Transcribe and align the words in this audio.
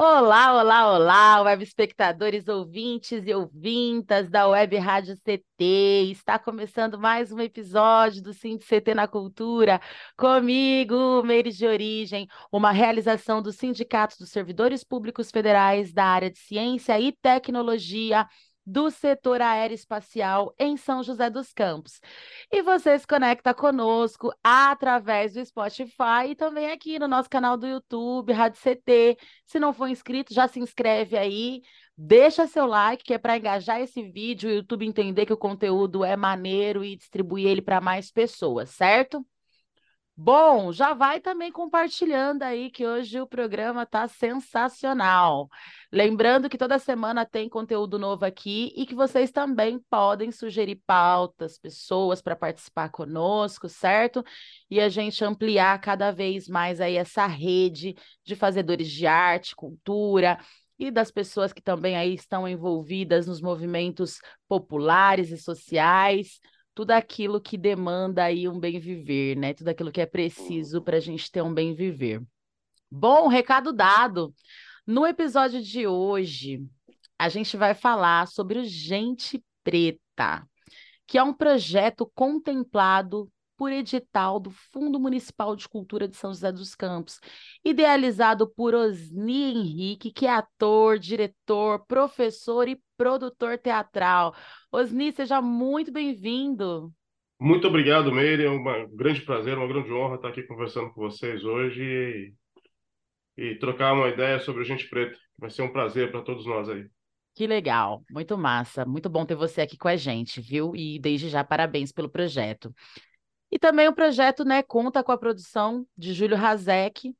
Olá, 0.00 0.54
olá, 0.54 0.92
olá, 0.92 1.42
web 1.42 1.64
espectadores, 1.64 2.46
ouvintes 2.46 3.26
e 3.26 3.34
ouvintas 3.34 4.30
da 4.30 4.46
Web 4.46 4.76
Rádio 4.76 5.16
CT. 5.16 6.12
Está 6.12 6.38
começando 6.38 6.96
mais 6.96 7.32
um 7.32 7.40
episódio 7.40 8.22
do 8.22 8.32
Sim 8.32 8.58
CT 8.58 8.94
na 8.94 9.08
Cultura, 9.08 9.80
comigo, 10.16 11.20
Meire 11.24 11.50
de 11.50 11.66
Origem, 11.66 12.28
uma 12.52 12.70
realização 12.70 13.42
do 13.42 13.52
Sindicato 13.52 14.16
dos 14.20 14.30
Servidores 14.30 14.84
Públicos 14.84 15.32
Federais 15.32 15.92
da 15.92 16.04
área 16.04 16.30
de 16.30 16.38
Ciência 16.38 16.98
e 17.00 17.10
Tecnologia 17.10 18.24
do 18.68 18.90
setor 18.90 19.40
aeroespacial 19.40 20.54
em 20.58 20.76
São 20.76 21.02
José 21.02 21.30
dos 21.30 21.54
Campos. 21.54 22.00
E 22.52 22.60
você 22.62 22.98
se 22.98 23.06
conecta 23.06 23.54
conosco 23.54 24.30
através 24.44 25.32
do 25.32 25.44
Spotify 25.44 26.28
e 26.30 26.34
também 26.34 26.70
aqui 26.70 26.98
no 26.98 27.08
nosso 27.08 27.30
canal 27.30 27.56
do 27.56 27.66
YouTube, 27.66 28.30
Rádio 28.32 28.60
CT. 28.60 29.16
Se 29.46 29.58
não 29.58 29.72
for 29.72 29.88
inscrito, 29.88 30.34
já 30.34 30.46
se 30.46 30.60
inscreve 30.60 31.16
aí, 31.16 31.62
deixa 31.96 32.46
seu 32.46 32.66
like, 32.66 33.02
que 33.04 33.14
é 33.14 33.18
para 33.18 33.38
engajar 33.38 33.80
esse 33.80 34.02
vídeo, 34.02 34.50
o 34.50 34.52
YouTube 34.52 34.86
entender 34.86 35.24
que 35.24 35.32
o 35.32 35.36
conteúdo 35.36 36.04
é 36.04 36.14
maneiro 36.14 36.84
e 36.84 36.94
distribuir 36.94 37.46
ele 37.46 37.62
para 37.62 37.80
mais 37.80 38.10
pessoas, 38.12 38.68
certo? 38.70 39.24
Bom, 40.20 40.72
já 40.72 40.94
vai 40.94 41.20
também 41.20 41.52
compartilhando 41.52 42.42
aí 42.42 42.72
que 42.72 42.84
hoje 42.84 43.20
o 43.20 43.26
programa 43.26 43.84
está 43.84 44.08
sensacional. 44.08 45.48
Lembrando 45.92 46.48
que 46.48 46.58
toda 46.58 46.76
semana 46.76 47.24
tem 47.24 47.48
conteúdo 47.48 48.00
novo 48.00 48.24
aqui 48.24 48.72
e 48.76 48.84
que 48.84 48.96
vocês 48.96 49.30
também 49.30 49.78
podem 49.88 50.32
sugerir 50.32 50.82
pautas, 50.84 51.56
pessoas 51.56 52.20
para 52.20 52.34
participar 52.34 52.88
conosco, 52.88 53.68
certo? 53.68 54.24
E 54.68 54.80
a 54.80 54.88
gente 54.88 55.24
ampliar 55.24 55.80
cada 55.80 56.10
vez 56.10 56.48
mais 56.48 56.80
aí 56.80 56.96
essa 56.96 57.24
rede 57.24 57.94
de 58.24 58.34
fazedores 58.34 58.90
de 58.90 59.06
arte, 59.06 59.54
cultura 59.54 60.36
e 60.76 60.90
das 60.90 61.12
pessoas 61.12 61.52
que 61.52 61.62
também 61.62 61.96
aí 61.96 62.14
estão 62.14 62.48
envolvidas 62.48 63.28
nos 63.28 63.40
movimentos 63.40 64.18
populares 64.48 65.30
e 65.30 65.38
sociais 65.38 66.40
tudo 66.78 66.92
aquilo 66.92 67.40
que 67.40 67.58
demanda 67.58 68.22
aí 68.22 68.48
um 68.48 68.56
bem 68.56 68.78
viver, 68.78 69.36
né? 69.36 69.52
Tudo 69.52 69.66
aquilo 69.66 69.90
que 69.90 70.00
é 70.00 70.06
preciso 70.06 70.80
para 70.80 70.98
a 70.98 71.00
gente 71.00 71.28
ter 71.28 71.42
um 71.42 71.52
bem 71.52 71.74
viver. 71.74 72.22
Bom, 72.88 73.26
recado 73.26 73.72
dado. 73.72 74.32
No 74.86 75.04
episódio 75.04 75.60
de 75.60 75.88
hoje, 75.88 76.64
a 77.18 77.28
gente 77.28 77.56
vai 77.56 77.74
falar 77.74 78.28
sobre 78.28 78.60
o 78.60 78.64
Gente 78.64 79.44
Preta, 79.64 80.46
que 81.04 81.18
é 81.18 81.22
um 81.24 81.34
projeto 81.34 82.08
contemplado 82.14 83.28
por 83.56 83.72
edital 83.72 84.38
do 84.38 84.52
Fundo 84.52 85.00
Municipal 85.00 85.56
de 85.56 85.68
Cultura 85.68 86.06
de 86.06 86.16
São 86.16 86.30
José 86.32 86.52
dos 86.52 86.76
Campos, 86.76 87.18
idealizado 87.64 88.48
por 88.48 88.72
Osni 88.72 89.50
Henrique, 89.50 90.12
que 90.12 90.26
é 90.26 90.30
ator, 90.30 90.96
diretor, 90.96 91.84
professor 91.86 92.68
e 92.68 92.80
produtor 92.98 93.56
teatral. 93.56 94.34
Osni, 94.72 95.12
seja 95.12 95.40
muito 95.40 95.92
bem-vindo. 95.92 96.92
Muito 97.40 97.68
obrigado, 97.68 98.12
Meire. 98.12 98.44
É 98.44 98.50
um 98.50 98.62
grande 98.94 99.22
prazer, 99.22 99.56
uma 99.56 99.68
grande 99.68 99.92
honra 99.92 100.16
estar 100.16 100.28
aqui 100.28 100.42
conversando 100.42 100.92
com 100.92 101.00
vocês 101.00 101.44
hoje 101.44 102.34
e, 103.36 103.50
e 103.52 103.54
trocar 103.60 103.94
uma 103.94 104.08
ideia 104.08 104.40
sobre 104.40 104.62
o 104.62 104.64
Gente 104.64 104.88
Preta. 104.90 105.16
Vai 105.38 105.48
ser 105.48 105.62
um 105.62 105.72
prazer 105.72 106.10
para 106.10 106.22
todos 106.22 106.44
nós 106.44 106.68
aí. 106.68 106.86
Que 107.36 107.46
legal, 107.46 108.02
muito 108.10 108.36
massa, 108.36 108.84
muito 108.84 109.08
bom 109.08 109.24
ter 109.24 109.36
você 109.36 109.60
aqui 109.60 109.78
com 109.78 109.86
a 109.86 109.94
gente, 109.94 110.40
viu? 110.40 110.74
E 110.74 110.98
desde 110.98 111.28
já 111.28 111.44
parabéns 111.44 111.92
pelo 111.92 112.08
projeto. 112.10 112.74
E 113.48 113.60
também 113.60 113.86
o 113.86 113.94
projeto 113.94 114.44
né, 114.44 114.60
conta 114.60 115.04
com 115.04 115.12
a 115.12 115.16
produção 115.16 115.86
de 115.96 116.12
Júlio 116.12 116.36
Razek, 116.36 117.14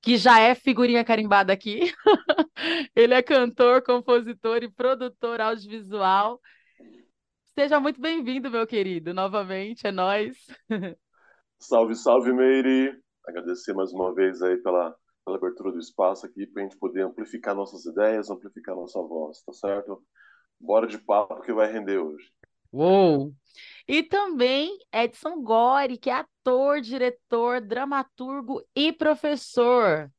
que 0.00 0.16
já 0.16 0.40
é 0.40 0.54
figurinha 0.54 1.04
carimbada 1.04 1.52
aqui. 1.52 1.92
Ele 2.94 3.14
é 3.14 3.22
cantor, 3.22 3.82
compositor 3.82 4.62
e 4.62 4.70
produtor 4.70 5.40
audiovisual. 5.40 6.40
Seja 7.54 7.80
muito 7.80 8.00
bem-vindo, 8.00 8.50
meu 8.50 8.66
querido, 8.66 9.12
novamente, 9.12 9.86
é 9.86 9.92
nós. 9.92 10.36
Salve, 11.60 11.96
salve, 11.96 12.32
Meire. 12.32 12.96
Agradecer 13.26 13.74
mais 13.74 13.92
uma 13.92 14.14
vez 14.14 14.40
aí 14.42 14.56
pela, 14.58 14.94
pela 15.24 15.36
abertura 15.36 15.72
do 15.72 15.78
espaço 15.78 16.24
aqui 16.24 16.46
para 16.46 16.62
a 16.62 16.66
gente 16.66 16.78
poder 16.78 17.02
amplificar 17.02 17.52
nossas 17.52 17.84
ideias, 17.84 18.30
amplificar 18.30 18.76
nossa 18.76 19.02
voz, 19.02 19.42
tá 19.42 19.52
certo? 19.52 20.00
Bora 20.60 20.86
de 20.86 20.98
papo 20.98 21.40
que 21.42 21.52
vai 21.52 21.70
render 21.72 21.98
hoje. 21.98 22.30
Uou! 22.72 23.32
E 23.88 24.04
também 24.04 24.78
Edson 24.92 25.42
Gore, 25.42 25.98
que 25.98 26.10
é 26.10 26.24
ator, 26.48 26.80
diretor, 26.80 27.60
dramaturgo 27.60 28.64
e 28.74 28.90
professor. 28.90 30.10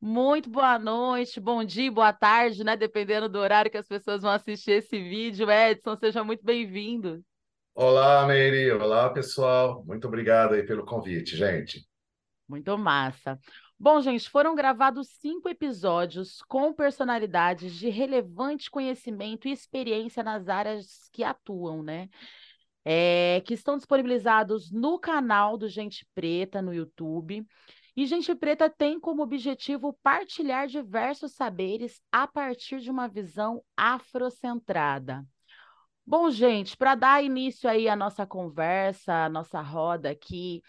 Muito 0.00 0.48
boa 0.48 0.78
noite, 0.78 1.38
bom 1.38 1.62
dia, 1.62 1.92
boa 1.92 2.10
tarde, 2.10 2.64
né? 2.64 2.74
Dependendo 2.74 3.28
do 3.28 3.38
horário 3.38 3.70
que 3.70 3.76
as 3.76 3.86
pessoas 3.86 4.22
vão 4.22 4.30
assistir 4.30 4.72
esse 4.72 4.98
vídeo. 4.98 5.50
Edson, 5.50 5.94
seja 5.96 6.24
muito 6.24 6.42
bem-vindo. 6.42 7.22
Olá, 7.74 8.26
Meire. 8.26 8.72
Olá, 8.72 9.10
pessoal. 9.10 9.84
Muito 9.84 10.08
obrigado 10.08 10.54
aí 10.54 10.62
pelo 10.62 10.86
convite, 10.86 11.36
gente. 11.36 11.86
Muito 12.48 12.78
massa. 12.78 13.38
Bom, 13.78 14.00
gente, 14.00 14.30
foram 14.30 14.54
gravados 14.54 15.08
cinco 15.20 15.50
episódios 15.50 16.40
com 16.48 16.72
personalidades 16.72 17.74
de 17.74 17.90
relevante 17.90 18.70
conhecimento 18.70 19.48
e 19.48 19.52
experiência 19.52 20.22
nas 20.22 20.48
áreas 20.48 21.10
que 21.12 21.22
atuam, 21.22 21.82
né? 21.82 22.08
É, 22.84 23.42
que 23.44 23.54
estão 23.54 23.76
disponibilizados 23.76 24.70
no 24.70 24.98
canal 24.98 25.56
do 25.56 25.68
Gente 25.68 26.06
Preta 26.14 26.60
no 26.60 26.74
YouTube. 26.74 27.46
E 27.96 28.06
Gente 28.06 28.34
Preta 28.34 28.68
tem 28.68 28.98
como 28.98 29.22
objetivo 29.22 29.96
partilhar 30.02 30.66
diversos 30.66 31.32
saberes 31.32 32.00
a 32.12 32.26
partir 32.26 32.80
de 32.80 32.90
uma 32.90 33.08
visão 33.08 33.62
afrocentrada. 33.76 35.24
Bom, 36.06 36.30
gente, 36.30 36.76
para 36.76 36.94
dar 36.94 37.24
início 37.24 37.68
aí 37.68 37.88
à 37.88 37.96
nossa 37.96 38.26
conversa, 38.26 39.24
à 39.24 39.28
nossa 39.28 39.62
roda 39.62 40.10
aqui, 40.10 40.60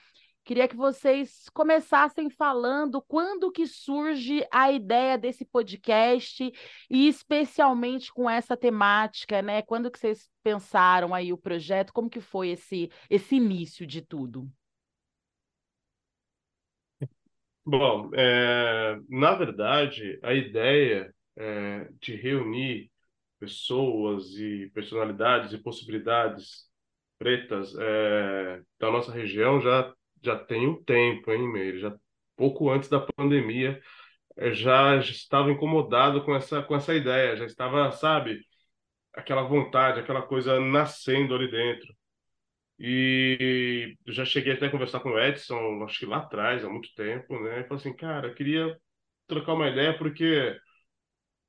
Queria 0.45 0.67
que 0.67 0.75
vocês 0.75 1.49
começassem 1.55 2.29
falando 2.29 3.01
quando 3.01 3.51
que 3.51 3.65
surge 3.65 4.45
a 4.51 4.71
ideia 4.71 5.17
desse 5.17 5.43
podcast 5.43 6.53
e 6.87 7.07
especialmente 7.07 8.13
com 8.13 8.29
essa 8.29 8.55
temática, 8.55 9.41
né? 9.41 9.63
Quando 9.63 9.89
que 9.89 9.97
vocês 9.97 10.29
pensaram 10.43 11.15
aí 11.15 11.33
o 11.33 11.37
projeto? 11.37 11.91
Como 11.91 12.11
que 12.11 12.21
foi 12.21 12.49
esse 12.49 12.91
esse 13.09 13.37
início 13.37 13.87
de 13.87 14.03
tudo? 14.03 14.47
Bom, 17.65 18.11
é, 18.13 18.99
na 19.09 19.33
verdade, 19.33 20.19
a 20.21 20.31
ideia 20.31 21.11
é, 21.35 21.89
de 21.99 22.15
reunir 22.15 22.91
pessoas 23.39 24.35
e 24.37 24.69
personalidades 24.75 25.53
e 25.53 25.57
possibilidades 25.57 26.69
pretas 27.17 27.73
é, 27.79 28.61
da 28.79 28.91
nossa 28.91 29.11
região 29.11 29.59
já 29.59 29.91
já 30.25 30.37
tem 30.37 30.67
um 30.67 30.83
tempo, 30.83 31.31
hein, 31.31 31.47
Meire? 31.51 31.79
Já 31.79 31.95
pouco 32.35 32.69
antes 32.69 32.89
da 32.89 32.99
pandemia, 32.99 33.81
eh, 34.37 34.53
já, 34.53 34.97
estava 34.97 35.51
incomodado 35.51 36.23
com 36.25 36.35
essa 36.35 36.61
com 36.63 36.75
essa 36.75 36.93
ideia, 36.95 37.37
já 37.37 37.45
estava, 37.45 37.91
sabe, 37.91 38.41
aquela 39.13 39.43
vontade, 39.43 39.99
aquela 39.99 40.21
coisa 40.23 40.59
nascendo 40.59 41.35
ali 41.35 41.49
dentro. 41.51 41.93
E 42.79 43.97
já 44.07 44.25
cheguei 44.25 44.53
até 44.53 44.67
a 44.67 44.71
conversar 44.71 44.99
com 44.99 45.09
o 45.11 45.19
Edson, 45.19 45.83
acho 45.85 45.99
que 45.99 46.05
lá 46.05 46.17
atrás, 46.17 46.63
há 46.65 46.69
muito 46.69 46.93
tempo, 46.95 47.39
né? 47.39 47.61
E 47.61 47.63
falei 47.63 47.77
assim, 47.77 47.95
cara, 47.95 48.27
eu 48.27 48.35
queria 48.35 48.77
trocar 49.27 49.53
uma 49.53 49.69
ideia 49.69 49.97
porque 49.97 50.57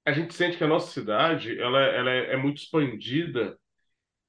a 0.04 0.12
gente 0.12 0.34
sente 0.34 0.56
que 0.56 0.64
a 0.64 0.68
nossa 0.68 0.92
cidade 0.92 1.58
ela, 1.60 1.80
ela 1.80 2.10
é, 2.10 2.34
é 2.34 2.36
muito 2.36 2.58
expandida 2.58 3.58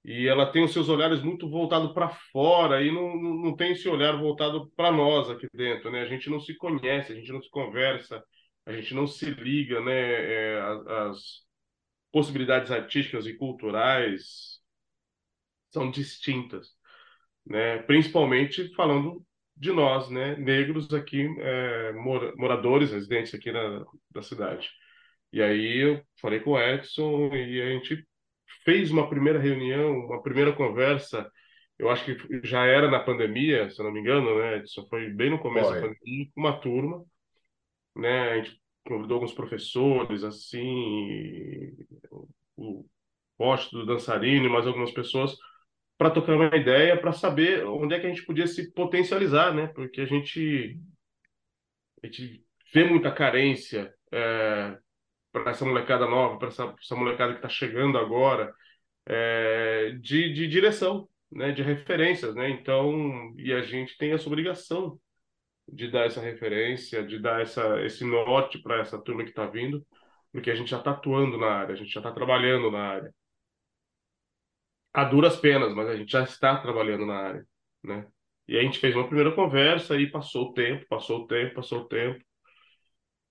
e 0.07 0.25
ela 0.25 0.49
tem 0.49 0.63
os 0.63 0.71
seus 0.71 0.87
olhares 0.87 1.21
muito 1.21 1.49
voltados 1.49 1.91
para 1.93 2.07
fora 2.31 2.81
e 2.81 2.89
não, 2.89 3.13
não 3.17 3.55
tem 3.57 3.73
esse 3.73 3.89
olhar 3.89 4.17
voltado 4.17 4.71
para 4.75 4.89
nós 4.89 5.29
aqui 5.29 5.47
dentro, 5.53 5.91
né? 5.91 6.01
A 6.01 6.05
gente 6.05 6.29
não 6.29 6.39
se 6.39 6.55
conhece, 6.55 7.11
a 7.11 7.15
gente 7.15 7.31
não 7.33 7.41
se 7.41 7.49
conversa, 7.49 8.23
a 8.65 8.71
gente 8.71 8.93
não 8.93 9.05
se 9.05 9.29
liga, 9.31 9.81
né? 9.81 9.93
É, 9.93 10.61
as, 11.09 11.45
possibilidades 12.11 12.71
artísticas 12.71 13.27
e 13.27 13.33
culturais 13.35 14.59
são 15.71 15.91
distintas, 15.91 16.69
né? 17.45 17.79
Principalmente 17.83 18.73
falando 18.75 19.25
de 19.57 19.71
nós, 19.73 20.09
né? 20.09 20.35
Negros 20.37 20.93
aqui, 20.93 21.27
é, 21.39 21.93
moradores, 22.37 22.91
residentes 22.91 23.33
aqui 23.33 23.51
na, 23.51 23.85
da 24.11 24.21
cidade. 24.21 24.69
E 25.33 25.41
aí 25.41 25.77
eu 25.79 26.01
falei 26.21 26.39
com 26.39 26.51
o 26.51 26.59
Edson 26.59 27.35
e 27.35 27.61
a 27.61 27.71
gente 27.71 28.07
fez 28.67 28.91
uma 28.91 29.09
primeira 29.09 29.39
reunião, 29.39 29.97
uma 30.07 30.21
primeira 30.21 30.51
conversa. 30.51 31.31
Eu 31.79 31.89
acho 31.89 32.03
que 32.03 32.45
já 32.45 32.65
era 32.65 32.91
na 32.91 32.99
pandemia, 32.99 33.69
se 33.69 33.81
não 33.81 33.93
me 33.93 34.01
engano, 34.01 34.37
né? 34.37 34.61
Isso 34.61 34.85
foi 34.89 35.09
bem 35.09 35.29
no 35.29 35.39
começo 35.39 35.69
da 35.71 35.79
pandemia, 35.79 36.27
com 36.35 36.41
uma 36.41 36.59
turma, 36.59 37.05
né? 37.95 38.31
A 38.31 38.35
gente 38.41 38.61
convidou 38.85 39.15
alguns 39.15 39.33
professores, 39.33 40.21
assim, 40.21 41.73
o 42.57 42.85
poste 43.37 43.71
do 43.71 43.85
dançarino 43.85 44.47
e 44.47 44.49
mais 44.49 44.67
algumas 44.67 44.91
pessoas 44.91 45.37
para 45.97 46.11
tocar 46.11 46.35
uma 46.35 46.53
ideia, 46.53 46.99
para 46.99 47.13
saber 47.13 47.65
onde 47.65 47.95
é 47.95 47.99
que 48.01 48.05
a 48.05 48.09
gente 48.09 48.25
podia 48.25 48.47
se 48.47 48.73
potencializar, 48.73 49.53
né? 49.53 49.67
Porque 49.67 50.01
a 50.01 50.05
gente, 50.05 50.77
a 52.03 52.07
gente 52.07 52.43
vê 52.73 52.83
muita 52.83 53.13
carência 53.13 53.93
é, 54.11 54.77
para 55.43 55.51
essa 55.51 55.65
molecada 55.65 56.07
nova, 56.07 56.37
para 56.37 56.49
essa, 56.49 56.75
essa 56.81 56.95
molecada 56.95 57.33
que 57.33 57.39
está 57.39 57.49
chegando 57.49 57.97
agora, 57.97 58.53
é, 59.05 59.91
de, 60.01 60.33
de 60.33 60.47
direção, 60.47 61.09
né? 61.31 61.51
De 61.51 61.61
referências, 61.63 62.35
né? 62.35 62.49
Então, 62.49 63.33
e 63.37 63.53
a 63.53 63.61
gente 63.61 63.97
tem 63.97 64.13
essa 64.13 64.27
obrigação 64.27 64.99
de 65.67 65.89
dar 65.91 66.05
essa 66.07 66.21
referência, 66.21 67.05
de 67.05 67.19
dar 67.19 67.41
essa, 67.41 67.81
esse 67.85 68.05
norte 68.05 68.59
para 68.59 68.79
essa 68.81 69.01
turma 69.01 69.23
que 69.23 69.29
está 69.29 69.45
vindo, 69.47 69.85
porque 70.31 70.51
a 70.51 70.55
gente 70.55 70.71
já 70.71 70.79
está 70.79 70.91
atuando 70.91 71.37
na 71.37 71.47
área, 71.47 71.73
a 71.73 71.77
gente 71.77 71.91
já 71.91 71.99
está 71.99 72.11
trabalhando 72.11 72.71
na 72.71 72.79
área 72.79 73.13
a 74.93 75.03
duras 75.03 75.35
penas, 75.37 75.73
mas 75.75 75.87
a 75.89 75.95
gente 75.95 76.11
já 76.11 76.23
está 76.23 76.57
trabalhando 76.59 77.05
na 77.05 77.15
área, 77.15 77.47
né? 77.83 78.07
E 78.47 78.57
a 78.57 78.61
gente 78.63 78.79
fez 78.79 78.95
uma 78.95 79.05
primeira 79.05 79.31
conversa 79.31 79.95
e 79.99 80.09
passou 80.09 80.49
o 80.49 80.53
tempo, 80.53 80.85
passou 80.89 81.21
o 81.23 81.27
tempo, 81.27 81.55
passou 81.55 81.81
o 81.81 81.87
tempo. 81.87 82.23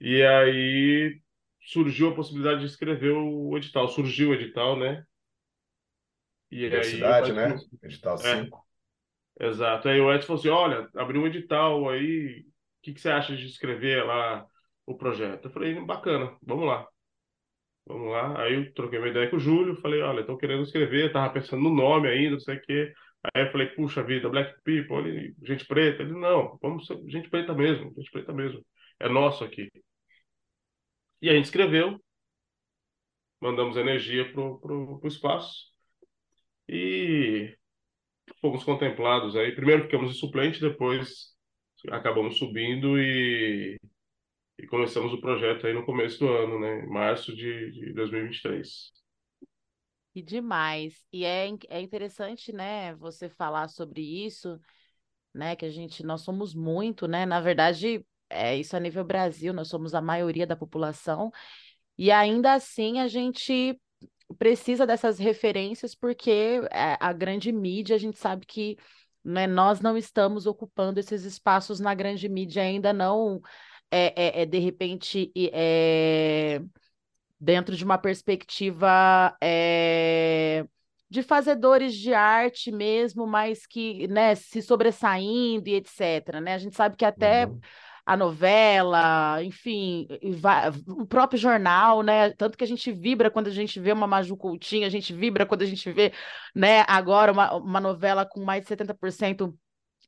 E 0.00 0.22
aí 0.22 1.20
surgiu 1.66 2.10
a 2.10 2.14
possibilidade 2.14 2.60
de 2.60 2.66
escrever 2.66 3.12
o 3.12 3.56
edital, 3.56 3.88
surgiu 3.88 4.30
o 4.30 4.34
edital, 4.34 4.78
né? 4.78 5.04
E 6.50 6.60
aí 6.60 6.66
Universidade, 6.66 7.32
né? 7.32 7.50
Edson, 7.50 7.66
Edital 7.82 8.14
é, 8.14 8.44
5. 8.44 8.66
exato. 9.40 9.88
Aí 9.88 10.00
o 10.00 10.12
Edson 10.12 10.26
falou 10.26 10.40
assim: 10.40 10.48
olha, 10.48 10.88
abriu 10.94 11.20
um 11.20 11.26
edital 11.26 11.88
aí, 11.90 12.40
o 12.40 12.44
que 12.82 12.94
que 12.94 13.00
você 13.00 13.10
acha 13.10 13.36
de 13.36 13.46
escrever 13.46 14.04
lá 14.04 14.46
o 14.86 14.96
projeto? 14.96 15.46
Eu 15.46 15.50
falei, 15.50 15.74
bacana, 15.84 16.36
vamos 16.40 16.66
lá. 16.66 16.86
Vamos 17.84 18.12
lá. 18.12 18.40
Aí 18.42 18.54
eu 18.54 18.72
troquei 18.72 18.98
uma 18.98 19.08
ideia 19.08 19.28
com 19.28 19.36
o 19.36 19.40
Júlio, 19.40 19.80
falei, 19.80 20.00
olha, 20.02 20.20
estou 20.20 20.38
querendo 20.38 20.62
escrever, 20.62 21.12
tava 21.12 21.32
pensando 21.32 21.62
no 21.62 21.74
nome 21.74 22.08
ainda, 22.08 22.32
não 22.32 22.40
sei 22.40 22.56
o 22.56 22.62
quê. 22.62 22.92
Aí 23.34 23.44
eu 23.44 23.50
falei, 23.50 23.66
puxa 23.68 24.04
vida, 24.04 24.28
Black 24.28 24.54
People, 24.62 25.34
gente 25.42 25.66
preta. 25.66 26.02
Ele, 26.02 26.12
não, 26.12 26.56
vamos 26.62 26.86
ser 26.86 26.96
gente 27.08 27.28
preta 27.28 27.52
mesmo, 27.54 27.92
gente 27.96 28.10
preta 28.12 28.32
mesmo. 28.32 28.64
É 29.00 29.08
nosso 29.08 29.42
aqui. 29.42 29.68
E 31.20 31.30
a 31.30 31.34
gente 31.34 31.46
escreveu, 31.46 32.00
mandamos 33.40 33.76
energia 33.76 34.30
pro, 34.32 34.58
pro 34.60 35.00
espaço 35.04 35.70
e 36.68 37.56
fomos 38.40 38.64
contemplados 38.64 39.36
aí. 39.36 39.54
Primeiro 39.54 39.84
ficamos 39.84 40.10
em 40.10 40.18
suplente, 40.18 40.60
depois 40.60 41.34
acabamos 41.90 42.38
subindo 42.38 42.98
e, 42.98 43.78
e 44.58 44.66
começamos 44.66 45.12
o 45.12 45.20
projeto 45.20 45.66
aí 45.66 45.72
no 45.72 45.84
começo 45.84 46.18
do 46.18 46.28
ano, 46.28 46.58
né? 46.58 46.84
Em 46.84 46.88
março 46.88 47.34
de, 47.34 47.70
de 47.72 47.92
2023. 47.92 48.92
E 50.14 50.22
demais. 50.22 51.04
E 51.12 51.24
é, 51.24 51.46
é 51.68 51.80
interessante, 51.80 52.50
né, 52.50 52.94
você 52.94 53.28
falar 53.28 53.68
sobre 53.68 54.00
isso, 54.00 54.58
né, 55.34 55.54
que 55.54 55.66
a 55.66 55.70
gente, 55.70 56.02
nós 56.02 56.22
somos 56.22 56.54
muito, 56.54 57.06
né, 57.06 57.26
na 57.26 57.38
verdade, 57.38 58.02
é 58.28 58.56
isso 58.56 58.76
a 58.76 58.80
nível 58.80 59.04
Brasil, 59.04 59.52
nós 59.52 59.68
somos 59.68 59.94
a 59.94 60.00
maioria 60.00 60.46
da 60.46 60.56
população, 60.56 61.30
e 61.98 62.10
ainda 62.10 62.54
assim 62.54 63.00
a 63.00 63.08
gente 63.08 63.80
precisa 64.38 64.86
dessas 64.86 65.18
referências 65.18 65.94
porque 65.94 66.60
é, 66.70 66.96
a 67.00 67.12
grande 67.12 67.52
mídia, 67.52 67.96
a 67.96 67.98
gente 67.98 68.18
sabe 68.18 68.44
que, 68.46 68.76
né, 69.24 69.46
nós 69.46 69.80
não 69.80 69.96
estamos 69.96 70.46
ocupando 70.46 71.00
esses 71.00 71.24
espaços 71.24 71.80
na 71.80 71.94
grande 71.94 72.28
mídia 72.28 72.62
ainda 72.62 72.92
não, 72.92 73.40
é, 73.90 74.40
é, 74.40 74.42
é, 74.42 74.46
de 74.46 74.58
repente, 74.58 75.32
é 75.52 76.60
dentro 77.38 77.76
de 77.76 77.84
uma 77.84 77.98
perspectiva 77.98 79.36
eh, 79.42 80.64
de 81.08 81.22
fazedores 81.22 81.94
de 81.94 82.12
arte 82.14 82.72
mesmo, 82.72 83.26
mas 83.26 83.66
que, 83.66 84.08
né, 84.08 84.34
se 84.34 84.62
sobressaindo 84.62 85.68
e 85.68 85.74
etc, 85.74 86.40
né? 86.42 86.54
A 86.54 86.58
gente 86.58 86.74
sabe 86.74 86.96
que 86.96 87.04
até 87.04 87.46
Uhum. 87.46 87.60
A 88.06 88.16
novela, 88.16 89.42
enfim, 89.42 90.06
o 90.86 91.04
próprio 91.06 91.38
jornal, 91.38 92.02
né? 92.02 92.30
Tanto 92.30 92.56
que 92.56 92.64
a 92.64 92.66
gente 92.66 92.92
vibra 92.92 93.30
quando 93.30 93.48
a 93.48 93.50
gente 93.50 93.80
vê 93.80 93.92
uma 93.92 94.06
Maju 94.06 94.36
Coutinho, 94.36 94.86
a 94.86 94.90
gente 94.90 95.12
vibra 95.12 95.44
quando 95.44 95.62
a 95.62 95.66
gente 95.66 95.90
vê, 95.92 96.12
né, 96.54 96.84
agora 96.86 97.32
uma, 97.32 97.54
uma 97.56 97.80
novela 97.80 98.24
com 98.24 98.44
mais 98.44 98.62
de 98.62 98.68
70% 98.68 99.54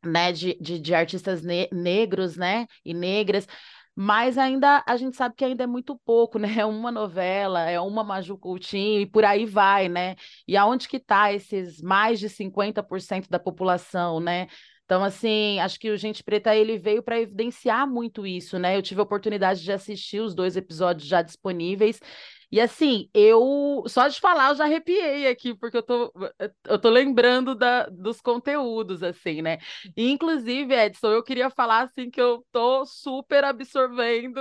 né, 0.04 0.32
de, 0.32 0.56
de, 0.60 0.78
de 0.78 0.94
artistas 0.94 1.42
ne- 1.42 1.68
negros, 1.72 2.36
né, 2.36 2.66
e 2.84 2.94
negras, 2.94 3.46
mas 3.94 4.38
ainda 4.38 4.84
a 4.86 4.96
gente 4.96 5.16
sabe 5.16 5.34
que 5.34 5.44
ainda 5.44 5.64
é 5.64 5.66
muito 5.66 5.98
pouco, 6.04 6.38
né? 6.38 6.48
É 6.58 6.64
uma 6.64 6.92
novela, 6.92 7.68
é 7.68 7.80
uma 7.80 8.04
Maju 8.04 8.38
Coutinho 8.38 9.00
e 9.00 9.06
por 9.06 9.24
aí 9.24 9.44
vai, 9.44 9.88
né? 9.88 10.14
E 10.46 10.56
aonde 10.56 10.86
que 10.88 11.00
tá 11.00 11.32
esses 11.32 11.80
mais 11.82 12.20
de 12.20 12.28
50% 12.28 13.28
da 13.28 13.40
população, 13.40 14.20
né? 14.20 14.46
Então, 14.88 15.05
assim, 15.05 15.58
acho 15.61 15.79
que 15.79 15.90
o 15.90 15.99
Gente 15.99 16.25
Preta 16.25 16.56
ele 16.56 16.79
veio 16.79 17.02
para 17.02 17.20
evidenciar 17.20 17.87
muito 17.87 18.26
isso, 18.26 18.58
né? 18.58 18.75
Eu 18.75 18.81
tive 18.81 19.00
a 19.00 19.02
oportunidade 19.02 19.62
de 19.62 19.70
assistir 19.70 20.19
os 20.20 20.35
dois 20.35 20.56
episódios 20.56 21.06
já 21.06 21.20
disponíveis. 21.20 22.00
E 22.50 22.60
assim, 22.60 23.10
eu 23.12 23.84
só 23.88 24.08
de 24.08 24.18
falar 24.20 24.50
eu 24.50 24.56
já 24.56 24.64
arrepiei 24.64 25.28
aqui, 25.28 25.54
porque 25.54 25.76
eu 25.76 25.82
tô, 25.82 26.12
eu 26.66 26.78
tô 26.78 26.88
lembrando 26.88 27.54
da, 27.54 27.86
dos 27.88 28.20
conteúdos, 28.20 29.02
assim, 29.02 29.42
né? 29.42 29.58
Inclusive, 29.96 30.72
Edson, 30.74 31.08
eu 31.12 31.22
queria 31.22 31.50
falar 31.50 31.82
assim 31.82 32.10
que 32.10 32.20
eu 32.20 32.44
tô 32.50 32.86
super 32.86 33.44
absorvendo 33.44 34.40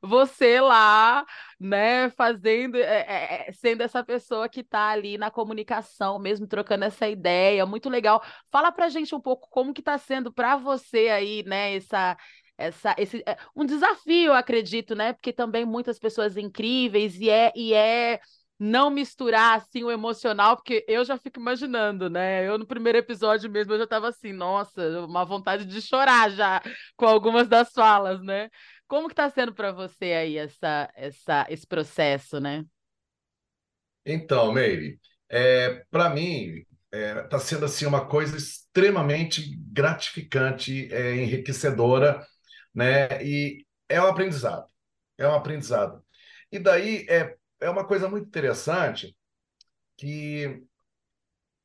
você 0.00 0.60
lá, 0.60 1.24
né? 1.58 2.10
Fazendo, 2.10 2.76
é, 2.76 2.82
é, 3.00 3.48
é, 3.48 3.52
sendo 3.52 3.82
essa 3.82 4.04
pessoa 4.04 4.48
que 4.48 4.62
tá 4.62 4.88
ali 4.90 5.18
na 5.18 5.30
comunicação, 5.30 6.18
mesmo 6.18 6.46
trocando 6.46 6.84
essa 6.84 7.08
ideia, 7.08 7.66
muito 7.66 7.88
legal. 7.88 8.22
Fala 8.50 8.70
pra 8.72 8.88
gente 8.88 9.14
um 9.14 9.20
pouco 9.20 9.48
como 9.50 9.74
que 9.74 9.82
tá 9.82 9.98
sendo 9.98 10.32
para 10.32 10.56
você 10.56 11.08
aí, 11.08 11.42
né? 11.44 11.74
Essa, 11.76 12.16
essa, 12.62 12.94
esse, 12.98 13.22
é, 13.26 13.36
um 13.54 13.64
desafio, 13.64 14.32
acredito, 14.32 14.94
né? 14.94 15.12
Porque 15.12 15.32
também 15.32 15.64
muitas 15.64 15.98
pessoas 15.98 16.36
incríveis 16.36 17.16
e 17.20 17.28
é, 17.28 17.52
e 17.56 17.74
é 17.74 18.20
não 18.58 18.90
misturar 18.90 19.58
assim 19.58 19.82
o 19.82 19.90
emocional, 19.90 20.56
porque 20.56 20.84
eu 20.86 21.04
já 21.04 21.18
fico 21.18 21.40
imaginando, 21.40 22.08
né? 22.08 22.46
Eu 22.46 22.56
no 22.58 22.66
primeiro 22.66 22.98
episódio 22.98 23.50
mesmo 23.50 23.72
eu 23.72 23.78
já 23.78 23.86
tava 23.86 24.08
assim, 24.08 24.32
nossa, 24.32 25.00
uma 25.00 25.24
vontade 25.24 25.64
de 25.64 25.82
chorar 25.82 26.30
já 26.30 26.62
com 26.96 27.06
algumas 27.06 27.48
das 27.48 27.72
falas, 27.72 28.22
né? 28.22 28.48
Como 28.86 29.08
que 29.08 29.14
tá 29.14 29.28
sendo 29.30 29.52
para 29.52 29.72
você 29.72 30.12
aí 30.12 30.36
essa, 30.38 30.88
essa, 30.94 31.46
esse 31.48 31.66
processo, 31.66 32.38
né? 32.38 32.64
Então, 34.04 34.52
Meire, 34.52 35.00
é, 35.28 35.84
para 35.90 36.10
mim, 36.10 36.64
está 36.92 37.38
sendo 37.38 37.64
assim 37.64 37.86
uma 37.86 38.06
coisa 38.06 38.36
extremamente 38.36 39.56
gratificante, 39.72 40.92
é, 40.92 41.16
enriquecedora, 41.16 42.24
né? 42.74 43.22
E 43.22 43.66
é 43.88 44.00
um 44.00 44.06
aprendizado, 44.06 44.66
é 45.18 45.26
um 45.26 45.34
aprendizado. 45.34 46.02
E 46.50 46.58
daí 46.58 47.06
é, 47.08 47.36
é 47.60 47.70
uma 47.70 47.86
coisa 47.86 48.08
muito 48.08 48.26
interessante 48.26 49.16
que 49.96 50.62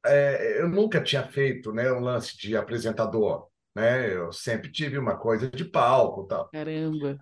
é, 0.06 0.62
eu 0.62 0.70
nunca 0.70 1.02
tinha 1.02 1.28
feito, 1.28 1.74
né, 1.74 1.92
um 1.92 2.00
lance 2.00 2.38
de 2.38 2.56
apresentador, 2.56 3.50
né? 3.76 4.14
Eu 4.14 4.32
sempre 4.32 4.72
tive 4.72 4.98
uma 4.98 5.18
coisa 5.18 5.50
de 5.50 5.66
palco, 5.66 6.26
tal. 6.26 6.50
Caramba. 6.50 7.18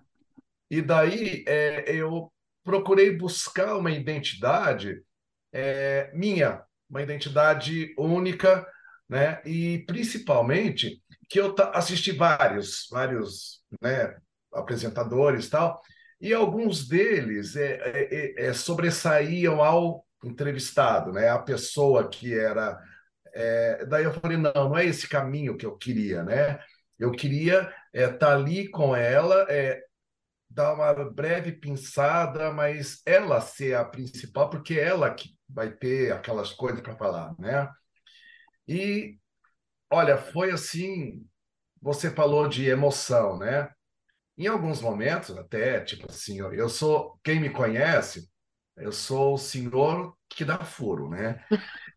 E 0.70 0.80
daí 0.82 1.44
é, 1.46 1.92
eu 1.92 2.32
procurei 2.64 3.16
buscar 3.16 3.76
uma 3.76 3.90
identidade 3.90 5.02
é, 5.52 6.10
minha, 6.12 6.62
uma 6.88 7.02
identidade 7.02 7.94
única, 7.98 8.66
né? 9.08 9.40
E 9.44 9.84
principalmente 9.86 11.02
que 11.28 11.40
eu 11.40 11.54
assisti 11.72 12.12
vários, 12.12 12.86
vários, 12.90 13.62
né, 13.80 14.16
apresentadores 14.52 15.48
tal, 15.48 15.80
e 16.20 16.32
alguns 16.32 16.88
deles 16.88 17.56
é, 17.56 17.74
é, 17.74 18.44
é, 18.44 18.46
é, 18.46 18.52
sobressaíam 18.52 19.62
ao 19.62 20.04
entrevistado, 20.24 21.12
né? 21.12 21.28
A 21.28 21.38
pessoa 21.38 22.08
que 22.08 22.34
era. 22.34 22.80
é, 23.34 23.84
daí 23.86 24.04
eu 24.04 24.12
falei, 24.12 24.36
não, 24.36 24.52
não 24.54 24.78
é 24.78 24.86
esse 24.86 25.08
caminho 25.08 25.56
que 25.56 25.66
eu 25.66 25.76
queria, 25.76 26.22
né? 26.22 26.58
Eu 26.98 27.12
queria 27.12 27.72
estar 27.92 28.34
ali 28.34 28.68
com 28.70 28.96
ela, 28.96 29.46
é, 29.50 29.82
dar 30.48 30.74
uma 30.74 30.94
breve 31.10 31.52
pinçada, 31.52 32.50
mas 32.52 33.02
ela 33.04 33.40
ser 33.40 33.74
a 33.76 33.84
principal, 33.84 34.48
porque 34.48 34.74
é 34.74 34.84
ela 34.88 35.12
que 35.14 35.30
vai 35.48 35.70
ter 35.70 36.12
aquelas 36.12 36.52
coisas 36.52 36.80
para 36.80 36.96
falar, 36.96 37.34
né? 37.38 37.68
E 38.66 39.18
olha, 39.90 40.16
foi 40.18 40.50
assim, 40.52 41.24
você 41.82 42.10
falou 42.10 42.48
de 42.48 42.66
emoção, 42.68 43.38
né? 43.38 43.70
Em 44.38 44.46
alguns 44.48 44.80
momentos, 44.82 45.36
até, 45.38 45.80
tipo 45.82 46.06
assim, 46.10 46.40
eu 46.40 46.54
eu 46.54 46.68
sou, 46.68 47.18
quem 47.24 47.40
me 47.40 47.50
conhece, 47.50 48.28
Eu 48.76 48.92
sou 48.92 49.34
o 49.34 49.38
senhor 49.38 50.16
que 50.30 50.44
dá 50.44 50.58
foro, 50.64 51.10
né? 51.10 51.44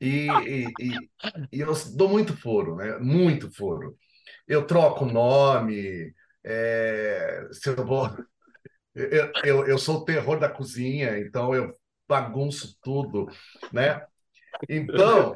E, 0.02 0.76
e, 0.80 1.10
e, 1.54 1.58
e 1.58 1.62
eu 1.62 1.74
dou 1.96 2.10
muito 2.10 2.36
foro, 2.38 2.76
né? 2.78 2.98
Muito 3.00 3.52
foro. 3.56 3.98
Eu 4.48 4.66
troco 4.68 5.06
nome, 5.06 6.14
é, 6.46 7.48
se 7.54 7.70
eu 7.70 7.86
vou. 7.86 8.10
Eu, 8.96 9.32
eu, 9.44 9.68
eu 9.68 9.78
sou 9.78 9.98
o 9.98 10.06
terror 10.06 10.40
da 10.40 10.50
cozinha, 10.50 11.20
então 11.20 11.54
eu 11.56 11.74
bagunço 12.08 12.78
tudo, 12.82 13.28
né? 13.72 14.06
Então, 14.70 15.36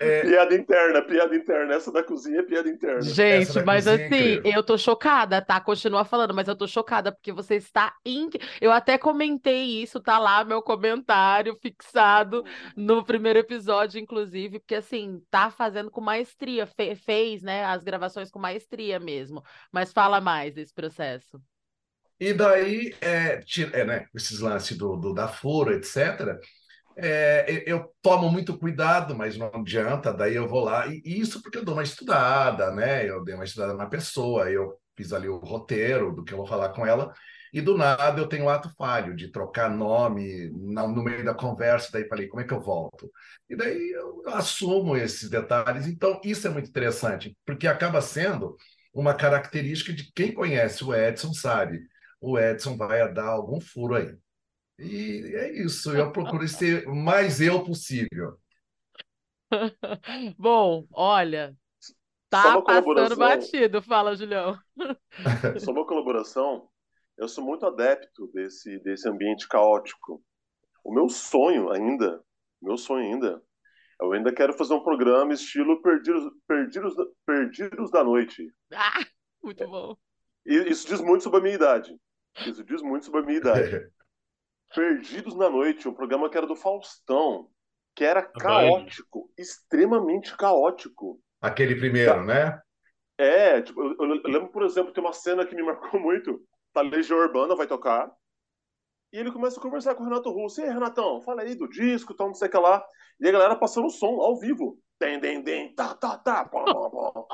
é... 0.00 0.22
Piada 0.22 0.54
interna, 0.54 1.02
piada 1.02 1.36
interna. 1.36 1.74
Essa 1.74 1.92
da 1.92 2.02
cozinha 2.02 2.40
é 2.40 2.42
piada 2.42 2.70
interna. 2.70 3.02
Gente, 3.02 3.62
mas 3.62 3.86
é 3.86 4.06
assim, 4.06 4.40
eu 4.44 4.62
tô 4.62 4.78
chocada, 4.78 5.42
tá? 5.42 5.60
Continua 5.60 6.06
falando, 6.06 6.32
mas 6.32 6.48
eu 6.48 6.56
tô 6.56 6.66
chocada 6.66 7.12
porque 7.12 7.30
você 7.30 7.56
está. 7.56 7.94
Inc... 8.04 8.36
Eu 8.62 8.72
até 8.72 8.96
comentei 8.96 9.82
isso, 9.82 10.00
tá 10.00 10.18
lá 10.18 10.42
meu 10.42 10.62
comentário 10.62 11.54
fixado 11.60 12.42
no 12.74 13.04
primeiro 13.04 13.40
episódio, 13.40 14.00
inclusive, 14.00 14.58
porque 14.58 14.76
assim, 14.76 15.22
tá 15.30 15.50
fazendo 15.50 15.90
com 15.90 16.00
maestria, 16.00 16.66
fe... 16.66 16.94
fez, 16.94 17.42
né, 17.42 17.66
as 17.66 17.84
gravações 17.84 18.30
com 18.30 18.38
maestria 18.38 18.98
mesmo. 18.98 19.42
Mas 19.70 19.92
fala 19.92 20.18
mais 20.18 20.54
desse 20.54 20.72
processo. 20.72 21.38
E 22.18 22.32
daí, 22.32 22.94
é, 23.02 23.40
é 23.74 23.84
né, 23.84 24.06
esses 24.14 24.40
lances 24.40 24.78
do, 24.78 24.96
do 24.96 25.12
da 25.12 25.28
fura, 25.28 25.74
etc 25.74 26.40
é, 26.96 27.62
eu 27.66 27.92
tomo 28.02 28.30
muito 28.30 28.58
cuidado, 28.58 29.14
mas 29.16 29.36
não 29.36 29.50
adianta, 29.54 30.12
daí 30.12 30.34
eu 30.34 30.48
vou 30.48 30.64
lá, 30.64 30.86
e 30.86 31.02
isso 31.04 31.42
porque 31.42 31.58
eu 31.58 31.64
dou 31.64 31.74
uma 31.74 31.82
estudada, 31.82 32.70
né? 32.72 33.08
Eu 33.08 33.24
dei 33.24 33.34
uma 33.34 33.44
estudada 33.44 33.74
na 33.74 33.86
pessoa, 33.86 34.50
eu 34.50 34.78
fiz 34.96 35.12
ali 35.12 35.28
o 35.28 35.38
roteiro 35.38 36.14
do 36.14 36.24
que 36.24 36.32
eu 36.32 36.38
vou 36.38 36.46
falar 36.46 36.70
com 36.70 36.84
ela, 36.86 37.12
e 37.52 37.60
do 37.60 37.76
nada 37.76 38.20
eu 38.20 38.28
tenho 38.28 38.44
um 38.44 38.48
ato 38.48 38.70
falho 38.76 39.16
de 39.16 39.28
trocar 39.28 39.70
nome 39.70 40.50
no 40.50 41.02
meio 41.02 41.24
da 41.24 41.34
conversa, 41.34 41.90
daí 41.92 42.06
falei, 42.08 42.28
como 42.28 42.42
é 42.42 42.44
que 42.44 42.52
eu 42.52 42.60
volto? 42.60 43.10
E 43.48 43.56
daí 43.56 43.90
eu 43.92 44.22
assumo 44.28 44.96
esses 44.96 45.28
detalhes, 45.28 45.86
então 45.86 46.20
isso 46.24 46.46
é 46.46 46.50
muito 46.50 46.68
interessante, 46.68 47.36
porque 47.44 47.66
acaba 47.66 48.00
sendo 48.00 48.56
uma 48.92 49.14
característica 49.14 49.92
de 49.92 50.12
quem 50.12 50.32
conhece 50.32 50.84
o 50.84 50.94
Edson 50.94 51.32
sabe, 51.32 51.80
o 52.20 52.38
Edson 52.38 52.76
vai 52.76 53.12
dar 53.12 53.28
algum 53.28 53.60
furo 53.60 53.94
aí. 53.94 54.14
E 54.80 55.36
é 55.36 55.62
isso, 55.62 55.94
eu 55.94 56.10
procuro 56.10 56.48
ser 56.48 56.88
o 56.88 56.94
mais 56.94 57.40
eu 57.40 57.62
possível. 57.62 58.38
Bom, 60.38 60.86
olha, 60.92 61.54
tá 62.30 62.62
passando 62.62 63.16
batido, 63.16 63.82
fala, 63.82 64.16
Julião. 64.16 64.58
Só 65.60 65.72
uma 65.72 65.86
colaboração, 65.86 66.66
eu 67.18 67.28
sou 67.28 67.44
muito 67.44 67.66
adepto 67.66 68.28
desse, 68.32 68.78
desse 68.78 69.06
ambiente 69.06 69.46
caótico. 69.48 70.22
O 70.82 70.94
meu 70.94 71.10
sonho 71.10 71.70
ainda, 71.70 72.24
meu 72.62 72.78
sonho 72.78 73.12
ainda, 73.12 73.42
eu 74.00 74.12
ainda 74.12 74.32
quero 74.32 74.54
fazer 74.54 74.72
um 74.72 74.82
programa 74.82 75.34
estilo 75.34 75.82
Perdidos, 75.82 76.32
Perdidos, 76.46 76.94
Perdidos 77.26 77.90
da 77.90 78.02
Noite. 78.02 78.50
Ah, 78.72 79.04
muito 79.42 79.66
bom. 79.68 79.94
E 80.46 80.54
isso 80.70 80.88
diz 80.88 81.02
muito 81.02 81.22
sobre 81.22 81.40
a 81.40 81.42
minha 81.42 81.54
idade. 81.54 81.94
Isso 82.46 82.64
diz 82.64 82.80
muito 82.80 83.04
sobre 83.04 83.20
a 83.20 83.24
minha 83.24 83.38
idade. 83.38 83.90
Perdidos 84.74 85.34
na 85.34 85.50
Noite, 85.50 85.88
um 85.88 85.94
programa 85.94 86.30
que 86.30 86.36
era 86.36 86.46
do 86.46 86.56
Faustão, 86.56 87.48
que 87.94 88.04
era 88.04 88.22
caótico, 88.22 89.30
extremamente 89.36 90.36
caótico. 90.36 91.20
Aquele 91.40 91.74
primeiro, 91.74 92.14
tá. 92.14 92.22
né? 92.22 92.60
É, 93.18 93.60
tipo, 93.60 93.82
eu, 93.82 93.96
eu, 93.98 94.30
lembro, 94.30 94.48
por 94.48 94.62
exemplo, 94.62 94.92
tem 94.92 95.02
uma 95.02 95.12
cena 95.12 95.44
que 95.44 95.54
me 95.54 95.62
marcou 95.62 95.98
muito. 96.00 96.42
Tá 96.72 96.80
Legião 96.82 97.18
Urbana 97.18 97.54
vai 97.54 97.66
tocar. 97.66 98.10
E 99.12 99.18
ele 99.18 99.32
começa 99.32 99.58
a 99.58 99.62
conversar 99.62 99.94
com 99.94 100.02
o 100.02 100.06
Renato 100.06 100.30
Russo. 100.30 100.60
E 100.60 100.64
aí, 100.64 100.70
Renatão, 100.70 101.20
fala 101.20 101.42
aí 101.42 101.54
do 101.54 101.68
disco, 101.68 102.14
tal, 102.14 102.28
não 102.28 102.34
sei 102.34 102.48
o 102.48 102.50
que 102.50 102.56
lá. 102.56 102.84
E 103.20 103.28
a 103.28 103.32
galera 103.32 103.56
passando 103.56 103.88
o 103.88 103.90
som 103.90 104.20
ao 104.20 104.38
vivo. 104.38 104.78
Tem, 104.98 105.20
tem, 105.20 105.42
tem, 105.42 105.74
tá, 105.74 105.94
tá, 105.94 106.16
tá, 106.16 106.44
pom, 106.44 106.64
pom, 106.64 106.90
pom. 106.90 107.26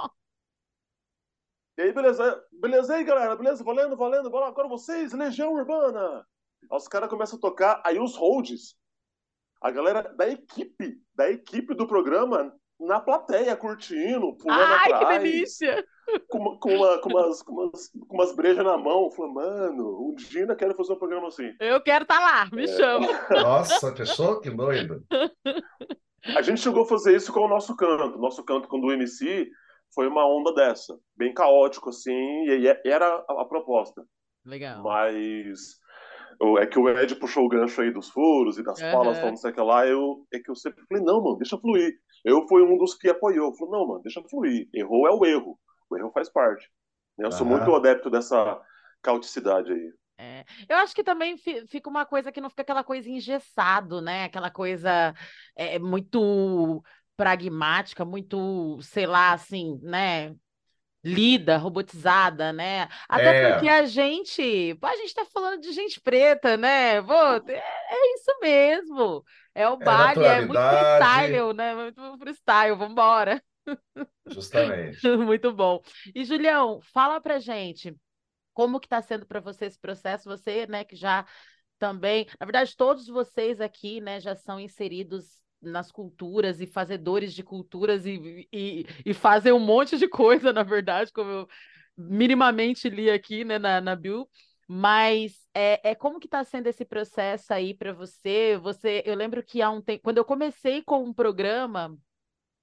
E 1.79 1.83
aí, 1.83 1.93
beleza, 1.93 2.45
beleza 2.51 2.95
aí, 2.95 3.05
galera, 3.05 3.37
beleza, 3.37 3.63
valendo, 3.63 3.97
valendo, 3.97 4.31
bora, 4.31 4.47
agora 4.47 4.67
vocês, 4.67 5.13
Legião 5.13 5.53
Urbana. 5.53 6.27
Aí 6.71 6.77
os 6.77 6.89
caras 6.89 7.09
começam 7.09 7.39
a 7.39 7.41
tocar, 7.41 7.83
aí 7.85 7.99
os 7.99 8.17
holds, 8.17 8.75
a 9.61 9.71
galera 9.71 10.03
da 10.03 10.29
equipe, 10.29 11.01
da 11.15 11.31
equipe 11.31 11.75
do 11.75 11.87
programa, 11.87 12.53
na 12.79 13.01
plateia, 13.01 13.57
curtindo, 13.57 14.37
pulando 14.37 14.61
Ai, 14.61 14.93
atrás. 14.93 14.99
que 14.99 15.19
delícia! 15.19 15.87
Com, 16.29 16.57
com, 16.59 16.73
uma, 16.73 16.99
com, 17.01 17.09
umas, 17.09 17.43
com, 17.43 17.53
umas, 17.53 17.89
com 17.89 18.15
umas 18.15 18.37
brejas 18.37 18.65
na 18.65 18.79
mão, 18.79 19.11
falando, 19.11 19.35
mano, 19.35 20.09
um 20.09 20.15
dia 20.15 20.43
ainda 20.43 20.55
quero 20.55 20.75
fazer 20.75 20.93
um 20.93 20.99
programa 20.99 21.29
assim. 21.29 21.53
Eu 21.59 21.83
quero 21.83 22.05
estar 22.05 22.19
tá 22.19 22.25
lá, 22.25 22.49
me 22.53 22.63
é. 22.63 22.67
chama. 22.69 23.09
Nossa, 23.31 23.93
pessoa 23.93 24.41
que 24.41 24.51
doido. 24.51 25.05
A 26.37 26.43
gente 26.43 26.61
chegou 26.61 26.85
a 26.85 26.89
fazer 26.89 27.17
isso 27.17 27.33
com 27.33 27.41
o 27.41 27.49
nosso 27.49 27.75
canto. 27.77 28.19
Nosso 28.19 28.45
canto 28.45 28.69
com 28.69 28.79
o 28.79 28.93
MC 28.93 29.51
foi 29.93 30.07
uma 30.07 30.27
onda 30.27 30.55
dessa, 30.55 30.97
bem 31.17 31.33
caótico 31.35 31.91
assim, 31.91 32.45
e 32.45 32.69
era 32.85 33.25
a, 33.29 33.43
a 33.43 33.45
proposta. 33.45 34.05
Legal. 34.45 34.83
Mas 34.83 35.81
é 36.59 36.67
que 36.67 36.79
o 36.79 36.89
Ed 36.89 37.15
puxou 37.17 37.45
o 37.45 37.49
gancho 37.49 37.81
aí 37.81 37.93
dos 37.93 38.09
furos 38.11 38.59
e 38.59 38.63
das 38.63 38.81
uhum. 38.81 38.91
falas, 38.91 39.21
não 39.21 39.37
sei 39.37 39.51
o 39.51 39.55
que 39.55 39.61
lá, 39.61 39.87
eu, 39.87 40.27
é 40.33 40.39
que 40.39 40.51
eu 40.51 40.55
sempre 40.55 40.85
falei, 40.89 41.03
não, 41.05 41.23
mano, 41.23 41.37
deixa 41.37 41.59
fluir. 41.59 41.95
Eu 42.25 42.47
fui 42.49 42.63
um 42.63 42.77
dos 42.77 42.95
que 42.95 43.09
apoiou, 43.09 43.55
falou, 43.57 43.73
não, 43.73 43.87
mano, 43.87 44.03
deixa 44.03 44.23
fluir. 44.29 44.69
Errou 44.73 45.07
é 45.07 45.11
o 45.11 45.25
erro, 45.25 45.59
o 45.89 45.97
erro 45.97 46.11
faz 46.13 46.29
parte. 46.29 46.69
Eu 47.19 47.33
sou 47.33 47.47
muito 47.47 47.75
adepto 47.75 48.11
dessa 48.11 48.61
cauticidade 49.03 49.73
aí. 49.73 49.93
É. 50.19 50.45
Eu 50.69 50.77
acho 50.79 50.95
que 50.95 51.05
também 51.05 51.37
fica 51.37 51.91
uma 51.91 52.07
coisa 52.07 52.33
que 52.33 52.41
não 52.41 52.49
fica 52.49 52.63
aquela 52.63 52.85
coisa 52.85 53.09
engessado, 53.09 54.01
né? 54.01 54.25
Aquela 54.25 54.51
coisa 54.51 55.15
é, 55.55 55.79
muito 55.79 56.83
pragmática, 57.17 58.05
muito, 58.05 58.79
sei 58.83 59.07
lá, 59.07 59.33
assim, 59.33 59.79
né? 59.83 60.35
Lida, 61.07 61.57
robotizada, 61.57 62.53
né? 62.53 62.89
Até 63.09 63.43
é. 63.43 63.53
porque 63.53 63.69
a 63.69 63.87
gente, 63.87 64.77
a 64.83 64.97
gente 64.97 65.15
tá 65.15 65.25
falando 65.25 65.61
de 65.61 65.71
gente 65.71 66.01
preta, 66.01 66.57
né? 66.57 67.01
Pô, 67.01 67.15
é, 67.49 67.53
é 67.55 68.15
isso 68.15 68.39
mesmo. 68.43 69.25
É 69.55 69.69
o 69.69 69.75
é 69.75 69.85
baile, 69.85 70.25
é, 70.25 70.41
muito 70.41 70.59
freestyle, 70.59 71.55
né? 71.55 71.75
Muito 71.77 72.19
freestyle, 72.19 72.77
vambora. 72.77 73.43
Justamente. 74.27 75.07
muito 75.17 75.53
bom. 75.53 75.81
E 76.13 76.25
Julião, 76.25 76.81
fala 76.83 77.21
pra 77.21 77.39
gente 77.39 77.95
como 78.53 78.81
que 78.81 78.89
tá 78.89 79.01
sendo 79.01 79.27
para 79.27 79.39
você 79.39 79.67
esse 79.67 79.79
processo, 79.79 80.29
você, 80.29 80.67
né, 80.67 80.83
que 80.83 80.97
já 80.97 81.25
também, 81.79 82.27
na 82.41 82.47
verdade, 82.47 82.75
todos 82.75 83.07
vocês 83.07 83.61
aqui, 83.61 84.01
né, 84.01 84.19
já 84.19 84.35
são 84.35 84.59
inseridos 84.59 85.39
nas 85.67 85.91
culturas 85.93 86.61
e 86.61 86.67
fazedores 86.67 87.35
de 87.35 87.43
culturas 87.43 88.07
e, 88.07 88.49
e, 88.53 88.87
e 89.05 89.15
fazem 89.15 89.53
um 89.53 89.59
monte 89.59 89.99
de 89.99 90.09
coisa, 90.09 90.53
na 90.53 90.63
verdade, 90.63 91.13
como 91.13 91.31
eu 91.31 91.49
minimamente 91.97 92.89
li 92.89 93.11
aqui 93.11 93.45
né, 93.45 93.59
na, 93.59 93.81
na 93.81 93.97
Bill. 93.97 94.29
Mas 94.69 95.47
é, 95.55 95.91
é 95.91 95.95
como 95.95 96.19
que 96.19 96.27
está 96.27 96.43
sendo 96.43 96.67
esse 96.67 96.85
processo 96.85 97.53
aí 97.53 97.73
para 97.73 97.93
você? 97.93 98.59
Você, 98.59 99.03
eu 99.07 99.15
lembro 99.15 99.43
que 99.43 99.63
há 99.63 99.71
um 99.71 99.81
tempo, 99.81 100.03
quando 100.03 100.19
eu 100.19 100.25
comecei 100.25 100.83
com 100.83 101.05
um 101.05 101.15
programa, 101.15 101.97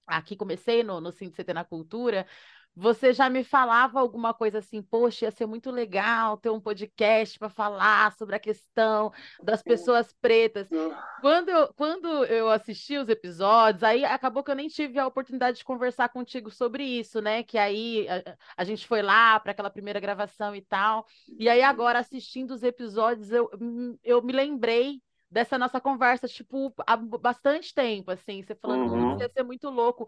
aqui 0.05 0.35
comecei 0.35 0.83
no, 0.83 0.99
no 0.99 1.11
CT 1.11 1.53
na 1.53 1.63
Cultura, 1.63 2.27
você 2.75 3.13
já 3.13 3.29
me 3.29 3.43
falava 3.43 3.99
alguma 3.99 4.33
coisa 4.33 4.57
assim, 4.57 4.81
poxa, 4.81 5.25
ia 5.25 5.31
ser 5.31 5.45
muito 5.45 5.69
legal 5.69 6.37
ter 6.37 6.49
um 6.49 6.59
podcast 6.59 7.37
para 7.37 7.49
falar 7.49 8.11
sobre 8.13 8.35
a 8.35 8.39
questão 8.39 9.11
das 9.43 9.61
pessoas 9.61 10.11
pretas. 10.19 10.67
Quando 11.21 11.49
eu, 11.49 11.73
quando 11.75 12.25
eu 12.25 12.49
assisti 12.49 12.97
os 12.97 13.07
episódios, 13.09 13.83
aí 13.83 14.03
acabou 14.03 14.43
que 14.43 14.49
eu 14.49 14.55
nem 14.55 14.67
tive 14.67 14.97
a 14.97 15.05
oportunidade 15.05 15.57
de 15.57 15.65
conversar 15.65 16.09
contigo 16.09 16.49
sobre 16.49 16.83
isso, 16.83 17.21
né? 17.21 17.43
Que 17.43 17.57
aí 17.57 18.07
a, 18.09 18.35
a 18.57 18.63
gente 18.63 18.87
foi 18.87 19.01
lá 19.01 19.39
para 19.39 19.51
aquela 19.51 19.69
primeira 19.69 19.99
gravação 19.99 20.55
e 20.55 20.61
tal. 20.61 21.05
E 21.37 21.47
aí 21.47 21.61
agora 21.61 21.99
assistindo 21.99 22.51
os 22.51 22.63
episódios, 22.63 23.31
eu, 23.31 23.49
hum, 23.59 23.97
eu 24.03 24.21
me 24.21 24.33
lembrei 24.33 24.99
dessa 25.29 25.57
nossa 25.57 25.81
conversa, 25.81 26.27
tipo, 26.27 26.71
há 26.85 26.95
bastante 26.95 27.73
tempo, 27.73 28.11
assim, 28.11 28.43
você 28.43 28.53
falando, 28.53 28.93
uhum. 28.93 29.19
ia 29.19 29.27
ser 29.29 29.43
muito 29.43 29.67
louco. 29.67 30.07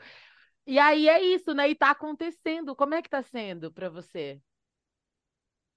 E 0.68 0.80
aí 0.80 1.08
é 1.08 1.22
isso, 1.22 1.54
né? 1.54 1.70
E 1.70 1.76
tá 1.76 1.92
acontecendo. 1.92 2.76
Como 2.76 2.96
é 2.96 3.02
que 3.02 3.10
tá 3.10 3.22
sendo 3.22 3.72
para 3.72 3.90
você? 3.90 4.42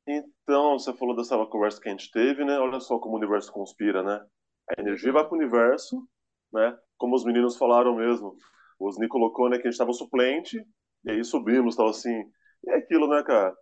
Então, 0.07 0.78
você 0.78 0.95
falou 0.95 1.14
dessa 1.14 1.37
conversa 1.47 1.80
que 1.80 1.88
a 1.88 1.92
gente 1.92 2.11
teve, 2.11 2.42
né? 2.42 2.59
Olha 2.59 2.80
só 2.80 2.99
como 2.99 3.14
o 3.14 3.18
universo 3.18 3.52
conspira, 3.52 4.02
né? 4.02 4.25
A 4.71 4.80
energia 4.80 5.12
vai 5.12 5.23
para 5.23 5.35
o 5.35 5.37
universo, 5.37 6.09
né? 6.50 6.76
Como 6.97 7.14
os 7.14 7.25
meninos 7.25 7.59
falaram 7.59 7.95
mesmo. 7.95 8.35
O 8.78 8.87
Osni 8.87 9.07
colocou, 9.09 9.50
né, 9.50 9.57
que 9.57 9.62
a 9.62 9.64
gente 9.64 9.75
estava 9.75 9.92
suplente, 9.92 10.57
e 11.04 11.11
aí 11.11 11.23
subimos, 11.25 11.76
tal 11.76 11.88
assim. 11.88 12.25
E 12.64 12.71
é 12.71 12.76
aquilo, 12.76 13.09
né, 13.09 13.23
cara? 13.23 13.54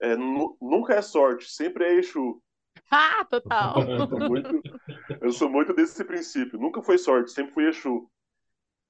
É, 0.00 0.16
nunca 0.16 0.94
é 0.94 1.02
sorte, 1.02 1.50
sempre 1.50 1.84
é 1.84 1.94
eixo. 1.94 2.40
Ah, 2.90 3.24
total! 3.24 3.74
eu, 3.82 4.06
sou 4.08 4.18
muito, 4.20 4.62
eu 5.20 5.32
sou 5.32 5.50
muito 5.50 5.74
desse 5.74 6.04
princípio. 6.04 6.58
Nunca 6.58 6.80
foi 6.80 6.96
sorte, 6.96 7.32
sempre 7.32 7.52
fui 7.52 7.64
eixo. 7.64 8.08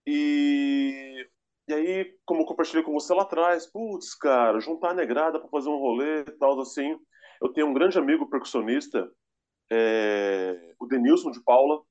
E 0.07 1.26
e 1.68 1.75
aí, 1.75 2.18
como 2.25 2.42
eu 2.42 2.46
compartilhei 2.46 2.82
com 2.82 2.92
você 2.92 3.12
lá 3.14 3.22
atrás, 3.22 3.66
putz, 3.66 4.14
cara, 4.14 4.58
juntar 4.60 4.90
a 4.90 4.94
negrada 4.94 5.38
para 5.38 5.48
fazer 5.48 5.68
um 5.68 5.78
rolê 5.78 6.20
e 6.20 6.32
tal, 6.38 6.58
assim. 6.60 6.96
Eu 7.40 7.52
tenho 7.52 7.66
um 7.68 7.75
grande 7.75 7.98
amigo 7.98 8.28
percussionista, 8.28 9.08
é, 9.70 10.75
o 10.80 10.87
Denilson 10.87 11.30
de 11.30 11.42
Paula, 11.42 11.82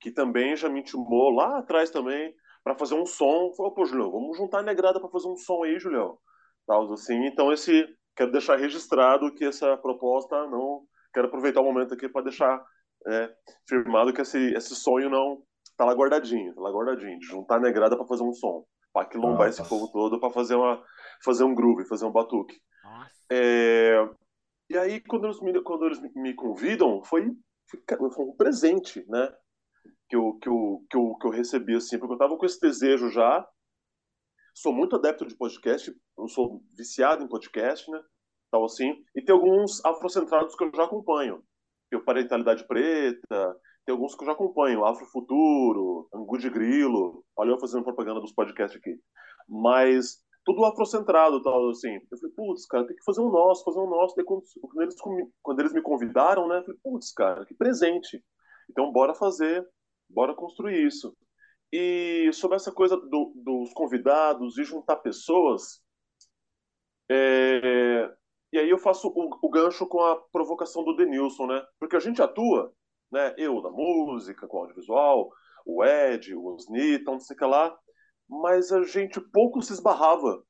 que 0.00 0.10
também 0.10 0.56
já 0.56 0.68
me 0.68 0.80
intimou 0.80 1.30
lá 1.30 1.58
atrás 1.58 1.90
também 1.90 2.34
para 2.62 2.76
fazer 2.76 2.94
um 2.94 3.06
som. 3.06 3.52
Falou, 3.56 3.72
pô, 3.72 3.84
Julião, 3.84 4.10
vamos 4.10 4.36
juntar 4.36 4.60
a 4.60 4.62
negrada 4.62 4.98
para 4.98 5.10
fazer 5.10 5.28
um 5.28 5.36
som 5.36 5.62
aí, 5.62 5.78
Julião. 5.78 6.18
Tal, 6.66 6.90
assim. 6.92 7.26
Então, 7.26 7.52
esse 7.52 7.86
quero 8.16 8.32
deixar 8.32 8.56
registrado 8.56 9.34
que 9.34 9.44
essa 9.44 9.76
proposta 9.76 10.46
não. 10.46 10.82
Quero 11.12 11.28
aproveitar 11.28 11.60
o 11.60 11.64
momento 11.64 11.94
aqui 11.94 12.08
para 12.08 12.22
deixar 12.22 12.64
é, 13.06 13.34
firmado 13.68 14.12
que 14.12 14.22
esse, 14.22 14.38
esse 14.54 14.74
sonho 14.74 15.10
não 15.10 15.42
tá 15.76 15.84
lá 15.84 15.92
guardadinho, 15.92 16.54
tá 16.54 16.60
lá 16.60 16.70
guardadinho, 16.70 17.18
de 17.18 17.26
juntar 17.26 17.56
a 17.56 17.60
negrada 17.60 17.96
para 17.96 18.06
fazer 18.06 18.22
um 18.22 18.32
som, 18.32 18.64
para 18.94 19.08
quilombar 19.08 19.48
esse 19.48 19.68
povo 19.68 19.90
todo, 19.90 20.20
para 20.20 20.30
fazer 20.30 20.54
uma 20.54 20.80
fazer 21.22 21.42
um 21.42 21.54
groove, 21.54 21.88
fazer 21.88 22.06
um 22.06 22.12
batuque. 22.12 22.60
É, 23.28 24.08
e 24.70 24.78
aí 24.78 25.00
quando 25.00 25.24
eles 25.24 25.40
me, 25.40 25.60
quando 25.62 25.86
eles 25.86 26.00
me 26.14 26.32
convidam, 26.32 27.02
foi, 27.02 27.36
foi 28.14 28.24
um 28.24 28.36
presente, 28.36 29.04
né? 29.08 29.34
Que 30.08 30.14
eu, 30.14 30.34
que, 30.34 30.48
eu, 30.48 30.86
que, 30.88 30.96
eu, 30.96 31.14
que 31.16 31.26
eu 31.26 31.30
recebi 31.30 31.74
assim, 31.74 31.98
porque 31.98 32.14
eu 32.14 32.18
tava 32.18 32.36
com 32.38 32.46
esse 32.46 32.60
desejo 32.60 33.10
já. 33.10 33.46
Sou 34.54 34.72
muito 34.72 34.94
adepto 34.94 35.26
de 35.26 35.36
podcast, 35.36 35.92
eu 36.16 36.28
sou 36.28 36.62
viciado 36.72 37.24
em 37.24 37.28
podcast, 37.28 37.90
né? 37.90 38.00
Tal 38.52 38.64
assim, 38.64 39.04
e 39.16 39.20
tem 39.20 39.34
alguns 39.34 39.84
afrocentrados 39.84 40.54
que 40.54 40.62
eu 40.62 40.70
já 40.72 40.84
acompanho. 40.84 41.42
Tem 41.90 41.98
o 41.98 42.04
Parentalidade 42.04 42.64
Preta, 42.68 43.60
tem 43.84 43.92
alguns 43.92 44.14
que 44.14 44.22
eu 44.22 44.26
já 44.26 44.32
acompanho, 44.32 44.84
Afrofuturo, 44.84 46.08
Angu 46.14 46.38
de 46.38 46.48
Grilo, 46.48 47.23
olha 47.36 47.50
eu 47.50 47.60
fazendo 47.60 47.84
propaganda 47.84 48.20
dos 48.20 48.32
podcasts 48.32 48.78
aqui. 48.78 48.98
Mas 49.48 50.22
tudo 50.44 50.64
afrocentrado, 50.64 51.42
tal, 51.42 51.70
assim. 51.70 51.94
Eu 52.10 52.18
falei, 52.18 52.34
putz, 52.34 52.66
cara, 52.66 52.86
tem 52.86 52.96
que 52.96 53.04
fazer 53.04 53.20
um 53.20 53.30
nosso, 53.30 53.64
fazer 53.64 53.78
um 53.78 53.88
nosso. 53.88 54.14
Daí, 54.14 54.24
quando, 54.24 54.42
quando, 54.60 54.82
eles, 54.82 54.94
quando 55.42 55.60
eles 55.60 55.72
me 55.72 55.82
convidaram, 55.82 56.46
né, 56.46 56.58
eu 56.58 56.64
falei, 56.64 56.80
putz, 56.82 57.12
cara, 57.12 57.46
que 57.46 57.54
presente. 57.54 58.22
Então, 58.70 58.92
bora 58.92 59.14
fazer, 59.14 59.66
bora 60.08 60.34
construir 60.34 60.86
isso. 60.86 61.16
E 61.72 62.30
sobre 62.32 62.56
essa 62.56 62.70
coisa 62.70 62.96
do, 62.96 63.32
dos 63.34 63.72
convidados 63.72 64.58
e 64.58 64.64
juntar 64.64 64.96
pessoas, 64.96 65.82
é... 67.10 68.10
e 68.52 68.58
aí 68.58 68.70
eu 68.70 68.78
faço 68.78 69.08
o, 69.08 69.38
o 69.42 69.50
gancho 69.50 69.86
com 69.86 70.00
a 70.00 70.16
provocação 70.30 70.84
do 70.84 70.94
Denilson, 70.94 71.46
né? 71.46 71.66
Porque 71.80 71.96
a 71.96 72.00
gente 72.00 72.22
atua, 72.22 72.72
né? 73.10 73.34
Eu 73.36 73.60
na 73.60 73.70
música, 73.70 74.46
com 74.46 74.58
audiovisual, 74.58 75.30
o 75.64 75.84
Ed, 75.84 76.34
o 76.34 76.46
Osni, 76.46 76.94
então 76.94 77.14
não 77.14 77.20
sei 77.20 77.34
o 77.34 77.38
que 77.38 77.44
lá, 77.44 77.76
mas 78.28 78.72
a 78.72 78.82
gente 78.82 79.20
pouco 79.20 79.62
se 79.62 79.72
esbarrava, 79.72 80.44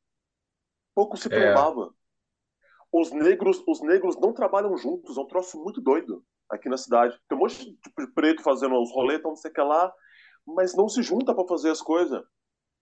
pouco 0.95 1.17
se 1.17 1.29
trombava. 1.29 1.87
É. 1.87 2.05
Os 2.93 3.11
negros, 3.11 3.63
os 3.67 3.81
negros 3.81 4.17
não 4.21 4.33
trabalham 4.33 4.77
juntos, 4.77 5.17
é 5.17 5.21
um 5.21 5.27
troço 5.27 5.61
muito 5.63 5.81
doido 5.81 6.25
aqui 6.49 6.69
na 6.69 6.77
cidade. 6.77 7.19
Tem 7.29 7.37
um 7.37 7.41
monte 7.41 7.65
de 7.65 8.13
preto 8.15 8.43
fazendo 8.43 8.81
os 8.81 8.93
rolês, 8.93 9.21
não 9.23 9.35
sei 9.35 9.51
o 9.51 9.55
que 9.55 9.61
lá, 9.61 9.93
mas 10.47 10.77
não 10.77 10.89
se 10.89 11.03
junta 11.03 11.35
para 11.35 11.47
fazer 11.47 11.71
as 11.71 11.83
coisas. 11.83 12.23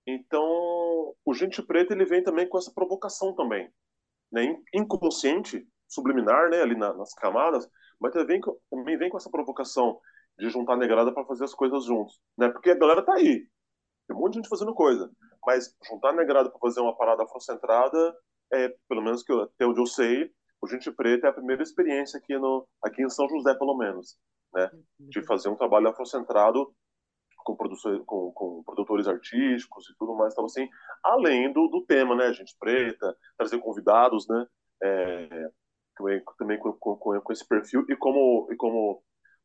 Então, 0.06 1.14
o 1.24 1.32
gente 1.32 1.62
preto 1.62 1.92
ele 1.92 2.04
vem 2.04 2.22
também 2.22 2.48
com 2.48 2.58
essa 2.58 2.72
provocação 2.72 3.34
também, 3.34 3.72
né? 4.30 4.58
Inconsciente, 4.74 5.66
subliminar, 5.88 6.50
né, 6.50 6.60
ali 6.60 6.74
na, 6.74 6.92
nas 6.94 7.14
camadas, 7.14 7.68
mas 8.00 8.12
também, 8.12 8.40
também 8.70 8.98
vem 8.98 9.08
com 9.08 9.16
essa 9.16 9.30
provocação 9.30 10.00
de 10.38 10.48
juntar 10.48 10.74
a 10.74 10.76
negrada 10.76 11.12
para 11.12 11.24
fazer 11.24 11.44
as 11.44 11.54
coisas 11.54 11.84
juntos, 11.84 12.20
né? 12.38 12.48
Porque 12.48 12.70
a 12.70 12.78
galera 12.78 13.02
tá 13.02 13.14
aí, 13.14 13.46
tem 14.06 14.16
um 14.16 14.20
monte 14.20 14.32
de 14.32 14.38
gente 14.38 14.48
fazendo 14.48 14.74
coisa. 14.74 15.10
Mas 15.44 15.74
juntar 15.88 16.12
negrado 16.12 16.50
para 16.50 16.60
fazer 16.60 16.80
uma 16.80 16.96
parada 16.96 17.24
afrocentrada, 17.24 18.16
é, 18.52 18.74
pelo 18.88 19.02
menos 19.02 19.22
que 19.22 19.32
eu, 19.32 19.42
até 19.42 19.66
onde 19.66 19.80
eu 19.80 19.86
sei, 19.86 20.30
o 20.60 20.68
Gente 20.68 20.90
Preta 20.92 21.26
é 21.26 21.30
a 21.30 21.34
primeira 21.34 21.62
experiência 21.62 22.18
aqui, 22.18 22.36
no, 22.38 22.66
aqui 22.84 23.02
em 23.02 23.10
São 23.10 23.28
José, 23.28 23.54
pelo 23.54 23.76
menos, 23.76 24.16
né? 24.54 24.70
De 24.98 25.18
uhum. 25.18 25.24
fazer 25.26 25.48
um 25.48 25.56
trabalho 25.56 25.88
afrocentrado 25.88 26.72
com, 27.38 27.56
com, 27.56 28.32
com 28.32 28.62
produtores 28.62 29.08
artísticos 29.08 29.90
e 29.90 29.96
tudo 29.98 30.14
mais, 30.14 30.32
então 30.32 30.44
assim, 30.44 30.68
além 31.02 31.52
do, 31.52 31.66
do 31.66 31.84
tema, 31.84 32.14
né? 32.14 32.32
Gente 32.32 32.56
Preta, 32.58 33.16
trazer 33.36 33.58
convidados, 33.58 34.28
né? 34.28 34.46
É, 34.84 35.50
também, 35.96 36.22
também 36.38 36.58
com, 36.58 36.72
com, 36.72 37.20
com, 37.20 37.32
esse 37.32 37.46
perfil 37.46 37.84
e 37.88 37.96
como, 37.96 38.48
e 38.50 38.56
como 38.56 39.02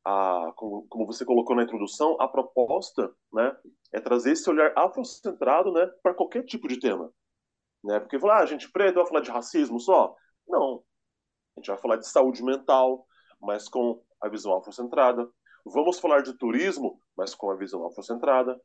a, 0.08 0.54
como, 0.56 0.88
como, 0.88 1.06
você 1.06 1.26
colocou 1.26 1.54
na 1.54 1.64
introdução, 1.64 2.16
a 2.22 2.30
proposta 2.30 3.14
né, 3.34 3.54
é 3.92 4.00
trazer 4.00 4.32
esse 4.32 4.50
olhar 4.50 4.72
afrocentrado 4.74 5.70
né, 5.74 5.86
para 6.02 6.14
qualquer 6.14 6.46
tipo 6.46 6.66
de 6.66 6.80
tema. 6.80 7.12
Né? 7.84 8.00
Porque 8.00 8.18
falar, 8.18 8.40
ah, 8.40 8.46
gente 8.46 8.72
preta 8.72 9.00
vai 9.00 9.06
falar 9.06 9.20
de 9.20 9.32
racismo 9.32 9.82
só? 9.82 10.16
Não. 10.48 10.82
A 11.56 11.60
gente 11.60 11.68
vai 11.68 11.78
falar 11.78 11.98
de 11.98 12.08
saúde 12.08 12.42
mental, 12.42 13.06
mas 13.42 13.68
com 13.68 14.02
a 14.22 14.30
visão 14.30 14.56
afrocentrada. 14.56 15.30
Vamos 15.66 16.00
falar 16.00 16.22
de 16.22 16.38
turismo, 16.38 17.02
mas 17.18 17.36
com 17.36 17.52
a 17.52 17.58
visão 17.58 17.86
afrocentrada. 17.86 18.58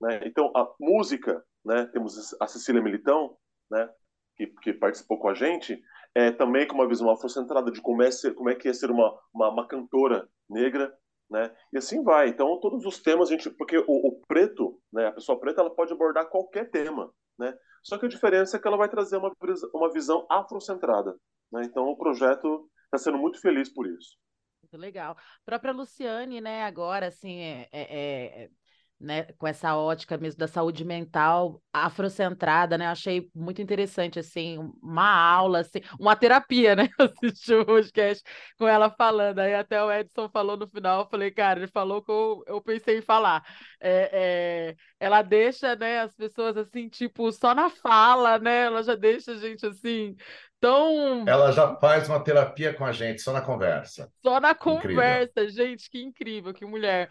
Né? 0.00 0.22
Então, 0.24 0.50
a 0.56 0.66
música, 0.80 1.44
né, 1.62 1.84
temos 1.92 2.34
a 2.40 2.46
Cecília 2.46 2.80
Militão, 2.80 3.36
né, 3.70 3.86
que, 4.34 4.46
que 4.46 4.72
participou 4.72 5.18
com 5.18 5.28
a 5.28 5.34
gente, 5.34 5.78
é, 6.16 6.32
também 6.32 6.66
com 6.66 6.74
uma 6.74 6.88
visão 6.88 7.10
afrocentrada 7.10 7.70
de 7.70 7.82
como 7.82 8.02
é, 8.02 8.10
ser, 8.10 8.34
como 8.34 8.48
é 8.48 8.54
que 8.54 8.66
é 8.66 8.72
ser 8.72 8.90
uma, 8.90 9.14
uma, 9.34 9.50
uma, 9.50 9.68
cantora 9.68 10.26
negra, 10.48 10.96
né? 11.28 11.54
E 11.70 11.76
assim 11.76 12.02
vai. 12.02 12.28
Então, 12.28 12.58
todos 12.58 12.86
os 12.86 12.98
temas, 13.02 13.28
a 13.28 13.32
gente, 13.32 13.50
porque 13.50 13.76
o, 13.76 13.84
o, 13.86 14.22
preto, 14.26 14.80
né, 14.90 15.08
a 15.08 15.12
pessoa 15.12 15.38
preta, 15.38 15.60
ela 15.60 15.68
pode 15.68 15.92
abordar 15.92 16.30
qualquer 16.30 16.70
tema, 16.70 17.12
né? 17.38 17.54
Só 17.82 17.98
que 17.98 18.06
a 18.06 18.08
diferença 18.08 18.56
é 18.56 18.60
que 18.60 18.66
ela 18.66 18.78
vai 18.78 18.88
trazer 18.88 19.18
uma, 19.18 19.30
uma 19.74 19.92
visão 19.92 20.26
afrocentrada, 20.30 21.14
né? 21.52 21.64
Então, 21.66 21.84
o 21.84 21.98
projeto 21.98 22.66
está 22.86 22.96
sendo 22.96 23.18
muito 23.18 23.38
feliz 23.38 23.68
por 23.68 23.86
isso. 23.86 24.16
Muito 24.62 24.78
legal. 24.78 25.12
A 25.12 25.44
própria 25.44 25.74
Luciane, 25.74 26.40
né, 26.40 26.64
agora, 26.64 27.08
assim, 27.08 27.40
é, 27.40 27.68
é, 27.70 28.44
é 28.44 28.50
né, 28.98 29.24
com 29.38 29.46
essa 29.46 29.76
ótica 29.76 30.16
mesmo 30.16 30.38
da 30.38 30.48
saúde 30.48 30.84
mental 30.84 31.62
afrocentrada, 31.72 32.78
né? 32.78 32.86
Achei 32.86 33.30
muito 33.34 33.60
interessante, 33.60 34.18
assim, 34.18 34.58
uma 34.82 35.08
aula, 35.08 35.60
assim, 35.60 35.80
uma 36.00 36.16
terapia, 36.16 36.74
né? 36.74 36.88
Assisti 36.98 37.54
o 37.54 37.66
podcast 37.66 38.24
com 38.58 38.66
ela 38.66 38.90
falando, 38.90 39.40
aí 39.40 39.54
até 39.54 39.82
o 39.82 39.92
Edson 39.92 40.28
falou 40.30 40.56
no 40.56 40.66
final, 40.66 41.02
eu 41.02 41.08
falei, 41.08 41.30
cara, 41.30 41.60
ele 41.60 41.68
falou 41.68 42.02
que 42.02 42.10
eu, 42.10 42.42
eu 42.46 42.60
pensei 42.60 42.98
em 42.98 43.02
falar. 43.02 43.44
É, 43.80 44.10
é, 44.12 44.76
ela 44.98 45.20
deixa, 45.20 45.76
né, 45.76 46.00
as 46.00 46.14
pessoas, 46.14 46.56
assim, 46.56 46.88
tipo, 46.88 47.30
só 47.32 47.54
na 47.54 47.68
fala, 47.68 48.38
né? 48.38 48.64
Ela 48.64 48.82
já 48.82 48.94
deixa 48.94 49.32
a 49.32 49.36
gente, 49.36 49.66
assim, 49.66 50.16
tão... 50.58 51.24
Ela 51.26 51.52
já 51.52 51.76
faz 51.76 52.08
uma 52.08 52.22
terapia 52.22 52.72
com 52.72 52.84
a 52.84 52.92
gente, 52.92 53.20
só 53.20 53.32
na 53.32 53.42
conversa. 53.42 54.10
Só 54.24 54.40
na 54.40 54.54
conversa, 54.54 55.42
incrível. 55.42 55.50
gente, 55.50 55.90
que 55.90 56.02
incrível, 56.02 56.54
que 56.54 56.64
mulher. 56.64 57.10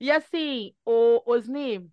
E 0.00 0.10
assim, 0.10 0.74
o 0.84 1.22
Osni, 1.30 1.90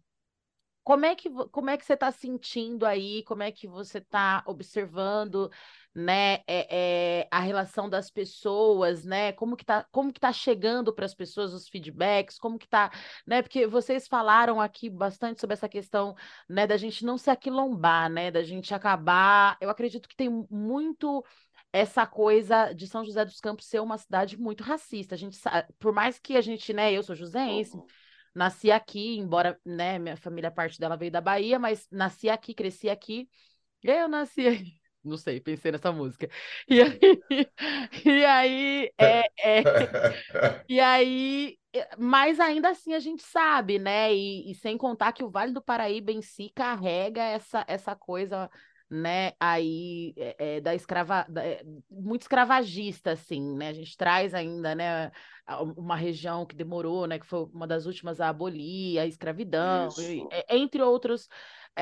como 0.83 1.05
é 1.05 1.15
que 1.15 1.29
como 1.51 1.69
é 1.69 1.77
que 1.77 1.85
você 1.85 1.93
está 1.93 2.11
sentindo 2.11 2.85
aí? 2.85 3.23
Como 3.23 3.43
é 3.43 3.51
que 3.51 3.67
você 3.67 3.97
está 3.99 4.43
observando, 4.47 5.51
né, 5.93 6.35
é, 6.47 7.21
é, 7.23 7.27
a 7.31 7.39
relação 7.41 7.89
das 7.89 8.09
pessoas, 8.09 9.03
né? 9.03 9.33
Como 9.33 9.57
que 9.57 9.65
tá 9.65 9.85
como 9.91 10.13
que 10.13 10.19
tá 10.19 10.31
chegando 10.31 10.93
para 10.93 11.05
as 11.05 11.13
pessoas 11.15 11.53
os 11.53 11.67
feedbacks? 11.67 12.37
Como 12.39 12.57
que 12.57 12.67
tá, 12.67 12.91
né? 13.25 13.41
Porque 13.41 13.67
vocês 13.67 14.07
falaram 14.07 14.61
aqui 14.61 14.89
bastante 14.89 15.41
sobre 15.41 15.55
essa 15.55 15.67
questão, 15.69 16.15
né, 16.49 16.65
da 16.67 16.77
gente 16.77 17.03
não 17.05 17.17
se 17.17 17.29
aquilombar, 17.29 18.09
né, 18.09 18.31
da 18.31 18.43
gente 18.43 18.73
acabar. 18.73 19.57
Eu 19.61 19.69
acredito 19.69 20.07
que 20.07 20.15
tem 20.15 20.29
muito 20.49 21.23
essa 21.71 22.05
coisa 22.05 22.73
de 22.73 22.87
São 22.87 23.03
José 23.03 23.23
dos 23.25 23.39
Campos 23.39 23.65
ser 23.65 23.79
uma 23.81 23.97
cidade 23.97 24.37
muito 24.37 24.63
racista. 24.63 25.15
A 25.15 25.17
gente 25.17 25.35
sabe, 25.35 25.67
por 25.79 25.93
mais 25.93 26.19
que 26.19 26.35
a 26.37 26.41
gente, 26.41 26.73
né, 26.73 26.91
eu 26.91 27.03
sou 27.03 27.15
joséense, 27.15 27.75
uhum. 27.75 27.85
nasci 28.33 28.71
aqui, 28.71 29.17
embora, 29.17 29.59
né, 29.65 29.99
minha 29.99 30.17
família 30.17 30.51
parte 30.51 30.79
dela 30.79 30.97
veio 30.97 31.11
da 31.11 31.21
Bahia, 31.21 31.59
mas 31.59 31.87
nasci 31.91 32.29
aqui, 32.29 32.53
cresci 32.53 32.89
aqui. 32.89 33.29
Eu 33.83 34.07
nasci. 34.07 34.43
Não 35.03 35.17
sei, 35.17 35.39
pensei 35.39 35.71
nessa 35.71 35.91
música. 35.91 36.29
E 36.67 36.81
aí, 36.81 36.99
e 38.05 38.25
aí, 38.25 38.91
é, 38.97 39.19
é, 39.39 39.63
e 40.67 40.79
aí, 40.81 41.57
é, 41.73 41.95
mas 41.97 42.39
ainda 42.39 42.69
assim 42.69 42.93
a 42.93 42.99
gente 42.99 43.23
sabe, 43.23 43.79
né? 43.79 44.13
E, 44.13 44.51
e, 44.51 44.55
sem 44.55 44.77
contar 44.77 45.13
que 45.13 45.23
o 45.23 45.29
Vale 45.29 45.53
do 45.53 45.61
Paraíba 45.61 46.11
em 46.11 46.21
si 46.21 46.51
carrega 46.53 47.23
essa, 47.23 47.63
essa 47.69 47.95
coisa 47.95 48.49
né, 48.89 49.33
aí 49.39 50.13
é, 50.15 50.55
é, 50.55 50.61
da 50.61 50.73
escrava, 50.73 51.25
da, 51.27 51.45
é, 51.45 51.61
muito 51.89 52.21
escravagista, 52.21 53.11
assim, 53.11 53.55
né, 53.57 53.69
a 53.69 53.73
gente 53.73 53.97
traz 53.97 54.33
ainda, 54.33 54.73
né, 54.73 55.11
uma 55.75 55.95
região 55.95 56.45
que 56.45 56.55
demorou, 56.55 57.05
né, 57.05 57.19
que 57.19 57.25
foi 57.25 57.45
uma 57.53 57.67
das 57.67 57.85
últimas 57.85 58.21
a 58.21 58.29
abolir 58.29 58.99
a 58.99 59.05
escravidão, 59.05 59.89
e, 59.99 60.25
entre 60.49 60.81
outros 60.81 61.27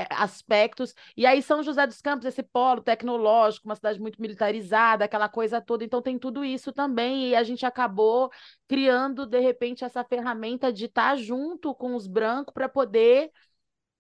aspectos, 0.10 0.94
e 1.15 1.26
aí 1.26 1.41
São 1.41 1.63
José 1.63 1.88
dos 1.88 2.02
Campos, 2.02 2.26
esse 2.26 2.44
polo 2.44 2.82
tecnológico, 2.82 3.65
uma 3.68 3.76
cidade 3.76 4.00
muito 4.00 4.22
militarizada, 4.22 5.06
aquela 5.06 5.30
coisa 5.30 5.62
toda, 5.62 5.86
então 5.86 6.02
tem 6.02 6.20
tudo 6.20 6.44
isso 6.44 6.74
também, 6.74 7.30
e 7.30 7.36
a 7.36 7.44
gente 7.44 7.65
acabou 7.65 8.30
criando, 8.68 9.26
de 9.26 9.39
repente, 9.39 9.86
essa 9.86 10.04
ferramenta 10.04 10.74
de 10.74 10.86
estar 10.86 11.15
junto 11.15 11.74
com 11.74 11.96
os 11.96 12.08
brancos 12.08 12.54
para 12.54 12.68
poder 12.68 13.32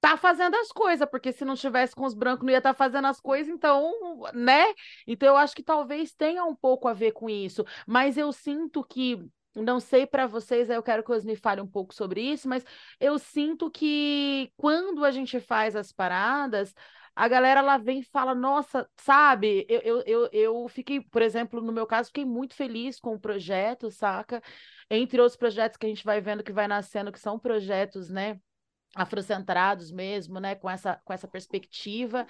tá 0.05 0.17
fazendo 0.17 0.55
as 0.55 0.71
coisas, 0.71 1.09
porque 1.09 1.31
se 1.31 1.43
não 1.43 1.55
tivesse 1.55 1.95
com 1.95 2.05
os 2.05 2.13
brancos 2.13 2.45
não 2.45 2.51
ia 2.51 2.59
estar 2.59 2.73
tá 2.73 2.77
fazendo 2.77 3.07
as 3.07 3.19
coisas, 3.19 3.51
então, 3.51 3.91
né? 4.35 4.63
Então 5.07 5.29
eu 5.29 5.35
acho 5.35 5.55
que 5.55 5.63
talvez 5.63 6.13
tenha 6.13 6.45
um 6.45 6.55
pouco 6.55 6.87
a 6.87 6.93
ver 6.93 7.11
com 7.11 7.27
isso, 7.27 7.65
mas 7.87 8.15
eu 8.15 8.31
sinto 8.31 8.83
que 8.83 9.19
não 9.55 9.79
sei 9.79 10.05
para 10.05 10.27
vocês, 10.27 10.69
eu 10.69 10.83
quero 10.83 11.03
que 11.03 11.11
o 11.11 11.15
Osni 11.15 11.35
fale 11.35 11.59
um 11.59 11.67
pouco 11.67 11.91
sobre 11.91 12.21
isso, 12.21 12.47
mas 12.47 12.63
eu 12.99 13.17
sinto 13.17 13.71
que 13.71 14.51
quando 14.57 15.03
a 15.03 15.09
gente 15.09 15.39
faz 15.39 15.75
as 15.75 15.91
paradas, 15.91 16.75
a 17.15 17.27
galera 17.27 17.61
lá 17.61 17.77
vem 17.77 18.01
e 18.01 18.03
fala, 18.03 18.35
nossa, 18.35 18.87
sabe, 18.97 19.65
eu, 19.67 20.03
eu, 20.05 20.29
eu 20.31 20.67
fiquei, 20.67 21.01
por 21.01 21.21
exemplo, 21.23 21.61
no 21.61 21.71
meu 21.71 21.87
caso, 21.87 22.09
fiquei 22.09 22.25
muito 22.25 22.53
feliz 22.53 22.99
com 22.99 23.15
o 23.15 23.19
projeto, 23.19 23.89
saca? 23.89 24.39
Entre 24.87 25.19
outros 25.19 25.37
projetos 25.37 25.77
que 25.77 25.85
a 25.87 25.89
gente 25.89 26.03
vai 26.05 26.21
vendo 26.21 26.43
que 26.43 26.51
vai 26.51 26.67
nascendo, 26.67 27.11
que 27.11 27.19
são 27.19 27.39
projetos, 27.39 28.09
né? 28.09 28.39
Afrocentrados 28.95 29.91
mesmo, 29.91 30.39
né, 30.39 30.55
com 30.55 30.69
essa, 30.69 30.99
com 31.03 31.13
essa 31.13 31.27
perspectiva. 31.27 32.25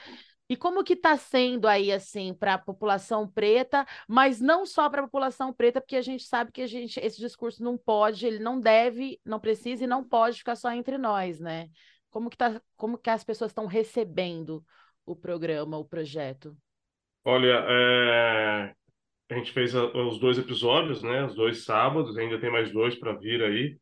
E 0.50 0.56
como 0.56 0.84
que 0.84 0.94
está 0.94 1.18
sendo 1.18 1.68
aí, 1.68 1.92
assim, 1.92 2.34
para 2.34 2.56
a 2.56 2.58
população 2.58 3.28
preta, 3.28 3.86
mas 4.08 4.40
não 4.40 4.66
só 4.66 4.90
para 4.90 5.02
a 5.02 5.06
população 5.06 5.54
preta, 5.54 5.82
porque 5.82 5.96
a 5.96 6.02
gente 6.02 6.24
sabe 6.24 6.52
que 6.52 6.62
a 6.62 6.68
gente, 6.68 7.00
esse 7.00 7.20
discurso 7.20 7.64
não 7.64 7.78
pode, 7.78 8.28
ele 8.28 8.40
não 8.40 8.60
deve, 8.60 9.20
não 9.26 9.40
precisa 9.40 9.84
e 9.84 9.88
não 9.88 10.04
pode 10.04 10.38
ficar 10.38 10.56
só 10.56 10.72
entre 10.72 10.98
nós, 10.98 11.40
né? 11.40 11.70
Como 12.12 12.30
que, 12.30 12.38
tá, 12.38 12.62
como 12.76 12.98
que 12.98 13.10
as 13.10 13.24
pessoas 13.24 13.52
estão 13.52 13.66
recebendo 13.66 14.64
o 15.06 15.16
programa, 15.16 15.78
o 15.78 15.86
projeto? 15.86 16.56
Olha, 17.24 17.66
é... 17.68 18.74
a 19.32 19.38
gente 19.38 19.52
fez 19.52 19.74
os 19.74 20.20
dois 20.20 20.38
episódios, 20.38 21.02
né? 21.02 21.26
Os 21.26 21.34
dois 21.34 21.66
sábados, 21.66 22.16
ainda 22.18 22.40
tem 22.40 22.52
mais 22.52 22.72
dois 22.72 22.96
para 22.96 23.14
vir 23.14 23.42
aí. 23.42 23.80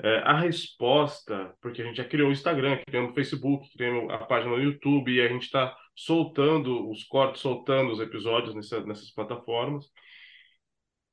É, 0.00 0.18
a 0.18 0.38
resposta, 0.38 1.52
porque 1.60 1.82
a 1.82 1.84
gente 1.84 1.96
já 1.96 2.04
criou 2.04 2.28
o 2.28 2.32
Instagram, 2.32 2.78
criamos 2.86 3.10
o 3.10 3.14
Facebook, 3.14 3.68
criamos 3.72 4.12
a 4.12 4.18
página 4.18 4.52
no 4.56 4.62
YouTube 4.62 5.12
e 5.12 5.20
a 5.20 5.28
gente 5.28 5.42
está 5.42 5.76
soltando 5.94 6.88
os 6.88 7.02
cortes, 7.04 7.42
soltando 7.42 7.92
os 7.92 8.00
episódios 8.00 8.54
nessa, 8.54 8.80
nessas 8.84 9.10
plataformas. 9.10 9.86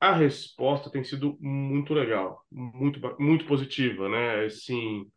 A 0.00 0.12
resposta 0.12 0.90
tem 0.90 1.02
sido 1.02 1.36
muito 1.40 1.94
legal, 1.94 2.44
muito, 2.50 3.00
muito 3.18 3.46
positiva, 3.46 4.08
né? 4.08 4.44
Assim, 4.44 5.10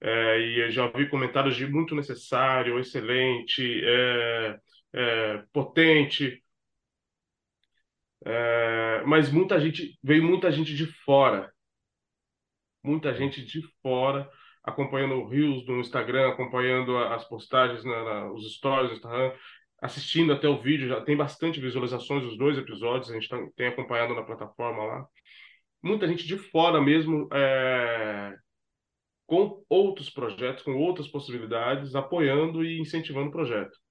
é, 0.00 0.38
e 0.40 0.70
já 0.70 0.88
vi 0.88 1.08
comentários 1.08 1.56
de 1.56 1.66
muito 1.66 1.94
necessário, 1.94 2.78
excelente, 2.78 3.62
é, 3.84 4.58
é, 4.92 5.44
potente, 5.52 6.42
é, 8.26 9.02
mas 9.06 9.30
muita 9.30 9.60
gente 9.60 9.98
veio 10.02 10.22
muita 10.22 10.50
gente 10.52 10.74
de 10.74 10.86
fora 10.86 11.53
muita 12.84 13.14
gente 13.14 13.44
de 13.44 13.62
fora 13.82 14.28
acompanhando 14.62 15.14
o 15.14 15.28
Rios 15.28 15.66
no 15.66 15.80
Instagram, 15.80 16.28
acompanhando 16.28 16.96
as 16.96 17.24
postagens, 17.28 17.84
na, 17.84 18.04
na, 18.04 18.32
os 18.32 18.54
stories 18.54 18.90
do 18.90 18.96
Instagram, 18.96 19.32
assistindo 19.80 20.32
até 20.32 20.48
o 20.48 20.60
vídeo. 20.60 20.88
Já 20.88 21.00
tem 21.02 21.16
bastante 21.16 21.60
visualizações 21.60 22.22
dos 22.22 22.38
dois 22.38 22.56
episódios, 22.56 23.10
a 23.10 23.14
gente 23.14 23.28
tá, 23.28 23.36
tem 23.56 23.66
acompanhado 23.68 24.14
na 24.14 24.22
plataforma 24.22 24.84
lá. 24.84 25.06
Muita 25.82 26.08
gente 26.08 26.26
de 26.26 26.38
fora 26.38 26.80
mesmo, 26.80 27.28
é, 27.32 28.34
com 29.26 29.62
outros 29.68 30.08
projetos, 30.08 30.62
com 30.62 30.74
outras 30.76 31.08
possibilidades, 31.08 31.94
apoiando 31.94 32.64
e 32.64 32.80
incentivando 32.80 33.28
o 33.28 33.32
projeto 33.32 33.83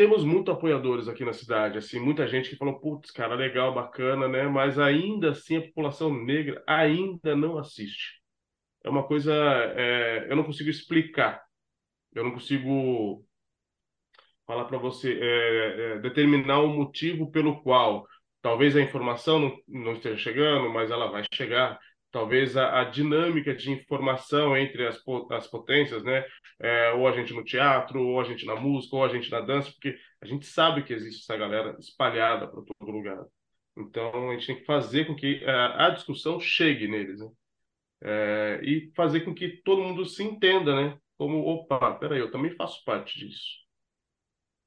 temos 0.00 0.24
muito 0.24 0.50
apoiadores 0.50 1.08
aqui 1.08 1.26
na 1.26 1.34
cidade, 1.34 1.76
assim, 1.76 2.00
muita 2.00 2.26
gente 2.26 2.48
que 2.48 2.56
falou, 2.56 2.80
putz, 2.80 3.10
cara, 3.10 3.34
legal, 3.34 3.74
bacana, 3.74 4.26
né? 4.26 4.48
Mas 4.48 4.78
ainda 4.78 5.32
assim 5.32 5.58
a 5.58 5.60
população 5.60 6.10
negra 6.24 6.64
ainda 6.66 7.36
não 7.36 7.58
assiste. 7.58 8.18
É 8.82 8.88
uma 8.88 9.06
coisa, 9.06 9.34
é, 9.76 10.26
eu 10.30 10.36
não 10.36 10.42
consigo 10.42 10.70
explicar, 10.70 11.42
eu 12.14 12.24
não 12.24 12.32
consigo 12.32 13.26
falar 14.46 14.64
para 14.64 14.78
você, 14.78 15.18
é, 15.20 15.96
é, 15.96 15.98
determinar 15.98 16.60
um 16.60 16.74
motivo 16.74 17.30
pelo 17.30 17.62
qual 17.62 18.06
talvez 18.40 18.74
a 18.74 18.80
informação 18.80 19.38
não, 19.38 19.58
não 19.68 19.92
esteja 19.92 20.16
chegando, 20.16 20.70
mas 20.70 20.90
ela 20.90 21.10
vai 21.10 21.24
chegar 21.30 21.78
talvez 22.10 22.56
a, 22.56 22.80
a, 22.80 22.84
dinâmica 22.84 23.54
de 23.54 23.70
informação 23.70 24.56
entre 24.56 24.86
as, 24.86 25.02
as 25.30 25.46
potências, 25.46 26.02
né? 26.02 26.24
É, 26.58 26.92
ou 26.92 27.06
a 27.08 27.12
gente 27.12 27.32
no 27.32 27.44
teatro, 27.44 28.02
ou 28.02 28.20
a 28.20 28.24
gente 28.24 28.44
na 28.44 28.56
música, 28.56 28.96
ou 28.96 29.04
a 29.04 29.08
gente 29.08 29.30
na 29.30 29.40
dança, 29.40 29.70
porque 29.72 29.96
a 30.20 30.26
gente 30.26 30.46
sabe 30.46 30.82
que 30.82 30.92
existe 30.92 31.22
essa 31.22 31.36
galera 31.36 31.76
espalhada 31.78 32.46
para 32.46 32.62
todo 32.62 32.90
lugar. 32.90 33.24
Então 33.76 34.30
a 34.30 34.34
gente 34.34 34.46
tem 34.46 34.56
que 34.56 34.64
fazer 34.64 35.06
com 35.06 35.14
que 35.14 35.44
a, 35.44 35.50
é, 35.50 35.86
a 35.86 35.90
discussão 35.90 36.40
chegue 36.40 36.88
neles, 36.88 37.20
né? 37.20 37.28
É, 38.02 38.60
e 38.62 38.90
fazer 38.96 39.20
com 39.20 39.34
que 39.34 39.48
todo 39.64 39.82
mundo 39.82 40.06
se 40.06 40.22
entenda, 40.22 40.74
né? 40.74 40.98
Como, 41.18 41.38
opa, 41.46 41.94
peraí, 41.96 42.18
eu 42.20 42.30
também 42.30 42.54
faço 42.56 42.82
parte 42.84 43.18
disso. 43.18 43.60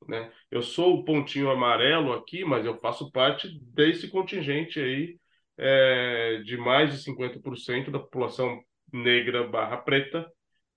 Né? 0.08 0.32
Eu 0.52 0.62
sou 0.62 0.96
o 0.96 1.06
pontinho 1.06 1.50
amarelo 1.50 2.14
aqui, 2.14 2.44
mas 2.44 2.66
eu 2.66 2.80
faço 2.80 3.12
parte 3.12 3.50
desse 3.74 4.10
contingente 4.10 4.80
aí 4.80 5.18
é, 5.58 6.42
de 6.44 6.58
mais 6.58 6.92
de 6.92 7.04
50% 7.04 7.92
da 7.92 8.00
população 8.00 8.62
negra 8.92 9.48
barra 9.48 9.78
preta, 9.78 10.30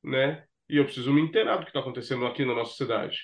né? 0.03 0.45
E 0.69 0.77
eu 0.79 0.85
preciso 0.85 1.13
me 1.13 1.21
inteirar 1.21 1.57
do 1.57 1.65
que 1.65 1.71
está 1.71 1.81
acontecendo 1.81 2.27
aqui 2.27 2.45
na 2.45 2.55
nossa 2.55 2.77
cidade. 2.77 3.19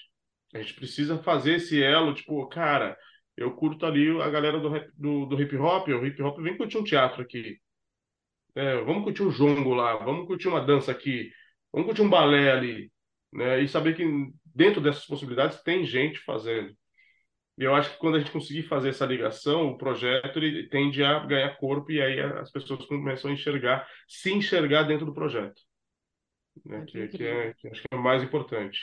A 0.54 0.58
gente 0.58 0.74
precisa 0.74 1.18
fazer 1.22 1.54
esse 1.56 1.82
elo, 1.82 2.14
tipo, 2.14 2.46
cara, 2.48 2.96
eu 3.36 3.54
curto 3.54 3.86
ali 3.86 4.20
a 4.20 4.28
galera 4.30 4.60
do, 4.60 4.68
rap, 4.68 4.90
do, 4.96 5.26
do 5.26 5.40
hip 5.40 5.56
hop, 5.56 5.88
o 5.88 6.06
hip 6.06 6.22
hop 6.22 6.38
vem 6.40 6.56
curtir 6.56 6.78
um 6.78 6.84
teatro 6.84 7.22
aqui. 7.22 7.58
É, 8.54 8.76
vamos 8.82 9.04
curtir 9.04 9.22
um 9.22 9.30
jongo 9.30 9.74
lá, 9.74 9.96
vamos 9.96 10.26
curtir 10.26 10.48
uma 10.48 10.60
dança 10.60 10.92
aqui, 10.92 11.30
vamos 11.72 11.86
curtir 11.86 12.02
um 12.02 12.10
balé 12.10 12.52
ali, 12.52 12.92
né? 13.32 13.60
E 13.62 13.68
saber 13.68 13.96
que 13.96 14.04
dentro 14.54 14.80
dessas 14.80 15.06
possibilidades 15.06 15.62
tem 15.62 15.84
gente 15.86 16.18
fazendo. 16.20 16.76
E 17.62 17.64
eu 17.64 17.76
acho 17.76 17.92
que 17.92 17.98
quando 17.98 18.16
a 18.16 18.18
gente 18.18 18.32
conseguir 18.32 18.64
fazer 18.64 18.88
essa 18.88 19.06
ligação, 19.06 19.68
o 19.68 19.78
projeto 19.78 20.36
ele 20.36 20.68
tende 20.68 21.04
a 21.04 21.20
ganhar 21.20 21.56
corpo 21.58 21.92
e 21.92 22.02
aí 22.02 22.18
as 22.18 22.50
pessoas 22.50 22.84
começam 22.86 23.30
a 23.30 23.34
enxergar, 23.34 23.86
se 24.08 24.32
enxergar 24.32 24.82
dentro 24.82 25.06
do 25.06 25.14
projeto. 25.14 25.62
Né? 26.66 26.84
Que, 26.88 27.06
que, 27.06 27.24
é, 27.24 27.54
que 27.54 27.68
acho 27.68 27.80
que 27.80 27.86
é 27.92 27.96
o 27.96 28.02
mais 28.02 28.20
importante. 28.20 28.80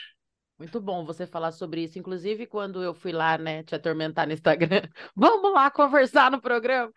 Muito 0.58 0.80
bom 0.80 1.04
você 1.04 1.26
falar 1.26 1.52
sobre 1.52 1.82
isso. 1.82 1.98
Inclusive, 1.98 2.46
quando 2.46 2.82
eu 2.82 2.94
fui 2.94 3.12
lá, 3.12 3.36
né, 3.36 3.62
te 3.64 3.74
atormentar 3.74 4.26
no 4.26 4.32
Instagram, 4.32 4.88
vamos 5.14 5.52
lá 5.52 5.70
conversar 5.70 6.30
no 6.30 6.40
programa. 6.40 6.90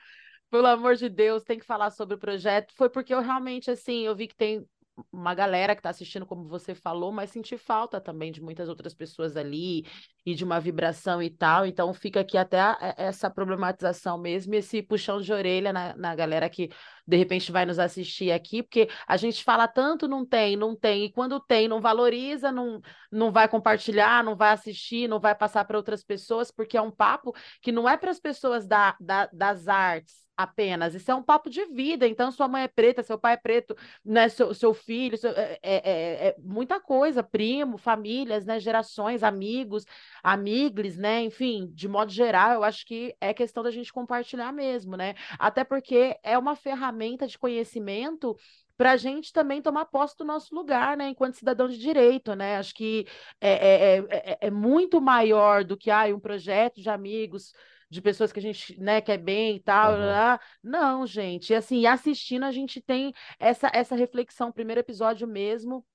Pelo 0.49 0.67
amor 0.67 0.95
de 0.95 1.09
Deus, 1.09 1.43
tem 1.43 1.59
que 1.59 1.65
falar 1.65 1.89
sobre 1.89 2.15
o 2.15 2.19
projeto. 2.19 2.73
Foi 2.77 2.89
porque 2.89 3.13
eu 3.13 3.19
realmente, 3.19 3.69
assim, 3.69 4.05
eu 4.05 4.15
vi 4.15 4.29
que 4.29 4.37
tem 4.37 4.65
uma 5.11 5.33
galera 5.33 5.75
que 5.75 5.79
está 5.79 5.89
assistindo, 5.89 6.25
como 6.25 6.47
você 6.47 6.75
falou, 6.75 7.11
mas 7.11 7.31
senti 7.31 7.57
falta 7.57 7.99
também 7.99 8.31
de 8.31 8.41
muitas 8.41 8.69
outras 8.69 8.93
pessoas 8.93 9.35
ali 9.35 9.85
e 10.25 10.35
de 10.35 10.43
uma 10.43 10.59
vibração 10.59 11.21
e 11.21 11.29
tal. 11.29 11.65
Então 11.65 11.93
fica 11.93 12.19
aqui 12.19 12.37
até 12.37 12.59
a, 12.59 12.93
essa 12.97 13.29
problematização 13.29 14.17
mesmo, 14.17 14.53
esse 14.53 14.81
puxão 14.81 15.19
de 15.19 15.33
orelha 15.33 15.73
na, 15.73 15.95
na 15.95 16.15
galera 16.15 16.49
que 16.49 16.69
de 17.07 17.17
repente 17.17 17.51
vai 17.51 17.65
nos 17.65 17.79
assistir 17.79 18.31
aqui, 18.31 18.63
porque 18.63 18.87
a 19.07 19.17
gente 19.17 19.43
fala 19.43 19.67
tanto, 19.67 20.07
não 20.07 20.25
tem, 20.25 20.55
não 20.55 20.75
tem, 20.75 21.05
e 21.05 21.11
quando 21.11 21.39
tem, 21.39 21.67
não 21.67 21.81
valoriza, 21.81 22.51
não, 22.51 22.79
não 23.11 23.31
vai 23.31 23.47
compartilhar, 23.47 24.23
não 24.23 24.35
vai 24.35 24.51
assistir, 24.53 25.07
não 25.07 25.19
vai 25.19 25.35
passar 25.35 25.65
para 25.65 25.77
outras 25.77 26.03
pessoas, 26.03 26.51
porque 26.51 26.77
é 26.77 26.81
um 26.81 26.91
papo 26.91 27.33
que 27.61 27.71
não 27.71 27.89
é 27.89 27.97
para 27.97 28.11
as 28.11 28.19
pessoas 28.19 28.67
da, 28.67 28.95
da, 28.99 29.27
das 29.33 29.67
artes 29.67 30.22
apenas. 30.35 30.95
Isso 30.95 31.11
é 31.11 31.15
um 31.15 31.23
papo 31.23 31.49
de 31.49 31.65
vida. 31.65 32.07
Então, 32.07 32.31
sua 32.31 32.47
mãe 32.47 32.63
é 32.63 32.67
preta, 32.67 33.03
seu 33.03 33.17
pai 33.17 33.33
é 33.33 33.37
preto, 33.37 33.75
né? 34.03 34.29
Seu, 34.29 34.53
seu 34.53 34.73
filho, 34.73 35.17
seu, 35.17 35.31
é, 35.31 35.59
é, 35.61 35.75
é, 35.75 36.27
é, 36.27 36.35
muita 36.39 36.79
coisa, 36.79 37.23
primo, 37.23 37.77
famílias, 37.77 38.45
né? 38.45 38.59
Gerações, 38.59 39.23
amigos, 39.23 39.85
amigos, 40.23 40.97
né? 40.97 41.21
Enfim, 41.23 41.69
de 41.73 41.87
modo 41.87 42.11
geral, 42.11 42.53
eu 42.53 42.63
acho 42.63 42.85
que 42.85 43.15
é 43.21 43.33
questão 43.33 43.63
da 43.63 43.71
gente 43.71 43.93
compartilhar 43.93 44.51
mesmo, 44.51 44.97
né? 44.97 45.15
Até 45.39 45.63
porque 45.63 46.17
é 46.23 46.37
uma 46.37 46.55
ferramenta 46.55 47.27
de 47.27 47.37
conhecimento 47.37 48.35
para 48.75 48.91
a 48.93 48.97
gente 48.97 49.31
também 49.31 49.61
tomar 49.61 49.85
posse 49.85 50.17
do 50.17 50.25
nosso 50.25 50.53
lugar, 50.53 50.97
né, 50.97 51.09
enquanto 51.09 51.35
cidadão 51.35 51.67
de 51.67 51.77
direito, 51.77 52.35
né? 52.35 52.57
Acho 52.57 52.73
que 52.73 53.05
é, 53.39 53.51
é, 53.51 53.97
é, 54.09 54.37
é 54.41 54.51
muito 54.51 54.99
maior 54.99 55.63
do 55.63 55.77
que 55.77 55.91
ah, 55.91 56.05
um 56.13 56.19
projeto 56.19 56.81
de 56.81 56.89
amigos 56.89 57.53
de 57.93 58.01
pessoas 58.01 58.31
que 58.31 58.39
a 58.39 58.41
gente, 58.41 58.79
né, 58.81 58.99
quer 58.99 59.19
bem 59.19 59.55
e 59.57 59.59
tal. 59.59 59.93
Uhum. 59.93 60.39
Não, 60.63 61.05
gente. 61.05 61.51
E 61.51 61.55
assim, 61.55 61.85
assistindo, 61.85 62.43
a 62.43 62.51
gente 62.51 62.81
tem 62.81 63.13
essa, 63.39 63.69
essa 63.71 63.95
reflexão, 63.95 64.51
primeiro 64.51 64.81
episódio 64.81 65.27
mesmo. 65.27 65.85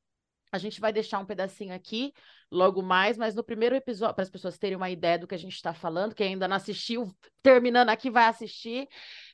A 0.51 0.59
gente 0.59 0.81
vai 0.81 0.93
deixar 0.93 1.19
um 1.19 1.27
pedacinho 1.27 1.75
aqui 1.75 2.13
logo 2.51 2.81
mais, 2.83 3.19
mas 3.19 3.35
no 3.35 3.45
primeiro 3.45 3.75
episódio, 3.75 4.15
para 4.15 4.23
as 4.23 4.31
pessoas 4.31 4.57
terem 4.57 4.77
uma 4.77 4.89
ideia 4.89 5.19
do 5.19 5.27
que 5.27 5.35
a 5.35 5.39
gente 5.39 5.55
está 5.55 5.75
falando, 5.75 6.15
quem 6.15 6.29
ainda 6.29 6.49
não 6.49 6.57
assistiu, 6.57 7.15
terminando 7.43 7.91
aqui, 7.91 8.09
vai 8.09 8.27
assistir. 8.27 8.89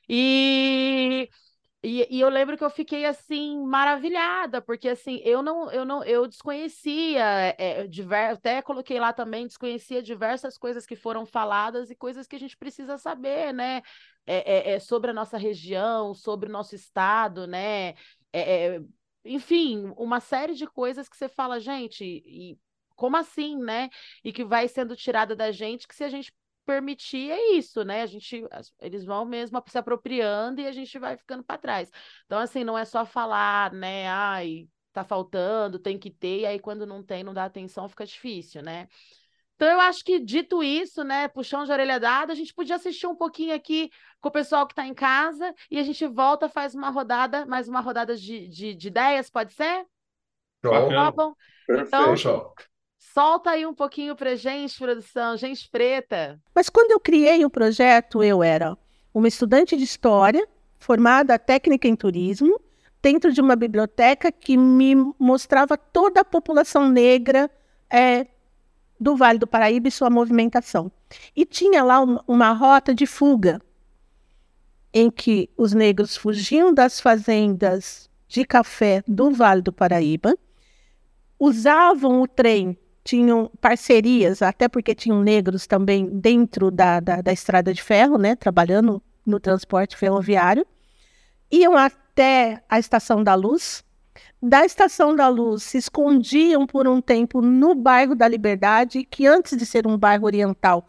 E 0.09 1.29
e, 1.85 2.07
e, 2.09 2.19
eu 2.19 2.29
lembro 2.29 2.57
que 2.57 2.63
eu 2.63 2.69
fiquei 2.69 3.05
assim 3.05 3.63
maravilhada, 3.63 4.59
porque 4.59 4.89
assim 4.89 5.21
eu 5.23 5.43
não 5.43 5.71
eu 5.71 5.85
não 5.85 6.03
eu 6.03 6.27
desconhecia 6.27 7.23
é, 7.59 7.85
diver, 7.87 8.31
até 8.31 8.59
coloquei 8.61 8.99
lá 8.99 9.13
também 9.13 9.45
desconhecia 9.45 10.01
diversas 10.01 10.57
coisas 10.57 10.83
que 10.83 10.95
foram 10.95 11.27
faladas 11.27 11.91
e 11.91 11.95
coisas 11.95 12.25
que 12.27 12.35
a 12.35 12.39
gente 12.39 12.57
precisa 12.57 12.97
saber, 12.97 13.53
né? 13.53 13.83
É, 14.25 14.71
é, 14.71 14.75
é 14.75 14.79
sobre 14.79 15.11
a 15.11 15.13
nossa 15.13 15.37
região, 15.37 16.15
sobre 16.15 16.49
o 16.49 16.51
nosso 16.51 16.73
estado, 16.73 17.45
né? 17.45 17.89
É, 18.33 18.75
é, 18.77 18.81
enfim, 19.23 19.93
uma 19.95 20.19
série 20.19 20.55
de 20.55 20.65
coisas 20.65 21.07
que 21.07 21.15
você 21.15 21.29
fala, 21.29 21.59
gente, 21.59 22.03
e 22.03 22.57
como 22.95 23.15
assim, 23.17 23.57
né? 23.57 23.89
E 24.23 24.33
que 24.33 24.43
vai 24.43 24.67
sendo 24.67 24.95
tirada 24.95 25.35
da 25.35 25.51
gente, 25.51 25.87
que 25.87 25.95
se 25.95 26.03
a 26.03 26.09
gente 26.09 26.33
permitir 26.65 27.31
é 27.31 27.53
isso, 27.55 27.83
né? 27.83 28.01
A 28.01 28.05
gente, 28.05 28.43
eles 28.79 29.05
vão 29.05 29.25
mesmo 29.25 29.61
se 29.67 29.77
apropriando 29.77 30.61
e 30.61 30.67
a 30.67 30.71
gente 30.71 30.97
vai 30.99 31.17
ficando 31.17 31.43
para 31.43 31.57
trás. 31.57 31.91
Então, 32.25 32.39
assim, 32.39 32.63
não 32.63 32.77
é 32.77 32.85
só 32.85 33.05
falar, 33.05 33.71
né? 33.71 34.07
Ai, 34.09 34.67
tá 34.91 35.03
faltando, 35.03 35.77
tem 35.77 35.99
que 35.99 36.09
ter, 36.09 36.41
e 36.41 36.45
aí 36.45 36.59
quando 36.59 36.85
não 36.85 37.03
tem, 37.03 37.23
não 37.23 37.33
dá 37.33 37.45
atenção, 37.45 37.89
fica 37.89 38.05
difícil, 38.05 38.61
né? 38.63 38.87
Então, 39.55 39.69
eu 39.69 39.79
acho 39.79 40.03
que, 40.03 40.19
dito 40.19 40.61
isso, 40.61 41.03
né, 41.03 41.29
puxão 41.29 41.63
de 41.63 41.71
orelha 41.71 41.97
dada, 41.97 42.33
a 42.33 42.35
gente 42.35 42.53
podia 42.53 42.75
assistir 42.75 43.07
um 43.07 43.15
pouquinho 43.15 43.55
aqui 43.55 43.89
com 44.19 44.27
o 44.27 44.31
pessoal 44.31 44.67
que 44.67 44.73
está 44.73 44.85
em 44.85 44.93
casa 44.93 45.53
e 45.71 45.79
a 45.79 45.83
gente 45.83 46.05
volta, 46.07 46.49
faz 46.49 46.75
uma 46.75 46.89
rodada, 46.89 47.45
mais 47.45 47.69
uma 47.69 47.79
rodada 47.79 48.17
de, 48.17 48.49
de, 48.49 48.75
de 48.75 48.87
ideias, 48.87 49.29
pode 49.29 49.53
ser? 49.53 49.85
Show. 50.63 50.89
bom? 51.11 51.33
Então, 51.69 52.17
Show. 52.17 52.53
Solta 53.13 53.51
aí 53.51 53.65
um 53.65 53.73
pouquinho 53.73 54.15
pra 54.15 54.35
gente, 54.35 54.77
produção, 54.77 55.37
gente 55.37 55.69
preta. 55.69 56.39
Mas 56.53 56.69
quando 56.69 56.91
eu 56.91 56.99
criei 56.99 57.45
o 57.45 57.49
projeto, 57.49 58.23
eu 58.23 58.41
era 58.41 58.77
uma 59.13 59.27
estudante 59.27 59.77
de 59.77 59.83
história, 59.83 60.47
formada 60.77 61.37
técnica 61.39 61.87
em 61.87 61.95
turismo, 61.95 62.59
dentro 63.01 63.31
de 63.31 63.39
uma 63.39 63.55
biblioteca 63.55 64.31
que 64.31 64.57
me 64.57 64.95
mostrava 65.19 65.77
toda 65.77 66.21
a 66.21 66.25
população 66.25 66.89
negra 66.89 67.49
é, 67.89 68.27
do 68.99 69.15
Vale 69.15 69.39
do 69.39 69.47
Paraíba 69.47 69.87
e 69.87 69.91
sua 69.91 70.09
movimentação. 70.09 70.91
E 71.35 71.45
tinha 71.45 71.83
lá 71.83 72.01
uma, 72.01 72.23
uma 72.27 72.51
rota 72.51 72.93
de 72.95 73.05
fuga, 73.05 73.61
em 74.93 75.11
que 75.11 75.49
os 75.57 75.73
negros 75.73 76.17
fugiam 76.17 76.73
das 76.73 76.99
fazendas 76.99 78.09
de 78.27 78.43
café 78.43 79.03
do 79.07 79.31
Vale 79.31 79.61
do 79.61 79.71
Paraíba, 79.71 80.35
usavam 81.39 82.21
o 82.21 82.27
trem, 82.27 82.77
tinham 83.05 83.51
parcerias, 83.61 84.41
até 84.41 84.67
porque 84.67 84.95
tinham 84.95 85.21
negros 85.21 85.67
também 85.67 86.09
dentro 86.09 86.71
da, 86.71 86.99
da, 86.99 87.21
da 87.21 87.31
estrada 87.31 87.71
de 87.71 87.81
ferro, 87.81 88.17
né, 88.17 88.35
trabalhando 88.35 89.01
no 89.23 89.39
transporte 89.39 89.95
ferroviário, 89.95 90.65
iam 91.51 91.77
até 91.77 92.63
a 92.67 92.79
Estação 92.79 93.23
da 93.23 93.35
Luz, 93.35 93.85
da 94.41 94.65
Estação 94.65 95.15
da 95.15 95.27
Luz 95.27 95.63
se 95.63 95.77
escondiam 95.77 96.65
por 96.65 96.87
um 96.87 96.99
tempo 96.99 97.41
no 97.41 97.75
bairro 97.75 98.15
da 98.15 98.27
Liberdade, 98.27 99.03
que 99.03 99.27
antes 99.27 99.55
de 99.55 99.65
ser 99.65 99.85
um 99.85 99.97
bairro 99.97 100.25
oriental 100.25 100.87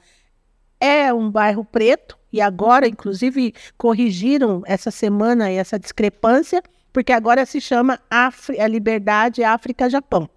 é 0.80 1.12
um 1.12 1.30
bairro 1.30 1.64
preto, 1.64 2.18
e 2.32 2.40
agora, 2.40 2.88
inclusive, 2.88 3.54
corrigiram 3.78 4.62
essa 4.66 4.90
semana 4.90 5.50
essa 5.50 5.78
discrepância, 5.78 6.62
porque 6.92 7.12
agora 7.12 7.44
se 7.46 7.60
chama 7.60 8.00
Afri 8.10 8.58
a 8.60 8.66
Liberdade 8.66 9.44
África-Japão. 9.44 10.28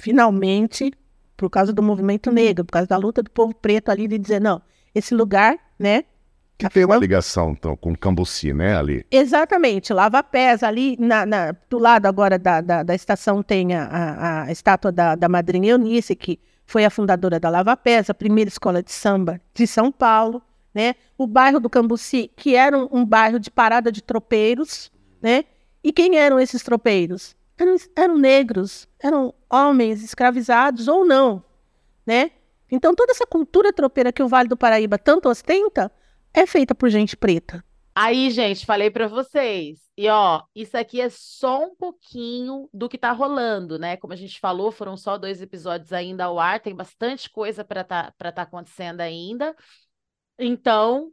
Finalmente, 0.00 0.92
por 1.36 1.50
causa 1.50 1.72
do 1.72 1.82
movimento 1.82 2.30
negro, 2.30 2.64
por 2.64 2.72
causa 2.72 2.88
da 2.88 2.96
luta 2.96 3.22
do 3.22 3.30
povo 3.30 3.54
preto 3.54 3.90
ali 3.90 4.06
de 4.06 4.18
dizer, 4.18 4.40
não, 4.40 4.60
esse 4.94 5.14
lugar, 5.14 5.56
né, 5.78 6.04
que 6.58 6.68
tem 6.68 6.84
uma 6.84 6.96
ligação, 6.96 7.52
então, 7.52 7.76
com 7.76 7.94
Cambuci, 7.94 8.52
né, 8.52 8.76
ali? 8.76 9.06
Exatamente, 9.12 9.92
Lava 9.92 10.24
Pés, 10.24 10.64
ali 10.64 10.96
na, 10.98 11.24
na, 11.24 11.52
do 11.70 11.78
lado 11.78 12.06
agora 12.06 12.36
da, 12.36 12.60
da, 12.60 12.82
da 12.82 12.94
estação 12.96 13.44
tem 13.44 13.74
a, 13.74 13.84
a, 13.84 14.42
a 14.42 14.52
estátua 14.52 14.90
da, 14.90 15.14
da 15.14 15.28
madrinha 15.28 15.70
Eunice, 15.70 16.16
que 16.16 16.40
foi 16.66 16.84
a 16.84 16.90
fundadora 16.90 17.38
da 17.38 17.48
Lava 17.48 17.76
Pés, 17.76 18.10
a 18.10 18.14
primeira 18.14 18.48
escola 18.48 18.82
de 18.82 18.90
samba 18.90 19.40
de 19.54 19.68
São 19.68 19.92
Paulo, 19.92 20.42
né? 20.74 20.96
O 21.16 21.28
bairro 21.28 21.60
do 21.60 21.70
Cambuci, 21.70 22.30
que 22.36 22.56
era 22.56 22.76
um, 22.76 22.88
um 22.90 23.06
bairro 23.06 23.38
de 23.38 23.50
parada 23.50 23.92
de 23.92 24.02
tropeiros, 24.02 24.90
né? 25.22 25.44
E 25.82 25.92
quem 25.92 26.18
eram 26.18 26.40
esses 26.40 26.62
tropeiros? 26.62 27.36
Eram, 27.58 27.76
eram 27.96 28.18
negros, 28.18 28.88
eram 29.00 29.34
homens 29.50 30.02
escravizados 30.02 30.86
ou 30.86 31.04
não, 31.04 31.42
né? 32.06 32.30
Então 32.70 32.94
toda 32.94 33.12
essa 33.12 33.26
cultura 33.26 33.72
tropeira 33.72 34.12
que 34.12 34.22
o 34.22 34.28
Vale 34.28 34.48
do 34.48 34.56
Paraíba 34.56 34.98
tanto 34.98 35.28
ostenta 35.28 35.90
é 36.32 36.46
feita 36.46 36.74
por 36.74 36.88
gente 36.88 37.16
preta. 37.16 37.64
Aí, 38.00 38.30
gente, 38.30 38.64
falei 38.64 38.92
para 38.92 39.08
vocês. 39.08 39.80
E 39.96 40.08
ó, 40.08 40.44
isso 40.54 40.76
aqui 40.76 41.00
é 41.00 41.08
só 41.10 41.64
um 41.64 41.74
pouquinho 41.74 42.70
do 42.72 42.88
que 42.88 42.96
tá 42.96 43.10
rolando, 43.10 43.76
né? 43.76 43.96
Como 43.96 44.12
a 44.12 44.16
gente 44.16 44.38
falou, 44.38 44.70
foram 44.70 44.96
só 44.96 45.18
dois 45.18 45.42
episódios 45.42 45.92
ainda 45.92 46.26
ao 46.26 46.38
ar, 46.38 46.60
tem 46.60 46.76
bastante 46.76 47.28
coisa 47.28 47.64
para 47.64 47.82
tá, 47.82 48.14
para 48.16 48.30
tá 48.30 48.42
acontecendo 48.42 49.00
ainda. 49.00 49.52
Então, 50.38 51.10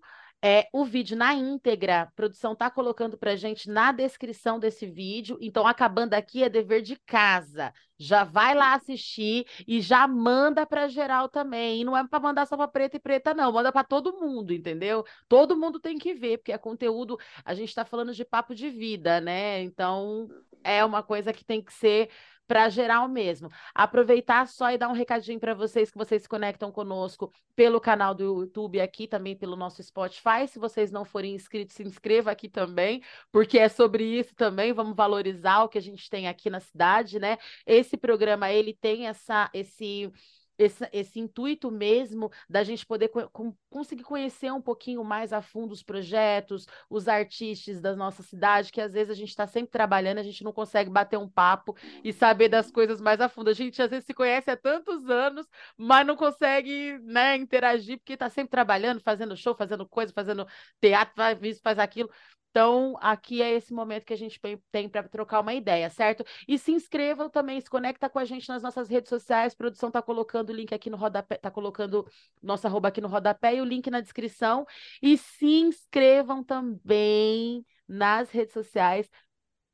é, 0.47 0.69
o 0.71 0.85
vídeo 0.85 1.17
na 1.17 1.33
íntegra, 1.33 2.03
a 2.03 2.05
produção 2.05 2.55
tá 2.55 2.69
colocando 2.69 3.17
pra 3.17 3.35
gente 3.35 3.67
na 3.67 3.91
descrição 3.91 4.59
desse 4.59 4.85
vídeo. 4.85 5.39
Então, 5.41 5.65
acabando 5.65 6.13
aqui 6.13 6.43
é 6.43 6.49
dever 6.49 6.83
de 6.83 6.97
casa. 6.97 7.73
Já 7.97 8.23
vai 8.23 8.53
lá 8.53 8.75
assistir 8.75 9.47
e 9.67 9.81
já 9.81 10.07
manda 10.07 10.63
para 10.63 10.87
geral 10.87 11.27
também. 11.27 11.81
E 11.81 11.83
não 11.83 11.97
é 11.97 12.07
para 12.07 12.19
mandar 12.19 12.45
só 12.45 12.55
para 12.55 12.67
preta 12.67 12.97
e 12.97 12.99
preta, 12.99 13.33
não. 13.33 13.51
Manda 13.51 13.71
para 13.71 13.83
todo 13.83 14.19
mundo, 14.19 14.53
entendeu? 14.53 15.03
Todo 15.27 15.57
mundo 15.57 15.79
tem 15.79 15.97
que 15.97 16.13
ver, 16.13 16.37
porque 16.37 16.51
é 16.51 16.59
conteúdo. 16.59 17.17
A 17.43 17.55
gente 17.55 17.69
está 17.69 17.83
falando 17.83 18.13
de 18.13 18.23
papo 18.23 18.53
de 18.53 18.69
vida, 18.69 19.19
né? 19.19 19.63
Então, 19.63 20.29
é 20.63 20.85
uma 20.85 21.01
coisa 21.01 21.33
que 21.33 21.43
tem 21.43 21.59
que 21.59 21.73
ser 21.73 22.11
para 22.47 22.69
geral 22.69 23.07
mesmo. 23.07 23.49
Aproveitar 23.73 24.47
só 24.47 24.71
e 24.71 24.77
dar 24.77 24.89
um 24.89 24.93
recadinho 24.93 25.39
para 25.39 25.53
vocês 25.53 25.91
que 25.91 25.97
vocês 25.97 26.23
se 26.23 26.29
conectam 26.29 26.71
conosco 26.71 27.31
pelo 27.55 27.79
canal 27.79 28.13
do 28.13 28.41
YouTube 28.41 28.79
aqui, 28.79 29.07
também 29.07 29.35
pelo 29.35 29.55
nosso 29.55 29.81
Spotify. 29.83 30.47
Se 30.47 30.59
vocês 30.59 30.91
não 30.91 31.05
forem 31.05 31.35
inscritos, 31.35 31.75
se 31.75 31.83
inscreva 31.83 32.31
aqui 32.31 32.49
também, 32.49 33.01
porque 33.31 33.57
é 33.57 33.69
sobre 33.69 34.03
isso 34.03 34.35
também. 34.35 34.73
Vamos 34.73 34.95
valorizar 34.95 35.63
o 35.63 35.69
que 35.69 35.77
a 35.77 35.81
gente 35.81 36.09
tem 36.09 36.27
aqui 36.27 36.49
na 36.49 36.59
cidade, 36.59 37.19
né? 37.19 37.37
Esse 37.65 37.97
programa 37.97 38.51
ele 38.51 38.73
tem 38.73 39.07
essa 39.07 39.49
esse 39.53 40.11
esse, 40.57 40.87
esse 40.91 41.19
intuito 41.19 41.69
mesmo 41.71 42.31
da 42.49 42.63
gente 42.63 42.85
poder 42.85 43.09
co 43.09 43.55
conseguir 43.69 44.03
conhecer 44.03 44.51
um 44.51 44.61
pouquinho 44.61 45.03
mais 45.03 45.33
a 45.33 45.41
fundo 45.41 45.73
os 45.73 45.83
projetos, 45.83 46.65
os 46.89 47.07
artistas 47.07 47.81
da 47.81 47.95
nossa 47.95 48.23
cidade, 48.23 48.71
que 48.71 48.79
às 48.79 48.93
vezes 48.93 49.11
a 49.11 49.15
gente 49.15 49.29
está 49.29 49.45
sempre 49.45 49.71
trabalhando, 49.71 50.19
a 50.19 50.23
gente 50.23 50.43
não 50.43 50.53
consegue 50.53 50.89
bater 50.89 51.17
um 51.17 51.27
papo 51.27 51.75
e 52.03 52.13
saber 52.13 52.47
das 52.47 52.71
coisas 52.71 53.01
mais 53.01 53.19
a 53.19 53.27
fundo. 53.27 53.49
A 53.49 53.53
gente 53.53 53.81
às 53.81 53.89
vezes 53.89 54.05
se 54.05 54.13
conhece 54.13 54.49
há 54.49 54.55
tantos 54.57 55.09
anos, 55.09 55.45
mas 55.77 56.07
não 56.07 56.15
consegue 56.15 56.97
né, 57.03 57.35
interagir, 57.35 57.97
porque 57.97 58.13
está 58.13 58.29
sempre 58.29 58.51
trabalhando, 58.51 59.01
fazendo 59.01 59.35
show, 59.35 59.55
fazendo 59.55 59.85
coisa, 59.87 60.13
fazendo 60.13 60.47
teatro, 60.79 61.15
faz 61.15 61.41
isso, 61.43 61.61
faz 61.61 61.77
aquilo. 61.79 62.09
Então, 62.55 62.95
aqui 63.01 63.41
é 63.41 63.51
esse 63.51 63.73
momento 63.73 64.05
que 64.05 64.13
a 64.13 64.17
gente 64.17 64.39
tem 64.71 64.87
para 64.87 65.03
trocar 65.09 65.41
uma 65.41 65.53
ideia, 65.53 65.89
certo? 65.89 66.23
E 66.47 66.57
se 66.57 66.71
inscrevam 66.71 67.29
também, 67.29 67.59
se 67.59 67.69
conecta 67.69 68.09
com 68.09 68.17
a 68.17 68.23
gente 68.23 68.47
nas 68.47 68.63
nossas 68.63 68.87
redes 68.87 69.09
sociais. 69.09 69.51
A 69.51 69.57
produção 69.57 69.89
está 69.89 70.01
colocando 70.01 70.51
o 70.51 70.53
link 70.53 70.73
aqui 70.73 70.89
no 70.89 70.95
rodapé, 70.95 71.35
está 71.35 71.51
colocando 71.51 72.09
nossa 72.41 72.69
arroba 72.69 72.87
aqui 72.87 73.01
no 73.01 73.09
rodapé 73.09 73.55
e 73.55 73.61
o 73.61 73.65
link 73.65 73.89
na 73.91 73.99
descrição. 73.99 74.65
E 75.01 75.17
se 75.17 75.45
inscrevam 75.45 76.41
também 76.41 77.65
nas 77.85 78.31
redes 78.31 78.53
sociais 78.53 79.09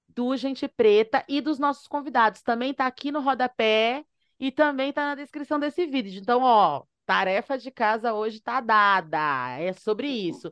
do 0.08 0.36
Gente 0.36 0.68
Preta 0.68 1.24
e 1.30 1.40
dos 1.40 1.60
nossos 1.60 1.88
convidados. 1.88 2.42
Também 2.42 2.72
está 2.72 2.88
aqui 2.88 3.12
no 3.12 3.22
rodapé 3.22 4.04
e 4.40 4.52
também 4.52 4.90
está 4.90 5.06
na 5.06 5.14
descrição 5.14 5.60
desse 5.60 5.86
vídeo. 5.86 6.20
Então, 6.20 6.42
ó, 6.42 6.82
tarefa 7.06 7.60
de 7.60 7.70
casa 7.70 8.12
hoje 8.12 8.38
está 8.38 8.60
dada. 8.60 9.56
É 9.60 9.72
sobre 9.72 10.08
isso. 10.08 10.52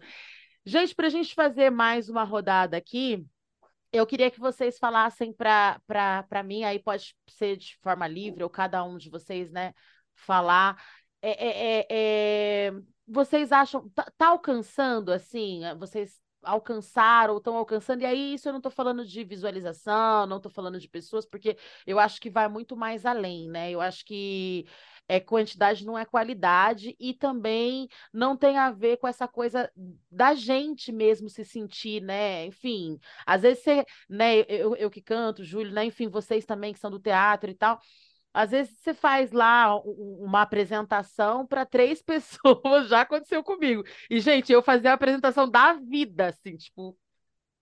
Gente, 0.70 0.94
para 0.94 1.08
a 1.08 1.10
gente 1.10 1.34
fazer 1.34 1.72
mais 1.72 2.10
uma 2.10 2.24
rodada 2.24 2.78
aqui, 2.78 3.26
eu 3.92 4.06
queria 4.06 4.30
que 4.30 4.40
vocês 4.40 4.78
falassem 4.78 5.34
para 5.34 6.44
mim, 6.46 6.64
aí 6.64 6.78
pode 6.78 7.16
ser 7.28 7.58
de 7.58 7.76
forma 7.82 8.08
livre, 8.08 8.44
ou 8.44 8.52
cada 8.52 8.84
um 8.84 8.96
de 8.96 9.10
vocês, 9.10 9.52
né, 9.52 9.74
falar. 10.14 10.80
É, 11.24 11.32
é, 11.32 11.88
é, 11.90 12.68
é 12.68 12.72
vocês 13.08 13.52
acham, 13.52 13.90
tá, 13.90 14.06
tá, 14.16 14.28
alcançando, 14.28 15.12
assim, 15.12 15.62
vocês 15.80 16.22
alcançaram, 16.44 17.38
estão 17.38 17.56
alcançando, 17.56 18.04
e 18.04 18.06
aí 18.06 18.36
isso 18.36 18.48
eu 18.48 18.54
não 18.54 18.60
estou 18.60 18.72
falando 18.72 19.04
de 19.04 19.24
visualização, 19.24 20.28
não 20.28 20.38
estou 20.38 20.52
falando 20.52 20.80
de 20.80 20.88
pessoas, 20.88 21.26
porque 21.26 21.58
eu 21.88 21.98
acho 21.98 22.22
que 22.22 22.30
vai 22.30 22.48
muito 22.48 22.78
mais 22.78 23.08
além, 23.08 23.50
né? 23.50 23.72
Eu 23.72 23.82
acho 23.82 24.06
que 24.06 24.68
é 25.10 25.20
quantidade 25.20 25.86
não 25.86 25.98
é 25.98 26.06
qualidade 26.06 26.96
e 27.00 27.14
também 27.16 27.90
não 28.14 28.38
tem 28.38 28.58
a 28.58 28.72
ver 28.72 28.98
com 28.98 29.08
essa 29.08 29.28
coisa 29.28 29.70
da 30.10 30.36
gente 30.36 30.92
mesmo 30.92 31.28
se 31.30 31.44
sentir, 31.44 32.02
né? 32.02 32.46
Enfim, 32.46 33.00
às 33.26 33.42
vezes 33.42 33.64
você, 33.64 33.86
né, 34.08 34.42
eu, 34.48 34.76
eu 34.76 34.90
que 34.90 35.02
canto, 35.02 35.44
Júlio, 35.44 35.74
né, 35.74 35.84
enfim, 35.86 36.08
vocês 36.08 36.46
também 36.46 36.72
que 36.74 36.80
são 36.80 36.92
do 36.92 37.00
teatro 37.00 37.50
e 37.50 37.56
tal, 37.56 37.80
às 38.34 38.52
vezes 38.52 38.78
você 38.80 38.94
faz 38.94 39.32
lá 39.32 39.76
uma 39.84 40.44
apresentação 40.44 41.46
para 41.48 41.66
três 41.66 42.02
pessoas, 42.04 42.88
já 42.88 43.02
aconteceu 43.02 43.44
comigo. 43.44 43.84
E, 44.10 44.20
gente, 44.20 44.52
eu 44.52 44.62
fazia 44.62 44.92
a 44.92 44.94
apresentação 44.94 45.50
da 45.50 45.74
vida, 45.74 46.28
assim, 46.28 46.56
tipo, 46.56 46.96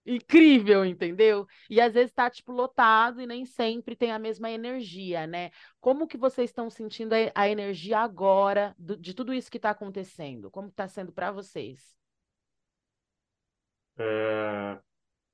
incrível, 0.08 0.84
entendeu? 0.84 1.46
E 1.68 1.80
às 1.80 1.94
vezes 1.94 2.10
está 2.10 2.30
tipo 2.30 2.52
lotado 2.52 3.20
e 3.20 3.26
nem 3.26 3.44
sempre 3.44 3.94
tem 3.94 4.10
a 4.10 4.18
mesma 4.18 4.50
energia, 4.50 5.26
né? 5.26 5.50
Como 5.80 6.06
que 6.06 6.16
vocês 6.16 6.50
estão 6.50 6.70
sentindo 6.70 7.12
a, 7.12 7.18
a 7.34 7.48
energia 7.48 7.98
agora 7.98 8.74
do, 8.78 8.96
de 8.96 9.14
tudo 9.14 9.34
isso 9.34 9.50
que 9.50 9.58
está 9.58 9.70
acontecendo? 9.70 10.50
Como 10.50 10.68
está 10.68 10.88
sendo 10.88 11.12
para 11.12 11.30
vocês? 11.30 11.96
É... 13.98 14.78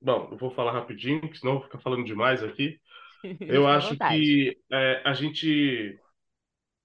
Bom, 0.01 0.29
eu 0.31 0.37
vou 0.37 0.51
falar 0.51 0.71
rapidinho, 0.71 1.21
senão 1.35 1.53
eu 1.53 1.59
vou 1.59 1.67
ficar 1.67 1.79
falando 1.79 2.03
demais 2.05 2.43
aqui. 2.43 2.79
Eu 3.41 3.67
acho 3.67 3.97
que 3.97 4.55
é, 4.71 5.01
a 5.03 5.11
gente, 5.13 5.99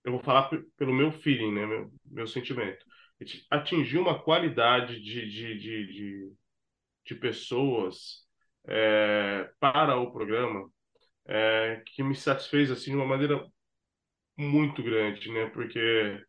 eu 0.02 0.12
vou 0.12 0.22
falar 0.22 0.48
pelo 0.78 0.94
meu 0.94 1.12
feeling, 1.12 1.52
né, 1.52 1.66
meu, 1.66 1.92
meu 2.06 2.26
sentimento. 2.26 2.82
a 3.20 3.24
gente 3.24 3.46
atingiu 3.50 4.00
uma 4.00 4.18
qualidade 4.22 4.98
de, 5.00 5.28
de, 5.28 5.58
de, 5.58 5.86
de, 5.92 6.32
de 7.10 7.20
pessoas 7.20 8.24
é, 8.68 9.50
para 9.58 9.96
o 9.96 10.12
programa 10.12 10.70
é, 11.26 11.82
que 11.86 12.02
me 12.02 12.14
satisfez 12.14 12.70
assim 12.70 12.92
de 12.92 12.96
uma 12.96 13.06
maneira 13.06 13.44
muito 14.38 14.82
grande, 14.82 15.30
né? 15.32 15.46
Porque 15.50 16.22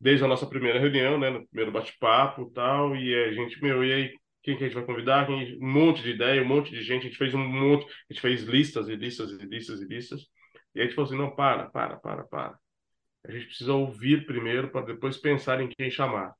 desde 0.00 0.24
a 0.24 0.28
nossa 0.28 0.46
primeira 0.46 0.78
reunião, 0.78 1.18
né, 1.18 1.30
no 1.30 1.46
primeiro 1.48 1.72
bate-papo 1.72 2.50
tal, 2.50 2.94
e 2.96 3.14
a 3.14 3.32
gente, 3.32 3.62
meu, 3.62 3.84
e 3.84 3.92
aí, 3.92 4.14
quem 4.42 4.56
que 4.56 4.64
a 4.64 4.66
gente 4.66 4.76
vai 4.76 4.84
convidar? 4.84 5.30
Um 5.30 5.58
monte 5.60 6.02
de 6.02 6.10
ideia, 6.10 6.42
um 6.42 6.46
monte 6.46 6.70
de 6.72 6.82
gente, 6.82 7.02
a 7.02 7.08
gente 7.08 7.18
fez 7.18 7.32
um 7.34 7.38
monte, 7.38 7.84
a 7.86 8.12
gente 8.12 8.20
fez 8.20 8.42
listas 8.42 8.88
e 8.88 8.96
listas 8.96 9.30
e 9.30 9.46
listas 9.46 9.80
e 9.80 9.86
listas, 9.86 10.26
e 10.74 10.80
a 10.80 10.84
gente 10.84 10.94
falou 10.94 11.08
assim, 11.08 11.18
não, 11.18 11.34
para, 11.34 11.70
para, 11.70 11.96
para, 11.96 12.24
para. 12.24 12.58
A 13.24 13.32
gente 13.32 13.46
precisa 13.46 13.72
ouvir 13.72 14.26
primeiro 14.26 14.70
para 14.70 14.86
depois 14.86 15.16
pensar 15.16 15.60
em 15.60 15.68
quem 15.68 15.90
chamar. 15.90 16.34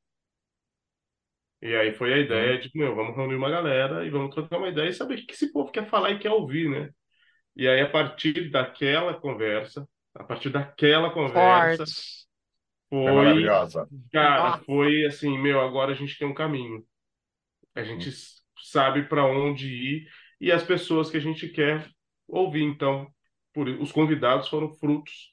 E 1.63 1.75
aí 1.77 1.93
foi 1.95 2.13
a 2.15 2.19
ideia 2.19 2.59
de, 2.61 2.71
meu, 2.75 2.95
vamos 2.97 3.17
reunir 3.17 3.37
uma 3.37 3.51
galera 3.51 4.05
e 4.07 4.11
vamos 4.11 4.35
trocar 4.35 4.59
uma 4.59 4.69
ideia 4.69 4.89
e 4.91 4.95
saber 4.95 5.21
o 5.21 5.27
que 5.27 5.35
esse 5.35 5.53
povo 5.53 5.73
quer 5.73 5.89
falar 5.89 6.11
e 6.13 6.19
quer 6.19 6.31
ouvir, 6.31 6.69
né? 6.71 6.91
E 7.57 7.69
aí, 7.69 7.81
a 7.83 7.91
partir 7.91 8.51
daquela 8.51 9.15
conversa, 9.21 9.89
a 10.15 10.25
partir 10.25 10.51
daquela 10.51 11.11
conversa, 11.13 11.85
Forte. 11.85 12.27
foi, 12.89 13.03
É 13.05 13.13
maravilhosa. 13.13 13.89
cara, 14.13 14.53
Nossa. 14.53 14.67
foi 14.67 15.07
assim, 15.07 15.39
meu, 15.39 15.61
agora 15.61 15.93
a 15.93 15.95
gente 15.95 16.19
tem 16.19 16.29
um 16.29 16.35
caminho. 16.35 16.85
A 17.75 17.83
gente 17.85 18.09
s- 18.11 18.43
sabe 18.65 19.05
para 19.09 19.27
onde 19.27 19.69
ir 19.69 20.09
e 20.41 20.53
as 20.53 20.65
pessoas 20.65 21.11
que 21.11 21.17
a 21.17 21.21
gente 21.21 21.49
quer 21.49 21.91
ouvir. 22.29 22.63
Então, 22.65 23.09
por, 23.55 23.69
os 23.69 23.93
convidados 23.93 24.49
foram 24.49 24.73
frutos 24.75 25.33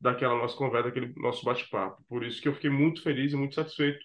daquela 0.00 0.36
nossa 0.36 0.56
conversa, 0.56 0.88
daquele 0.90 1.14
nosso 1.16 1.44
bate-papo. 1.44 2.04
Por 2.08 2.24
isso 2.24 2.42
que 2.42 2.48
eu 2.48 2.54
fiquei 2.54 2.70
muito 2.70 3.02
feliz 3.02 3.32
e 3.32 3.36
muito 3.36 3.54
satisfeito 3.56 4.04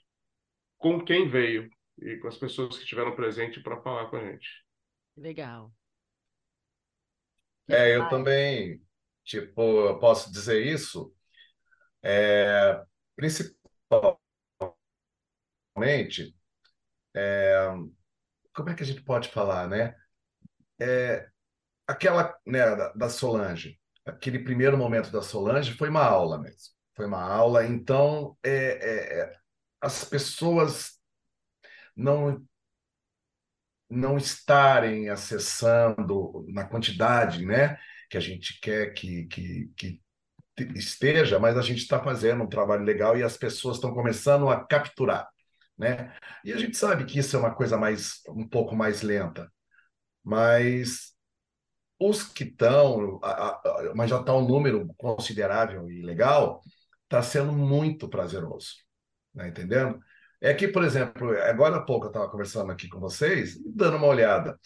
com 0.77 1.03
quem 1.03 1.29
veio 1.29 1.69
e 1.99 2.17
com 2.17 2.27
as 2.27 2.38
pessoas 2.38 2.75
que 2.77 2.83
estiveram 2.83 3.15
presentes 3.15 3.61
para 3.63 3.81
falar 3.81 4.09
com 4.09 4.17
a 4.17 4.25
gente. 4.25 4.47
Legal. 5.15 5.71
É, 7.67 7.95
eu 7.95 8.07
também, 8.09 8.81
tipo, 9.23 9.61
eu 9.61 9.99
posso 9.99 10.31
dizer 10.31 10.63
isso, 10.65 11.13
é, 12.03 12.83
principalmente, 13.15 14.19
é, 17.15 17.69
como 18.53 18.69
é 18.69 18.75
que 18.75 18.83
a 18.83 18.85
gente 18.85 19.01
pode 19.01 19.29
falar, 19.29 19.67
né? 19.67 19.95
É, 20.79 21.27
aquela, 21.88 22.38
né, 22.45 22.75
da, 22.75 22.93
da 22.93 23.09
Solange, 23.09 23.79
aquele 24.05 24.39
primeiro 24.39 24.77
momento 24.77 25.11
da 25.11 25.21
Solange 25.21 25.73
foi 25.73 25.89
uma 25.89 26.03
aula 26.03 26.39
mesmo, 26.39 26.73
foi 26.95 27.07
uma 27.07 27.21
aula, 27.21 27.65
então 27.65 28.38
é, 28.43 28.51
é, 28.51 29.19
é, 29.21 29.39
as 29.86 30.04
pessoas 30.04 30.93
não 31.95 32.43
não 33.88 34.17
estarem 34.17 35.10
acessando 35.10 36.43
na 36.50 36.65
quantidade, 36.65 37.45
né, 37.45 37.78
que 38.10 38.17
a 38.17 38.19
gente 38.19 38.60
quer 38.60 38.93
que, 38.93 39.26
que, 39.28 39.71
que 39.78 40.02
esteja, 40.74 41.38
mas 41.38 41.56
a 41.56 41.62
gente 41.62 41.80
está 41.82 42.04
fazendo 42.04 42.43
um 42.43 42.50
trabalho 42.50 42.84
legal 42.84 43.15
e 43.15 43.21
as 43.21 43.38
pessoas 43.38 43.78
estão 43.78 43.93
começando 43.93 44.50
a 44.50 44.65
capturar, 44.65 45.30
né? 45.78 46.15
E 46.43 46.52
a 46.52 46.58
gente 46.58 46.76
sabe 46.76 47.06
que 47.06 47.19
isso 47.19 47.36
é 47.36 47.39
uma 47.39 47.54
coisa 47.54 47.78
mais 47.78 48.21
um 48.30 48.48
pouco 48.48 48.76
mais 48.76 49.04
lenta, 49.04 49.52
mas 50.24 51.13
os 52.00 52.24
que 52.24 52.45
estão, 52.45 53.19
mas 53.95 54.10
já 54.10 54.19
está 54.19 54.34
um 54.34 54.48
número 54.48 54.88
considerável 54.98 55.89
e 55.91 56.02
legal, 56.02 56.62
está 57.04 57.21
sendo 57.21 57.52
muito 57.52 58.10
prazeroso, 58.10 58.85
né? 59.36 59.50
Entendendo? 59.50 60.00
É 60.41 60.54
que, 60.54 60.67
por 60.67 60.84
exemplo, 60.84 61.32
agora 61.41 61.78
há 61.78 61.82
pouco 61.82 62.06
eu 62.06 62.10
estava 62.10 62.30
conversando 62.30 62.71
aqui 62.71 62.88
com 62.88 63.00
vocês, 63.00 63.58
dando 63.65 63.98
uma 63.98 64.08
olhada. 64.08 64.60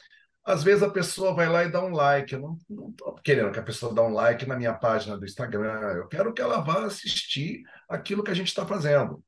Às 0.43 0.63
vezes 0.63 0.83
a 0.83 0.89
pessoa 0.89 1.33
vai 1.33 1.47
lá 1.47 1.63
e 1.63 1.71
dá 1.71 1.83
um 1.83 1.91
like. 1.91 2.33
Eu 2.33 2.39
não 2.69 2.89
estou 2.89 3.15
querendo 3.23 3.51
que 3.51 3.59
a 3.59 3.63
pessoa 3.63 3.93
dê 3.93 4.01
um 4.01 4.13
like 4.13 4.45
na 4.45 4.57
minha 4.57 4.73
página 4.73 5.17
do 5.17 5.25
Instagram. 5.25 5.79
Eu 5.93 6.07
quero 6.07 6.33
que 6.33 6.41
ela 6.41 6.59
vá 6.61 6.85
assistir 6.85 7.63
aquilo 7.87 8.23
que 8.23 8.31
a 8.31 8.33
gente 8.33 8.47
está 8.47 8.65
fazendo, 8.65 9.23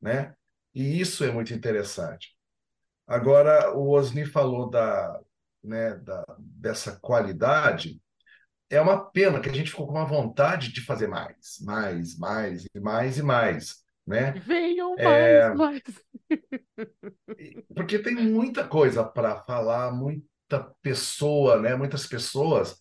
né? 0.00 0.34
E 0.74 1.00
isso 1.00 1.24
é 1.24 1.30
muito 1.30 1.52
interessante. 1.52 2.34
Agora, 3.06 3.76
o 3.76 3.90
Osni 3.90 4.24
falou 4.24 4.70
da, 4.70 5.20
né, 5.62 5.94
da, 5.96 6.24
dessa 6.38 6.98
qualidade. 7.00 8.00
É 8.70 8.80
uma 8.80 9.10
pena 9.10 9.40
que 9.40 9.50
a 9.50 9.52
gente 9.52 9.70
ficou 9.70 9.86
com 9.86 9.92
uma 9.92 10.06
vontade 10.06 10.72
de 10.72 10.80
fazer 10.80 11.06
mais, 11.06 11.58
mais, 11.60 12.16
mais 12.18 12.64
e 12.74 12.80
mais 12.80 13.18
e 13.18 13.22
mais, 13.22 13.81
né? 14.06 14.42
Venham 14.46 14.96
É, 14.96 15.02
mais, 15.02 15.52
mais. 15.52 15.82
porque 17.74 17.98
tem 17.98 18.14
muita 18.16 18.66
coisa 18.66 19.04
para 19.04 19.42
falar, 19.44 19.92
muita 19.92 20.62
pessoa, 20.82 21.60
né? 21.60 21.74
Muitas 21.74 22.06
pessoas 22.06 22.78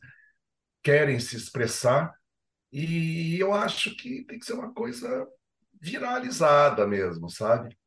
querem 0.84 1.20
se 1.20 1.38
expressar 1.38 2.14
e 2.72 3.38
eu 3.40 3.54
acho 3.54 3.96
que 3.98 4.26
tem 4.26 4.40
que 4.40 4.46
ser 4.46 4.54
uma 4.56 4.74
coisa 4.74 5.28
viralizada 5.82 6.88
mesmo, 6.88 7.30
sabe? 7.30 7.78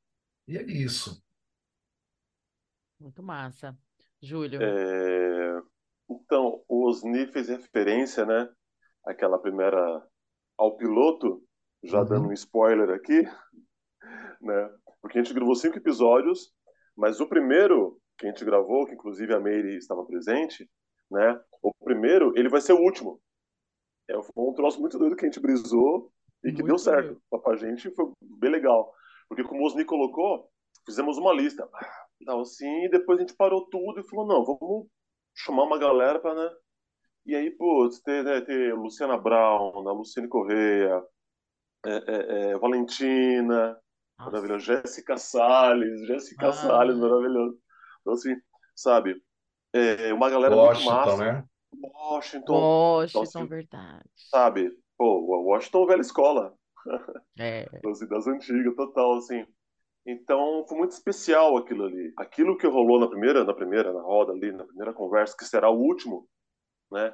E 0.48 0.58
é 0.58 0.62
isso. 0.64 1.22
Muito 2.98 3.22
massa. 3.22 3.76
Júlio. 4.20 4.60
É, 4.60 5.60
Então, 6.08 6.64
o 6.68 6.88
Osni 6.88 7.26
fez 7.28 7.48
referência, 7.48 8.26
né, 8.26 8.48
àquela 9.04 9.38
primeira 9.40 9.78
ao 10.58 10.76
piloto, 10.76 11.42
já 11.84 12.00
Uhum. 12.00 12.04
dando 12.06 12.28
um 12.28 12.32
spoiler 12.32 12.90
aqui, 12.90 13.22
né? 14.40 14.70
Porque 15.00 15.18
a 15.18 15.22
gente 15.22 15.34
gravou 15.34 15.54
cinco 15.54 15.76
episódios, 15.78 16.52
mas 16.96 17.20
o 17.20 17.28
primeiro 17.28 18.00
que 18.18 18.26
a 18.26 18.30
gente 18.30 18.44
gravou, 18.44 18.86
que 18.86 18.94
inclusive 18.94 19.34
a 19.34 19.40
Meire 19.40 19.76
estava 19.76 20.04
presente, 20.04 20.68
né? 21.10 21.40
O 21.62 21.72
primeiro, 21.84 22.32
ele 22.36 22.48
vai 22.48 22.60
ser 22.60 22.72
o 22.72 22.80
último. 22.80 23.20
É, 24.08 24.14
foi 24.14 24.32
um 24.36 24.52
troço 24.54 24.80
muito 24.80 24.98
doido 24.98 25.16
que 25.16 25.24
a 25.24 25.28
gente 25.28 25.40
brisou 25.40 26.12
e 26.44 26.48
que 26.52 26.62
Muito 26.62 26.66
deu 26.66 26.78
certo. 26.78 27.06
doido. 27.06 27.22
Pra 27.30 27.38
pra 27.40 27.56
gente 27.56 27.90
foi 27.94 28.10
bem 28.20 28.50
legal. 28.50 28.92
Porque 29.28 29.42
como 29.42 29.62
o 29.62 29.66
Osni 29.66 29.84
colocou, 29.84 30.48
fizemos 30.86 31.18
uma 31.18 31.32
lista. 31.32 31.68
Tal, 32.24 32.40
assim, 32.40 32.84
e 32.84 32.88
depois 32.90 33.18
a 33.18 33.22
gente 33.22 33.34
parou 33.36 33.66
tudo 33.68 34.00
e 34.00 34.08
falou, 34.08 34.26
não, 34.26 34.44
vamos 34.44 34.86
chamar 35.34 35.64
uma 35.64 35.78
galera 35.78 36.18
para, 36.20 36.34
né? 36.34 36.56
E 37.26 37.34
aí, 37.34 37.50
putz, 37.50 38.00
ter, 38.02 38.22
né, 38.22 38.40
ter 38.42 38.74
Luciana 38.74 39.16
Brown, 39.18 39.86
a 39.88 39.92
Luciane 39.92 40.28
Correia, 40.28 41.02
é, 41.86 42.04
é, 42.06 42.50
é, 42.52 42.58
Valentina, 42.58 43.78
Nossa. 44.18 44.30
maravilhoso, 44.30 44.64
Jéssica 44.64 45.16
Salles, 45.16 46.06
Jéssica 46.06 46.48
Ah. 46.48 46.52
Salles, 46.52 46.96
maravilhoso. 46.96 47.58
Então, 48.00 48.12
assim, 48.14 48.34
sabe, 48.74 49.20
é 49.72 50.12
uma 50.12 50.30
galera 50.30 50.54
muito 50.54 50.68
Washington, 50.68 50.92
massa. 50.94 51.16
né? 51.16 51.44
Washington, 51.82 52.52
Washington, 52.52 53.22
assim, 53.22 53.46
verdade. 53.46 54.04
sabe? 54.14 54.70
Pô, 54.96 55.18
o 55.18 55.44
Washington 55.50 55.86
velha 55.86 56.00
escola, 56.00 56.54
É. 57.38 57.66
assim, 57.90 58.06
das 58.08 58.26
antigas, 58.26 58.74
total, 58.76 59.16
assim. 59.16 59.44
Então, 60.06 60.64
foi 60.68 60.76
muito 60.78 60.90
especial 60.92 61.56
aquilo 61.56 61.86
ali. 61.86 62.12
Aquilo 62.18 62.58
que 62.58 62.66
rolou 62.66 63.00
na 63.00 63.08
primeira, 63.08 63.42
na 63.42 63.54
primeira, 63.54 63.90
na 63.92 64.02
roda 64.02 64.32
ali, 64.32 64.52
na 64.52 64.64
primeira 64.64 64.92
conversa, 64.92 65.34
que 65.36 65.44
será 65.46 65.70
o 65.70 65.80
último, 65.80 66.28
né? 66.92 67.12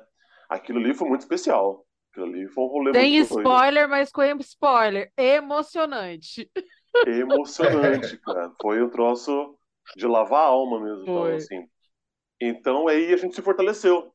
Aquilo 0.49 0.81
ali 0.81 0.93
foi 0.93 1.09
muito 1.09 1.21
especial. 1.21 1.87
Ali 2.17 2.49
foi 2.49 2.65
um 2.65 2.67
rolê 2.67 2.93
Tem 2.93 3.13
doido. 3.13 3.39
spoiler, 3.39 3.89
mas 3.89 4.11
com 4.11 4.23
spoiler. 4.41 5.13
Emocionante. 5.17 6.51
emocionante, 7.07 8.19
cara. 8.23 8.53
Foi 8.61 8.83
um 8.83 8.91
troço 8.91 9.57
de 9.97 10.07
lavar 10.07 10.41
a 10.41 10.49
alma 10.49 10.81
mesmo, 10.81 11.03
então, 11.03 11.25
assim. 11.25 11.69
Então 12.41 12.89
aí 12.89 13.13
a 13.13 13.17
gente 13.17 13.35
se 13.35 13.43
fortaleceu, 13.43 14.15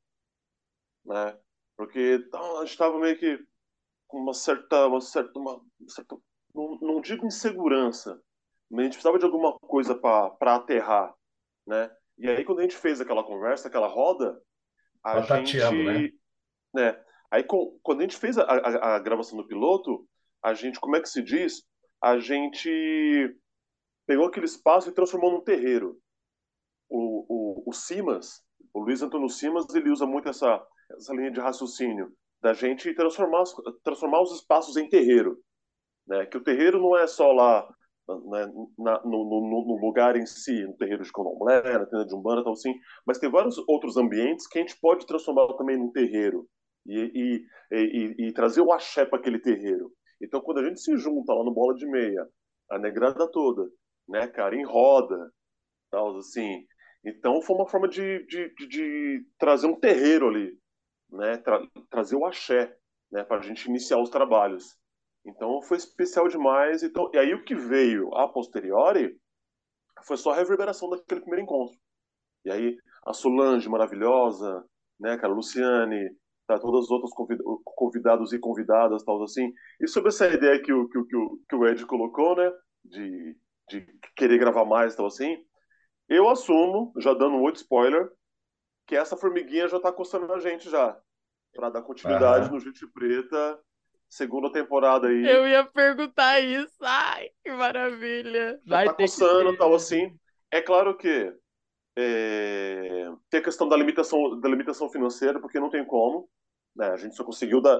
né? 1.05 1.37
Porque 1.77 2.21
então, 2.27 2.57
a 2.57 2.61
gente 2.61 2.71
estava 2.71 2.97
meio 2.97 3.17
que 3.17 3.39
com 4.07 4.19
uma 4.19 4.33
certa, 4.33 4.87
uma 4.87 5.01
certa, 5.01 5.39
uma 5.39 5.61
certa 5.87 6.17
não, 6.53 6.77
não 6.81 7.01
digo 7.01 7.25
insegurança, 7.25 8.21
mas 8.69 8.79
a 8.79 8.83
gente 8.83 8.93
precisava 8.93 9.19
de 9.19 9.25
alguma 9.25 9.53
coisa 9.59 9.93
para 9.93 10.55
aterrar, 10.55 11.13
né? 11.67 11.91
E 12.17 12.29
aí 12.29 12.43
quando 12.43 12.59
a 12.59 12.61
gente 12.63 12.77
fez 12.77 13.01
aquela 13.01 13.23
conversa, 13.23 13.67
aquela 13.67 13.87
roda, 13.87 14.41
a 15.03 15.21
Tá 15.21 15.27
tateando, 15.27 15.83
né? 15.83 15.99
gente, 15.99 16.19
né? 16.73 17.04
Aí 17.35 17.43
co- 17.43 17.77
quando 17.83 17.99
a 17.99 18.03
gente 18.03 18.15
fez 18.15 18.37
a, 18.37 18.43
a, 18.43 18.95
a 18.95 18.99
gravação 18.99 19.37
do 19.37 19.45
piloto, 19.45 20.07
a 20.41 20.53
gente, 20.53 20.79
como 20.79 20.95
é 20.95 21.01
que 21.01 21.09
se 21.09 21.21
diz? 21.21 21.63
A 22.01 22.17
gente 22.17 23.35
pegou 24.07 24.27
aquele 24.27 24.45
espaço 24.45 24.87
e 24.89 24.93
transformou 24.93 25.31
num 25.33 25.41
terreiro. 25.41 25.99
O, 26.87 27.25
o, 27.65 27.69
o 27.69 27.73
Simas, 27.73 28.41
o 28.73 28.79
Luiz 28.79 29.01
Antônio 29.01 29.27
Simas, 29.27 29.65
ele 29.75 29.89
usa 29.89 30.05
muito 30.05 30.29
essa, 30.29 30.65
essa 30.91 31.13
linha 31.13 31.29
de 31.29 31.41
raciocínio 31.41 32.09
da 32.41 32.53
gente 32.53 32.93
transformar, 32.93 33.43
transformar 33.83 34.21
os 34.21 34.31
espaços 34.33 34.77
em 34.77 34.87
terreiro. 34.87 35.37
Né? 36.07 36.25
Que 36.27 36.37
o 36.37 36.43
terreiro 36.43 36.79
não 36.79 36.95
é 36.95 37.05
só 37.05 37.33
lá 37.33 37.67
né, 38.07 38.45
na- 38.77 39.01
no, 39.03 39.25
no- 39.25 39.65
no 39.67 39.85
lugar 39.85 40.15
em 40.15 40.25
si, 40.25 40.63
no 40.63 40.77
terreiro 40.77 41.03
de 41.03 41.11
Candomblé, 41.11 41.61
na 41.79 41.85
tenda 41.85 42.05
de 42.05 42.15
Umbanda, 42.15 42.45
tal 42.45 42.53
assim, 42.53 42.73
mas 43.05 43.17
tem 43.19 43.29
vários 43.29 43.57
outros 43.67 43.97
ambientes 43.97 44.47
que 44.47 44.57
a 44.57 44.61
gente 44.61 44.79
pode 44.79 45.05
transformar 45.05 45.53
também 45.57 45.75
num 45.77 45.91
terreiro 45.91 46.47
e, 46.85 47.45
e, 47.71 47.77
e, 47.77 48.27
e 48.27 48.33
trazer 48.33 48.61
o 48.61 48.71
axé 48.71 49.05
para 49.05 49.19
aquele 49.19 49.39
terreiro. 49.39 49.91
Então, 50.21 50.41
quando 50.41 50.59
a 50.59 50.63
gente 50.63 50.79
se 50.79 50.95
junta 50.97 51.33
lá 51.33 51.43
no 51.43 51.53
Bola 51.53 51.75
de 51.75 51.85
Meia 51.85 52.27
a 52.69 52.79
negrada 52.79 53.29
toda, 53.31 53.69
né, 54.07 54.27
cara, 54.27 54.55
em 54.55 54.65
roda, 54.65 55.31
tal, 55.91 56.17
assim. 56.17 56.65
Então 57.03 57.41
foi 57.41 57.55
uma 57.55 57.67
forma 57.67 57.87
de, 57.87 58.25
de, 58.25 58.53
de, 58.55 58.67
de 58.67 59.25
trazer 59.37 59.67
um 59.67 59.79
terreiro 59.79 60.27
ali, 60.27 60.57
né, 61.09 61.37
tra 61.37 61.61
trazer 61.89 62.15
o 62.15 62.25
axé, 62.25 62.75
né, 63.11 63.23
para 63.23 63.37
a 63.37 63.41
gente 63.41 63.65
iniciar 63.65 63.99
os 64.01 64.09
trabalhos. 64.09 64.75
Então 65.25 65.61
foi 65.61 65.77
especial 65.77 66.27
demais. 66.27 66.83
Então, 66.83 67.09
e 67.13 67.17
aí 67.17 67.33
o 67.33 67.43
que 67.43 67.55
veio 67.55 68.13
a 68.15 68.27
posteriori 68.27 69.15
foi 70.05 70.17
só 70.17 70.31
a 70.31 70.35
reverberação 70.35 70.89
daquele 70.89 71.21
primeiro 71.21 71.43
encontro. 71.43 71.77
E 72.43 72.51
aí 72.51 72.77
a 73.05 73.13
Solange 73.13 73.69
maravilhosa, 73.69 74.63
né, 74.99 75.17
cara, 75.17 75.33
Luciane, 75.33 76.09
tá, 76.47 76.59
todas 76.59 76.85
as 76.85 76.91
outras 76.91 77.11
convidados 77.63 78.33
e 78.33 78.39
convidadas, 78.39 79.03
tal 79.03 79.21
assim. 79.23 79.51
E 79.79 79.87
sobre 79.87 80.09
essa 80.09 80.27
ideia 80.27 80.61
que 80.61 80.71
o, 80.71 80.87
que, 80.87 80.97
o, 80.97 81.39
que 81.49 81.55
o 81.55 81.67
Ed 81.67 81.85
colocou, 81.85 82.35
né, 82.35 82.51
de, 82.83 83.37
de 83.69 83.87
querer 84.15 84.37
gravar 84.37 84.65
mais, 84.65 84.95
tal 84.95 85.07
assim, 85.07 85.37
eu 86.07 86.29
assumo, 86.29 86.93
já 86.97 87.13
dando 87.13 87.35
um 87.35 87.41
outro 87.41 87.61
spoiler, 87.61 88.09
que 88.85 88.95
essa 88.95 89.17
formiguinha 89.17 89.67
já 89.67 89.79
tá 89.79 89.91
coçando 89.91 90.31
a 90.31 90.39
gente 90.39 90.69
já, 90.69 90.97
para 91.53 91.69
dar 91.69 91.81
continuidade 91.81 92.51
no 92.51 92.59
Gente 92.59 92.85
Preta, 92.87 93.59
segunda 94.07 94.51
temporada 94.51 95.07
aí. 95.07 95.27
Eu 95.27 95.47
ia 95.47 95.65
perguntar 95.65 96.39
isso, 96.39 96.77
ai, 96.81 97.29
que 97.43 97.51
maravilha. 97.51 98.59
Já 98.65 98.75
Vai 98.75 98.85
tá 98.85 98.93
coçando, 98.93 99.57
tal 99.57 99.73
assim. 99.73 100.15
É 100.51 100.61
claro 100.61 100.95
que 100.95 101.33
é, 101.97 103.09
tem 103.29 103.39
a 103.39 103.43
questão 103.43 103.67
da 103.67 103.77
limitação, 103.77 104.39
da 104.39 104.49
limitação 104.49 104.89
financeira, 104.89 105.39
porque 105.39 105.59
não 105.59 105.69
tem 105.69 105.83
como. 105.85 106.29
Né? 106.75 106.87
A 106.87 106.97
gente 106.97 107.15
só 107.15 107.23
conseguiu 107.23 107.61
dar, 107.61 107.79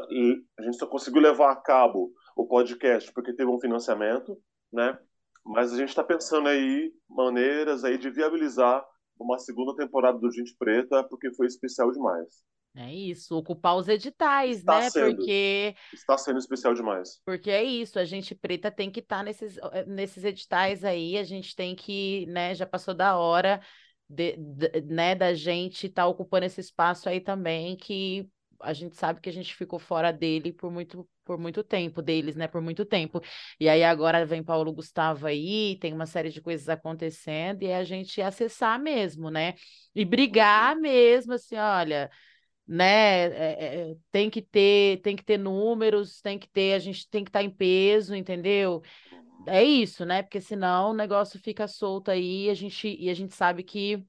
a 0.57 0.61
gente 0.63 0.77
só 0.77 0.87
conseguiu 0.87 1.21
levar 1.21 1.51
a 1.51 1.55
cabo 1.55 2.11
o 2.35 2.45
podcast 2.47 3.11
porque 3.13 3.33
teve 3.33 3.49
um 3.49 3.59
financiamento, 3.59 4.37
né? 4.71 4.97
Mas 5.45 5.73
a 5.73 5.77
gente 5.77 5.89
está 5.89 6.03
pensando 6.03 6.47
aí 6.47 6.91
maneiras 7.07 7.83
aí 7.83 7.97
de 7.97 8.09
viabilizar 8.09 8.83
uma 9.19 9.37
segunda 9.37 9.75
temporada 9.75 10.17
do 10.17 10.31
Gente 10.31 10.55
Preta 10.57 11.03
porque 11.03 11.33
foi 11.33 11.47
especial 11.47 11.91
demais. 11.91 12.43
É 12.77 12.93
isso, 12.93 13.37
ocupar 13.37 13.77
os 13.77 13.87
editais, 13.87 14.57
está 14.57 14.79
né? 14.79 14.89
Sendo, 14.89 15.15
porque 15.15 15.75
está 15.93 16.17
sendo 16.17 16.39
especial 16.39 16.73
demais. 16.73 17.21
Porque 17.25 17.49
é 17.49 17.63
isso, 17.63 17.97
a 17.97 18.03
gente 18.03 18.35
preta 18.35 18.69
tem 18.69 18.91
que 18.91 18.99
estar 18.99 19.19
tá 19.19 19.23
nesses, 19.23 19.57
eh, 19.57 19.85
nesses 19.85 20.25
editais 20.25 20.83
aí, 20.83 21.17
a 21.17 21.23
gente 21.23 21.55
tem 21.55 21.73
que, 21.73 22.25
né? 22.25 22.53
Já 22.53 22.65
passou 22.65 22.93
da 22.93 23.17
hora 23.17 23.61
de, 24.09 24.35
de, 24.35 24.81
né, 24.81 25.15
da 25.15 25.33
gente 25.33 25.87
estar 25.87 26.03
tá 26.03 26.07
ocupando 26.07 26.45
esse 26.45 26.59
espaço 26.59 27.07
aí 27.07 27.21
também, 27.21 27.77
que 27.77 28.29
a 28.61 28.73
gente 28.73 28.95
sabe 28.95 29.19
que 29.21 29.29
a 29.29 29.33
gente 29.33 29.55
ficou 29.55 29.79
fora 29.79 30.11
dele 30.11 30.51
por 30.53 30.71
muito, 30.71 31.07
por 31.23 31.37
muito 31.37 31.63
tempo, 31.63 32.01
deles, 32.01 32.35
né, 32.35 32.47
por 32.47 32.61
muito 32.61 32.85
tempo. 32.85 33.21
E 33.59 33.69
aí 33.69 33.83
agora 33.83 34.25
vem 34.25 34.43
Paulo 34.43 34.71
Gustavo 34.73 35.27
aí, 35.27 35.77
tem 35.79 35.93
uma 35.93 36.05
série 36.05 36.29
de 36.29 36.41
coisas 36.41 36.69
acontecendo, 36.69 37.63
e 37.63 37.67
é 37.67 37.77
a 37.77 37.83
gente 37.83 38.21
acessar 38.21 38.79
mesmo, 38.79 39.29
né, 39.29 39.55
e 39.93 40.05
brigar 40.05 40.75
mesmo, 40.75 41.33
assim, 41.33 41.55
olha, 41.55 42.09
né, 42.67 43.25
é, 43.27 43.91
é, 43.91 43.95
tem 44.11 44.29
que 44.29 44.41
ter, 44.41 45.01
tem 45.01 45.15
que 45.15 45.23
ter 45.23 45.37
números, 45.37 46.21
tem 46.21 46.39
que 46.39 46.49
ter, 46.49 46.73
a 46.73 46.79
gente 46.79 47.09
tem 47.09 47.23
que 47.23 47.29
estar 47.29 47.39
tá 47.39 47.45
em 47.45 47.49
peso, 47.49 48.15
entendeu? 48.15 48.81
é 49.47 49.63
isso, 49.63 50.05
né? 50.05 50.23
Porque 50.23 50.41
senão 50.41 50.91
o 50.91 50.93
negócio 50.93 51.39
fica 51.39 51.67
solto 51.67 52.09
aí, 52.11 52.49
a 52.49 52.53
gente, 52.53 52.95
e 52.99 53.09
a 53.09 53.13
gente 53.13 53.35
sabe 53.35 53.63
que, 53.63 54.03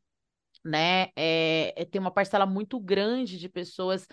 né, 0.67 1.09
é, 1.17 1.73
é, 1.77 1.85
tem 1.85 2.01
uma 2.01 2.11
parcela 2.11 2.45
muito 2.45 2.79
grande 2.81 3.39
de 3.39 3.49
pessoas 3.49 4.07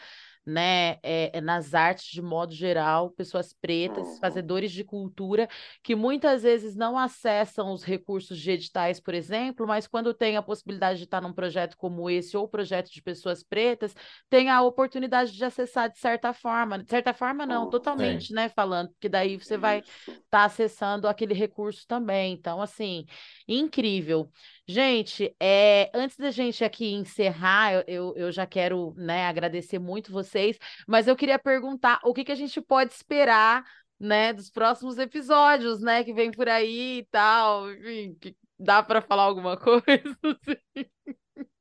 né, 0.45 0.97
é, 1.01 1.39
nas 1.39 1.73
artes 1.73 2.11
de 2.11 2.21
modo 2.21 2.53
geral, 2.53 3.11
pessoas 3.11 3.53
pretas, 3.53 4.05
uhum. 4.07 4.19
fazedores 4.19 4.71
de 4.71 4.83
cultura, 4.83 5.47
que 5.81 5.95
muitas 5.95 6.43
vezes 6.43 6.75
não 6.75 6.97
acessam 6.97 7.71
os 7.71 7.83
recursos 7.83 8.37
de 8.37 8.51
editais, 8.51 8.99
por 8.99 9.13
exemplo, 9.13 9.65
mas 9.65 9.87
quando 9.87 10.13
tem 10.13 10.35
a 10.35 10.41
possibilidade 10.41 10.99
de 10.99 11.05
estar 11.05 11.21
num 11.21 11.33
projeto 11.33 11.77
como 11.77 12.09
esse 12.09 12.35
ou 12.35 12.47
projeto 12.47 12.91
de 12.91 13.01
pessoas 13.01 13.41
pretas, 13.41 13.95
tem 14.29 14.49
a 14.49 14.61
oportunidade 14.61 15.31
de 15.31 15.45
acessar 15.45 15.89
de 15.89 15.97
certa 15.97 16.33
forma, 16.33 16.83
de 16.83 16.89
certa 16.89 17.13
forma 17.13 17.45
não, 17.45 17.69
totalmente, 17.69 18.33
né, 18.33 18.49
falando, 18.49 18.89
porque 18.89 19.07
daí 19.07 19.37
você 19.37 19.57
vai 19.57 19.79
estar 19.79 20.21
tá 20.29 20.43
acessando 20.43 21.07
aquele 21.07 21.33
recurso 21.33 21.85
também. 21.87 22.33
Então, 22.33 22.61
assim, 22.61 23.05
incrível. 23.47 24.29
Gente, 24.65 25.35
é, 25.41 25.91
antes 25.93 26.15
da 26.15 26.31
gente 26.31 26.63
aqui 26.63 26.93
encerrar, 26.93 27.83
eu, 27.85 28.13
eu 28.15 28.31
já 28.31 28.47
quero 28.47 28.93
né, 28.95 29.25
agradecer 29.27 29.77
muito 29.77 30.11
vocês, 30.11 30.57
mas 30.87 31.05
eu 31.07 31.15
queria 31.17 31.37
perguntar 31.37 31.99
o 32.03 32.13
que, 32.13 32.23
que 32.23 32.31
a 32.31 32.35
gente 32.35 32.61
pode 32.61 32.93
esperar 32.93 33.65
né, 33.99 34.31
dos 34.31 34.49
próximos 34.49 34.97
episódios, 34.97 35.81
né, 35.81 36.03
que 36.03 36.13
vem 36.13 36.31
por 36.31 36.47
aí 36.47 36.99
e 36.99 37.05
tal. 37.11 37.69
Enfim, 37.71 38.35
dá 38.57 38.81
para 38.81 39.01
falar 39.01 39.23
alguma 39.23 39.55
coisa? 39.59 40.17
Assim? 40.23 40.85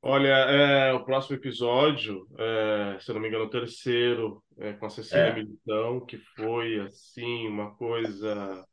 Olha, 0.01 0.27
é, 0.27 0.93
o 0.93 1.03
próximo 1.03 1.35
episódio, 1.35 2.27
é, 2.37 2.97
se 2.99 3.09
eu 3.09 3.15
não 3.15 3.21
me 3.21 3.27
engano, 3.27 3.45
o 3.45 3.49
terceiro, 3.49 4.43
é, 4.59 4.73
com 4.73 4.85
a 4.85 4.89
Cecília 4.89 5.27
é. 5.27 5.33
Militão, 5.33 6.05
que 6.05 6.17
foi 6.35 6.79
assim 6.81 7.47
uma 7.47 7.73
coisa, 7.75 8.65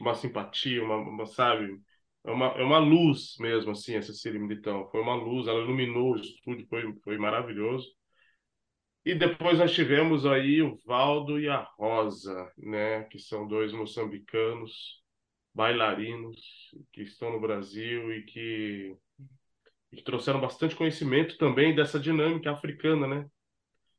uma 0.00 0.14
simpatia, 0.14 0.82
uma, 0.82 0.96
uma 0.96 1.26
sabe, 1.26 1.80
é 2.24 2.30
uma, 2.30 2.46
é 2.46 2.62
uma 2.62 2.78
luz 2.78 3.36
mesmo, 3.40 3.72
assim, 3.72 3.94
essa 3.94 4.12
Cecília 4.12 4.40
Militão. 4.40 4.88
Foi 4.90 5.00
uma 5.00 5.14
luz, 5.14 5.48
ela 5.48 5.60
iluminou 5.60 6.12
o 6.12 6.16
estúdio, 6.16 6.66
foi, 6.68 6.94
foi 7.02 7.18
maravilhoso. 7.18 7.88
E 9.04 9.14
depois 9.14 9.58
nós 9.58 9.72
tivemos 9.74 10.24
aí 10.24 10.62
o 10.62 10.76
Valdo 10.86 11.40
e 11.40 11.48
a 11.48 11.66
Rosa, 11.76 12.50
né, 12.56 13.02
que 13.04 13.18
são 13.18 13.48
dois 13.48 13.72
moçambicanos, 13.72 15.02
bailarinos, 15.52 16.38
que 16.92 17.02
estão 17.02 17.32
no 17.32 17.40
Brasil 17.40 18.12
e 18.12 18.22
que, 18.22 18.96
e 19.90 19.96
que 19.96 20.04
trouxeram 20.04 20.40
bastante 20.40 20.76
conhecimento 20.76 21.36
também 21.36 21.74
dessa 21.74 21.98
dinâmica 21.98 22.52
africana, 22.52 23.08
né? 23.08 23.26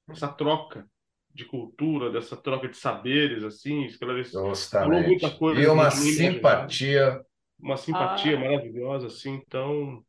Essa 0.09 0.29
troca 0.29 0.87
de 1.29 1.45
cultura, 1.45 2.09
dessa 2.09 2.37
troca 2.37 2.69
de 2.69 2.77
saberes, 2.77 3.43
assim, 3.43 3.83
esclareceu 3.83 4.53
muita 4.87 5.31
coisa. 5.31 5.61
E 5.61 5.67
uma 5.67 5.91
simpatia 5.91 7.19
uma 7.63 7.77
simpatia 7.77 8.35
ah. 8.35 8.39
maravilhosa, 8.39 9.07
assim, 9.07 9.31
então 9.33 10.03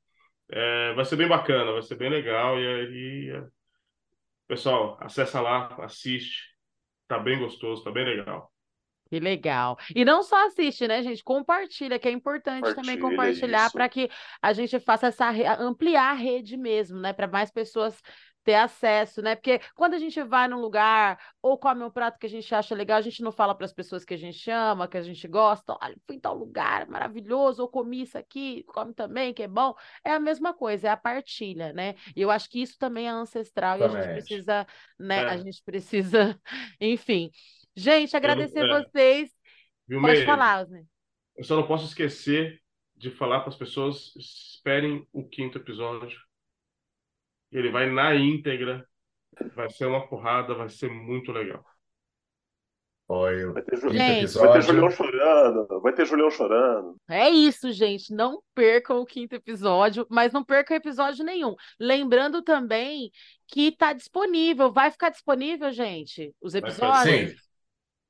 é, 0.50 0.92
vai 0.94 1.04
ser 1.04 1.16
bem 1.16 1.28
bacana, 1.28 1.72
vai 1.72 1.82
ser 1.82 1.94
bem 1.94 2.10
legal. 2.10 2.60
E 2.60 2.66
aí, 2.66 3.30
é, 3.30 3.46
pessoal, 4.48 4.98
acessa 5.00 5.40
lá, 5.40 5.74
assiste, 5.82 6.42
tá 7.06 7.18
bem 7.18 7.38
gostoso, 7.38 7.84
tá 7.84 7.90
bem 7.90 8.04
legal. 8.04 8.52
Que 9.08 9.20
legal. 9.20 9.78
E 9.94 10.04
não 10.04 10.22
só 10.22 10.46
assiste, 10.46 10.88
né, 10.88 11.02
gente? 11.02 11.22
Compartilha, 11.22 11.98
que 11.98 12.08
é 12.08 12.10
importante 12.10 12.74
também 12.74 12.98
compartilhar 12.98 13.70
para 13.70 13.88
que 13.88 14.10
a 14.42 14.52
gente 14.52 14.80
faça 14.80 15.08
essa 15.08 15.30
ampliar 15.60 16.10
a 16.10 16.14
rede 16.14 16.56
mesmo, 16.56 16.98
né? 16.98 17.12
Para 17.12 17.28
mais 17.28 17.50
pessoas 17.50 18.00
ter 18.44 18.54
acesso, 18.54 19.22
né? 19.22 19.34
Porque 19.34 19.60
quando 19.74 19.94
a 19.94 19.98
gente 19.98 20.22
vai 20.22 20.46
num 20.46 20.60
lugar 20.60 21.18
ou 21.40 21.58
come 21.58 21.82
um 21.82 21.90
prato 21.90 22.18
que 22.18 22.26
a 22.26 22.30
gente 22.30 22.54
acha 22.54 22.74
legal, 22.74 22.98
a 22.98 23.02
gente 23.02 23.22
não 23.22 23.32
fala 23.32 23.54
para 23.54 23.64
as 23.64 23.72
pessoas 23.72 24.04
que 24.04 24.12
a 24.12 24.18
gente 24.18 24.50
ama, 24.50 24.86
que 24.86 24.98
a 24.98 25.02
gente 25.02 25.26
gosta, 25.26 25.76
olha, 25.80 25.96
fui 26.06 26.16
em 26.16 26.20
tal 26.20 26.36
lugar, 26.36 26.86
maravilhoso, 26.86 27.62
ou 27.62 27.68
comi 27.68 28.02
isso 28.02 28.18
aqui, 28.18 28.62
come 28.64 28.92
também, 28.92 29.32
que 29.32 29.42
é 29.42 29.48
bom. 29.48 29.74
É 30.04 30.12
a 30.12 30.20
mesma 30.20 30.52
coisa, 30.52 30.88
é 30.88 30.90
a 30.90 30.96
partilha, 30.96 31.72
né? 31.72 31.94
E 32.14 32.20
eu 32.20 32.30
acho 32.30 32.48
que 32.50 32.60
isso 32.60 32.78
também 32.78 33.08
é 33.08 33.10
ancestral 33.10 33.78
também. 33.78 33.96
e 33.96 33.98
a 33.98 34.02
gente 34.02 34.14
precisa, 34.14 34.66
né? 34.98 35.16
É. 35.22 35.28
A 35.28 35.36
gente 35.38 35.62
precisa, 35.64 36.40
enfim. 36.80 37.30
Gente, 37.74 38.16
agradecer 38.16 38.60
eu, 38.60 38.66
é. 38.66 38.82
vocês. 38.82 39.30
Viu, 39.88 40.00
Pode 40.00 40.12
Meire? 40.12 40.26
falar, 40.26 40.62
Osner. 40.62 40.84
Eu 41.36 41.44
só 41.44 41.56
não 41.56 41.66
posso 41.66 41.86
esquecer 41.86 42.60
de 42.94 43.10
falar 43.10 43.40
para 43.40 43.48
as 43.48 43.56
pessoas 43.56 44.14
esperem 44.16 45.06
o 45.12 45.26
quinto 45.26 45.58
episódio 45.58 46.16
ele 47.54 47.70
vai 47.70 47.90
na 47.90 48.14
íntegra. 48.14 48.86
Vai 49.54 49.70
ser 49.70 49.86
uma 49.86 50.06
porrada, 50.06 50.54
vai 50.54 50.68
ser 50.68 50.90
muito 50.90 51.32
legal. 51.32 51.64
Oi, 53.06 53.52
vai 53.52 53.62
ter, 53.62 53.78
vai 53.80 54.52
ter 54.52 54.62
Julião 54.62 54.90
chorando, 54.90 55.80
vai 55.82 55.92
ter 55.92 56.06
Julião 56.06 56.30
chorando. 56.30 56.96
É 57.08 57.28
isso, 57.28 57.70
gente. 57.70 58.14
Não 58.14 58.40
percam 58.54 59.00
o 59.00 59.04
quinto 59.04 59.34
episódio, 59.34 60.06
mas 60.08 60.32
não 60.32 60.42
percam 60.42 60.76
episódio 60.76 61.22
nenhum. 61.22 61.54
Lembrando 61.78 62.40
também 62.40 63.10
que 63.46 63.68
está 63.68 63.92
disponível, 63.92 64.72
vai 64.72 64.90
ficar 64.90 65.10
disponível, 65.10 65.70
gente, 65.70 66.34
os 66.40 66.54
episódios. 66.54 67.30
Sim. 67.30 67.36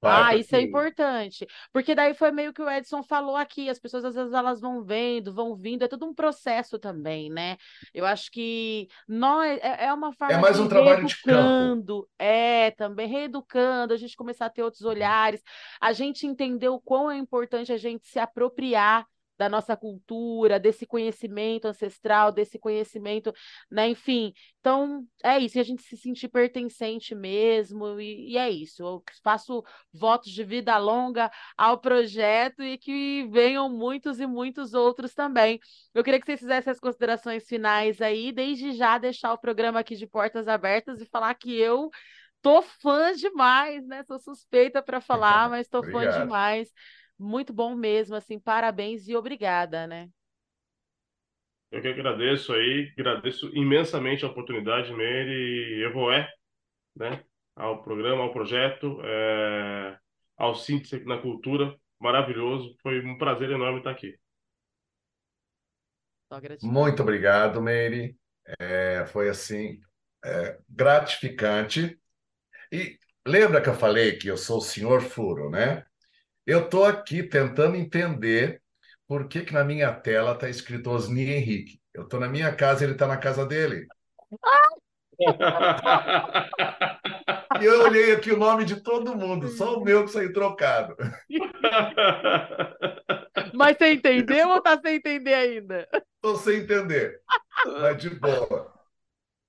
Ah, 0.05 0.37
isso 0.37 0.55
é 0.55 0.61
importante. 0.61 1.47
Porque 1.73 1.95
daí 1.95 2.15
foi 2.15 2.31
meio 2.31 2.53
que 2.53 2.63
o 2.63 2.71
Edson 2.71 3.03
falou 3.03 3.37
aqui, 3.37 3.69
as 3.69 3.79
pessoas 3.79 4.05
às 4.05 4.15
vezes 4.15 4.33
elas 4.33 4.61
vão 4.61 4.83
vendo, 4.83 5.33
vão 5.33 5.55
vindo, 5.55 5.85
é 5.85 5.89
todo 5.89 6.07
um 6.07 6.15
processo 6.15 6.79
também, 6.79 7.31
né? 7.31 7.57
Eu 7.93 8.05
acho 8.07 8.31
que 8.31 8.89
nós 9.09 9.59
é, 9.63 9.87
é 9.87 9.93
uma 9.93 10.13
forma 10.13 10.35
é 10.35 10.39
mais 10.39 10.59
um 10.59 10.69
trabalho 10.69 11.07
de 11.07 11.23
campo. 11.23 12.09
é, 12.19 12.71
também 12.73 13.09
reeducando, 13.09 13.95
a 13.95 13.97
gente 13.97 14.17
começar 14.17 14.47
a 14.47 14.51
ter 14.51 14.63
outros 14.63 14.83
olhares, 14.83 15.43
a 15.81 15.93
gente 15.93 16.27
entender 16.27 16.69
o 16.69 16.81
quão 16.81 17.11
é 17.11 17.17
importante 17.17 17.73
a 17.73 17.77
gente 17.77 18.07
se 18.07 18.19
apropriar 18.19 19.07
da 19.37 19.49
nossa 19.49 19.77
cultura, 19.77 20.59
desse 20.59 20.87
conhecimento 20.87 21.67
ancestral, 21.67 22.33
desse 22.33 22.59
conhecimento, 22.59 23.33
né? 23.71 23.89
Enfim, 23.89 24.33
então 24.61 25.05
é 25.23 25.39
isso, 25.39 25.59
e 25.59 25.61
a 25.61 25.65
gente 25.65 25.83
se 25.83 25.97
sentir 25.97 26.29
pertencente 26.29 27.15
mesmo, 27.15 28.01
e, 28.01 28.33
e 28.33 28.39
é 28.39 28.51
isso. 28.51 28.83
Eu 28.83 29.03
faço 29.23 29.63
votos 29.93 30.31
de 30.31 30.45
vida 30.45 30.77
longa 30.79 31.31
ao 31.57 31.79
projeto 31.79 32.63
e 32.63 32.79
que 32.79 33.27
venham 33.31 33.69
muitos 33.69 34.21
e 34.21 34.27
muitos 34.27 34.75
outros 34.75 35.15
também. 35.15 35.59
Eu 35.93 36.05
queria 36.05 36.21
que 36.21 36.27
vocês 36.27 36.41
fizessem 36.41 36.71
as 36.71 36.81
considerações 36.81 37.47
finais 37.47 38.01
aí, 38.01 38.33
desde 38.33 38.73
já 38.73 38.99
deixar 38.99 39.33
o 39.33 39.39
programa 39.39 39.81
aqui 39.81 39.97
de 39.97 40.07
portas 40.07 40.49
abertas 40.49 41.01
e 41.01 41.07
falar 41.07 41.35
que 41.35 41.55
eu 41.55 41.91
tô 42.45 42.61
fã 42.61 43.15
demais, 43.15 43.87
né? 43.87 44.05
Sou 44.05 44.19
suspeita 44.19 44.83
para 44.83 45.01
falar, 45.01 45.49
mas 45.51 45.67
tô 45.67 45.83
fã 45.83 46.07
demais. 46.11 46.69
Muito 47.19 47.53
bom 47.53 47.75
mesmo, 47.75 48.17
assim, 48.17 48.39
parabéns 48.39 49.09
e 49.09 49.17
obrigada, 49.17 49.87
né? 49.87 50.11
Eu 51.71 51.83
que 51.83 51.89
agradeço 51.89 52.53
aí, 52.53 52.93
agradeço 52.97 53.49
imensamente 53.55 54.25
a 54.25 54.29
oportunidade, 54.29 54.93
Meire 54.93 55.33
e 55.33 55.85
Evoé, 55.85 56.29
né? 56.95 57.25
Ao 57.57 57.83
programa, 57.83 58.23
ao 58.23 58.33
projeto, 58.33 59.01
é... 59.05 59.99
ao 60.37 60.55
Síntese 60.55 61.05
na 61.05 61.19
Cultura, 61.19 61.77
maravilhoso, 62.01 62.77
foi 62.83 63.05
um 63.05 63.19
prazer 63.19 63.51
enorme 63.51 63.79
estar 63.79 63.91
aqui. 63.91 64.17
Muito 66.63 67.03
obrigado, 67.03 67.61
Meire. 67.61 68.17
É, 68.59 69.07
foi 69.07 69.29
assim, 69.29 69.81
é, 70.25 70.59
gratificante. 70.69 71.99
E 72.73 72.99
lembra 73.27 73.61
que 73.63 73.69
eu 73.69 73.75
falei 73.75 74.17
que 74.17 74.29
eu 74.29 74.37
sou 74.37 74.59
o 74.59 74.63
senhor 74.63 75.01
Furo, 75.01 75.51
né? 75.51 75.85
Eu 76.47 76.65
estou 76.65 76.85
aqui 76.85 77.23
tentando 77.23 77.77
entender 77.77 78.61
por 79.07 79.29
que, 79.29 79.43
que 79.43 79.55
na 79.55 79.65
minha 79.65 79.93
tela 79.93 80.33
está 80.33 80.49
escrito 80.49 80.91
Osni 80.91 81.31
Henrique. 81.31 81.81
Eu 81.93 82.05
estou 82.05 82.21
na 82.21 82.29
minha 82.29 82.55
casa, 82.55 82.85
ele 82.85 82.93
está 82.93 83.07
na 83.07 83.17
casa 83.17 83.47
dele. 83.47 83.87
e 87.61 87.65
eu 87.65 87.83
olhei 87.83 88.13
aqui 88.13 88.33
o 88.33 88.37
nome 88.37 88.65
de 88.65 88.83
todo 88.83 89.17
mundo, 89.17 89.49
só 89.49 89.79
o 89.79 89.85
meu 89.85 90.05
que 90.05 90.11
saiu 90.11 90.33
trocado. 90.33 90.97
Mas 93.55 93.79
você 93.79 93.95
entendeu 93.95 94.49
ou 94.49 94.59
está 94.59 94.79
sem 94.81 94.97
entender 94.97 95.35
ainda? 95.35 95.89
Estou 96.17 96.37
sem 96.37 96.61
entender, 96.61 97.21
mas 97.67 97.99
de 97.99 98.11
boa. 98.11 98.73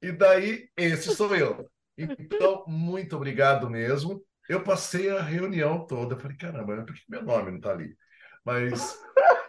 E 0.01 0.11
daí, 0.11 0.67
esse 0.75 1.15
sou 1.15 1.35
eu. 1.35 1.69
Então, 1.97 2.65
muito 2.67 3.15
obrigado 3.15 3.69
mesmo. 3.69 4.21
Eu 4.47 4.63
passei 4.63 5.09
a 5.09 5.21
reunião 5.21 5.85
toda, 5.85 6.17
falei, 6.17 6.37
caramba, 6.37 6.83
por 6.83 6.93
que 6.93 7.01
meu 7.09 7.23
nome 7.23 7.51
não 7.51 7.57
está 7.57 7.71
ali? 7.71 7.95
Mas. 8.43 8.99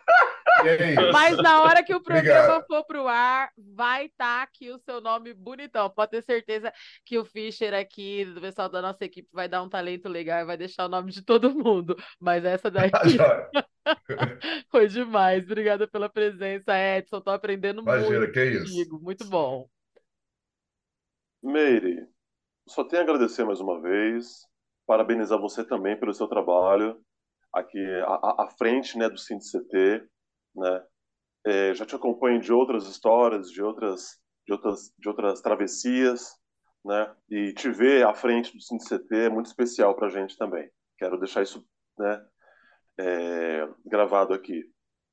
É 0.64 1.12
Mas 1.12 1.36
na 1.36 1.62
hora 1.62 1.84
que 1.84 1.94
o 1.94 2.00
programa 2.00 2.56
Obrigado. 2.56 2.66
for 2.66 2.84
para 2.86 3.02
o 3.02 3.06
ar, 3.06 3.50
vai 3.56 4.06
estar 4.06 4.38
tá 4.38 4.42
aqui 4.42 4.70
o 4.70 4.78
seu 4.78 5.02
nome 5.02 5.34
bonitão. 5.34 5.90
Pode 5.90 6.12
ter 6.12 6.22
certeza 6.22 6.72
que 7.04 7.18
o 7.18 7.24
Fischer 7.26 7.74
aqui, 7.74 8.24
do 8.24 8.40
pessoal 8.40 8.68
da 8.68 8.80
nossa 8.80 9.04
equipe, 9.04 9.28
vai 9.30 9.48
dar 9.48 9.62
um 9.62 9.68
talento 9.68 10.08
legal 10.08 10.40
e 10.40 10.46
vai 10.46 10.56
deixar 10.56 10.86
o 10.86 10.88
nome 10.88 11.12
de 11.12 11.22
todo 11.22 11.54
mundo. 11.54 11.94
Mas 12.18 12.42
essa 12.44 12.70
daí 12.70 12.90
foi 14.70 14.88
demais. 14.88 15.44
Obrigada 15.44 15.86
pela 15.86 16.08
presença, 16.08 16.72
Edson. 16.76 17.18
Estou 17.18 17.34
aprendendo 17.34 17.82
Imagina, 17.82 18.18
muito 18.18 18.32
que 18.32 18.50
contigo. 18.50 18.96
Isso. 18.96 19.04
Muito 19.04 19.24
bom. 19.26 19.68
Meire, 21.42 22.08
só 22.66 22.82
tenho 22.82 23.02
a 23.02 23.04
agradecer 23.04 23.44
mais 23.44 23.60
uma 23.60 23.80
vez 23.80 24.46
parabenizar 24.86 25.40
você 25.40 25.64
também 25.64 25.98
pelo 25.98 26.14
seu 26.14 26.28
trabalho 26.28 27.00
aqui 27.52 27.82
à, 28.02 28.44
à 28.44 28.48
frente 28.58 28.96
né, 28.98 29.08
do 29.08 29.16
CT, 29.16 30.06
né? 30.54 30.84
É, 31.44 31.74
já 31.74 31.86
te 31.86 31.94
acompanho 31.94 32.40
de 32.40 32.52
outras 32.52 32.86
histórias, 32.86 33.50
de 33.50 33.62
outras, 33.62 34.20
de 34.46 34.52
outras, 34.52 34.92
de 34.98 35.08
outras 35.08 35.40
travessias, 35.40 36.32
né? 36.84 37.14
E 37.30 37.52
te 37.52 37.70
ver 37.70 38.06
à 38.06 38.14
frente 38.14 38.52
do 38.52 38.58
CT 38.58 39.14
é 39.14 39.28
muito 39.28 39.46
especial 39.46 39.94
para 39.94 40.08
a 40.08 40.10
gente 40.10 40.36
também. 40.36 40.68
Quero 40.98 41.18
deixar 41.18 41.42
isso, 41.42 41.64
né? 41.98 42.26
É, 42.98 43.68
gravado 43.84 44.34
aqui. 44.34 44.64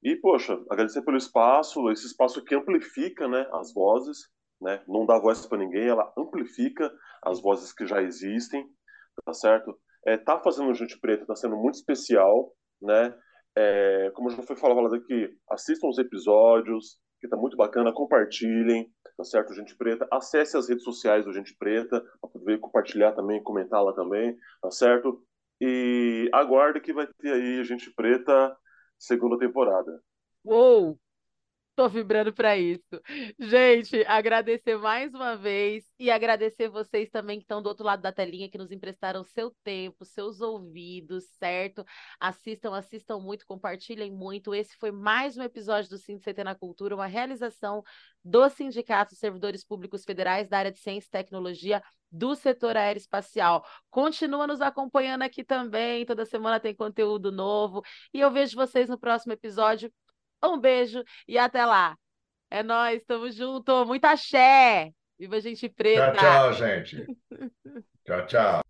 E 0.01 0.15
poxa, 0.15 0.59
agradecer 0.69 1.01
pelo 1.03 1.17
espaço, 1.17 1.89
esse 1.91 2.07
espaço 2.07 2.43
que 2.43 2.55
amplifica, 2.55 3.28
né? 3.28 3.47
As 3.53 3.74
vozes, 3.74 4.17
né? 4.59 4.84
Não 4.88 5.05
dá 5.05 5.19
voz 5.19 5.45
para 5.45 5.57
ninguém, 5.59 5.88
ela 5.88 6.11
amplifica 6.17 6.91
as 7.24 7.41
vozes 7.41 7.71
que 7.71 7.86
já 7.86 8.01
existem 8.01 8.67
tá 9.26 9.34
certo? 9.34 9.78
É, 10.05 10.18
tá 10.18 10.39
fazendo 10.39 10.74
Gente 10.74 10.99
Preta, 10.99 11.26
tá 11.26 11.36
sendo 11.36 11.55
muito 11.55 11.76
especial, 11.76 12.53
né? 12.82 13.16
É, 13.55 14.11
como 14.16 14.30
já 14.30 14.41
foi 14.41 14.55
falado 14.55 14.95
aqui, 14.95 15.30
assistam 15.49 15.88
os 15.88 15.97
episódios, 15.97 16.97
que 17.22 17.28
tá 17.28 17.38
muito 17.38 17.55
bacana, 17.55 17.93
compartilhem, 17.93 18.91
tá 19.16 19.24
certo, 19.24 19.53
Gente 19.53 19.76
Preta? 19.78 20.07
Acesse 20.11 20.57
as 20.57 20.68
redes 20.68 20.84
sociais 20.84 21.24
do 21.24 21.34
Gente 21.34 21.55
Preta, 21.57 22.01
para 22.20 22.30
poder 22.30 22.59
compartilhar 22.59 23.14
também, 23.14 23.41
comentar 23.43 23.84
lá 23.84 23.93
também, 23.93 24.36
tá 24.61 24.72
certo? 24.72 25.24
E 25.61 26.30
aguarde 26.34 26.82
que 26.82 26.91
vai 26.91 27.07
ter 27.20 27.32
aí 27.32 27.64
Gente 27.64 27.93
Preta 27.93 28.55
segunda 28.99 29.38
temporada. 29.38 30.01
Uou! 30.43 30.97
Tô 31.76 31.89
vibrando 31.89 32.32
para 32.32 32.55
isso. 32.55 33.01
Gente, 33.39 34.05
agradecer 34.05 34.78
mais 34.78 35.11
uma 35.11 35.36
vez 35.36 35.84
e 35.97 36.11
agradecer 36.11 36.69
vocês 36.69 37.09
também 37.09 37.39
que 37.39 37.45
estão 37.45 37.63
do 37.63 37.67
outro 37.67 37.84
lado 37.84 37.99
da 37.99 38.11
telinha, 38.11 38.47
que 38.47 38.59
nos 38.59 38.71
emprestaram 38.71 39.24
seu 39.24 39.49
tempo, 39.63 40.05
seus 40.05 40.39
ouvidos, 40.39 41.24
certo? 41.39 41.84
Assistam, 42.19 42.76
assistam 42.76 43.19
muito, 43.19 43.47
compartilhem 43.47 44.11
muito. 44.11 44.53
Esse 44.53 44.76
foi 44.78 44.91
mais 44.91 45.36
um 45.36 45.41
episódio 45.41 45.89
do 45.89 45.97
CT 45.97 46.43
na 46.43 46.53
Cultura, 46.53 46.93
uma 46.93 47.07
realização 47.07 47.82
do 48.24 48.47
Sindicato 48.49 49.15
Servidores 49.15 49.65
Públicos 49.65 50.03
Federais 50.03 50.47
da 50.47 50.59
área 50.59 50.71
de 50.71 50.78
Ciência 50.78 51.07
e 51.07 51.11
Tecnologia 51.11 51.82
do 52.11 52.36
setor 52.36 52.78
aeroespacial. 52.78 53.65
Continua 53.89 54.45
nos 54.45 54.61
acompanhando 54.61 55.24
aqui 55.24 55.43
também, 55.43 56.05
toda 56.05 56.24
semana 56.24 56.59
tem 56.59 56.76
conteúdo 56.76 57.32
novo. 57.32 57.82
E 58.13 58.19
eu 58.19 58.30
vejo 58.30 58.55
vocês 58.55 58.88
no 58.88 58.99
próximo 58.99 59.34
episódio. 59.34 59.91
Um 60.44 60.60
beijo 60.60 61.04
e 61.28 61.38
até 61.38 61.66
lá. 61.66 61.98
É 62.50 62.62
nós, 62.62 63.02
tamo 63.06 63.32
junto. 63.32 63.86
Muita 63.86 64.12
axé. 64.12 64.91
Viva 65.18 65.39
gente 65.39 65.70
preta. 65.70 66.12
Tchau, 66.14 66.20
tchau, 66.22 66.54
gente. 66.54 67.06
tchau, 68.06 68.26
tchau. 68.28 68.62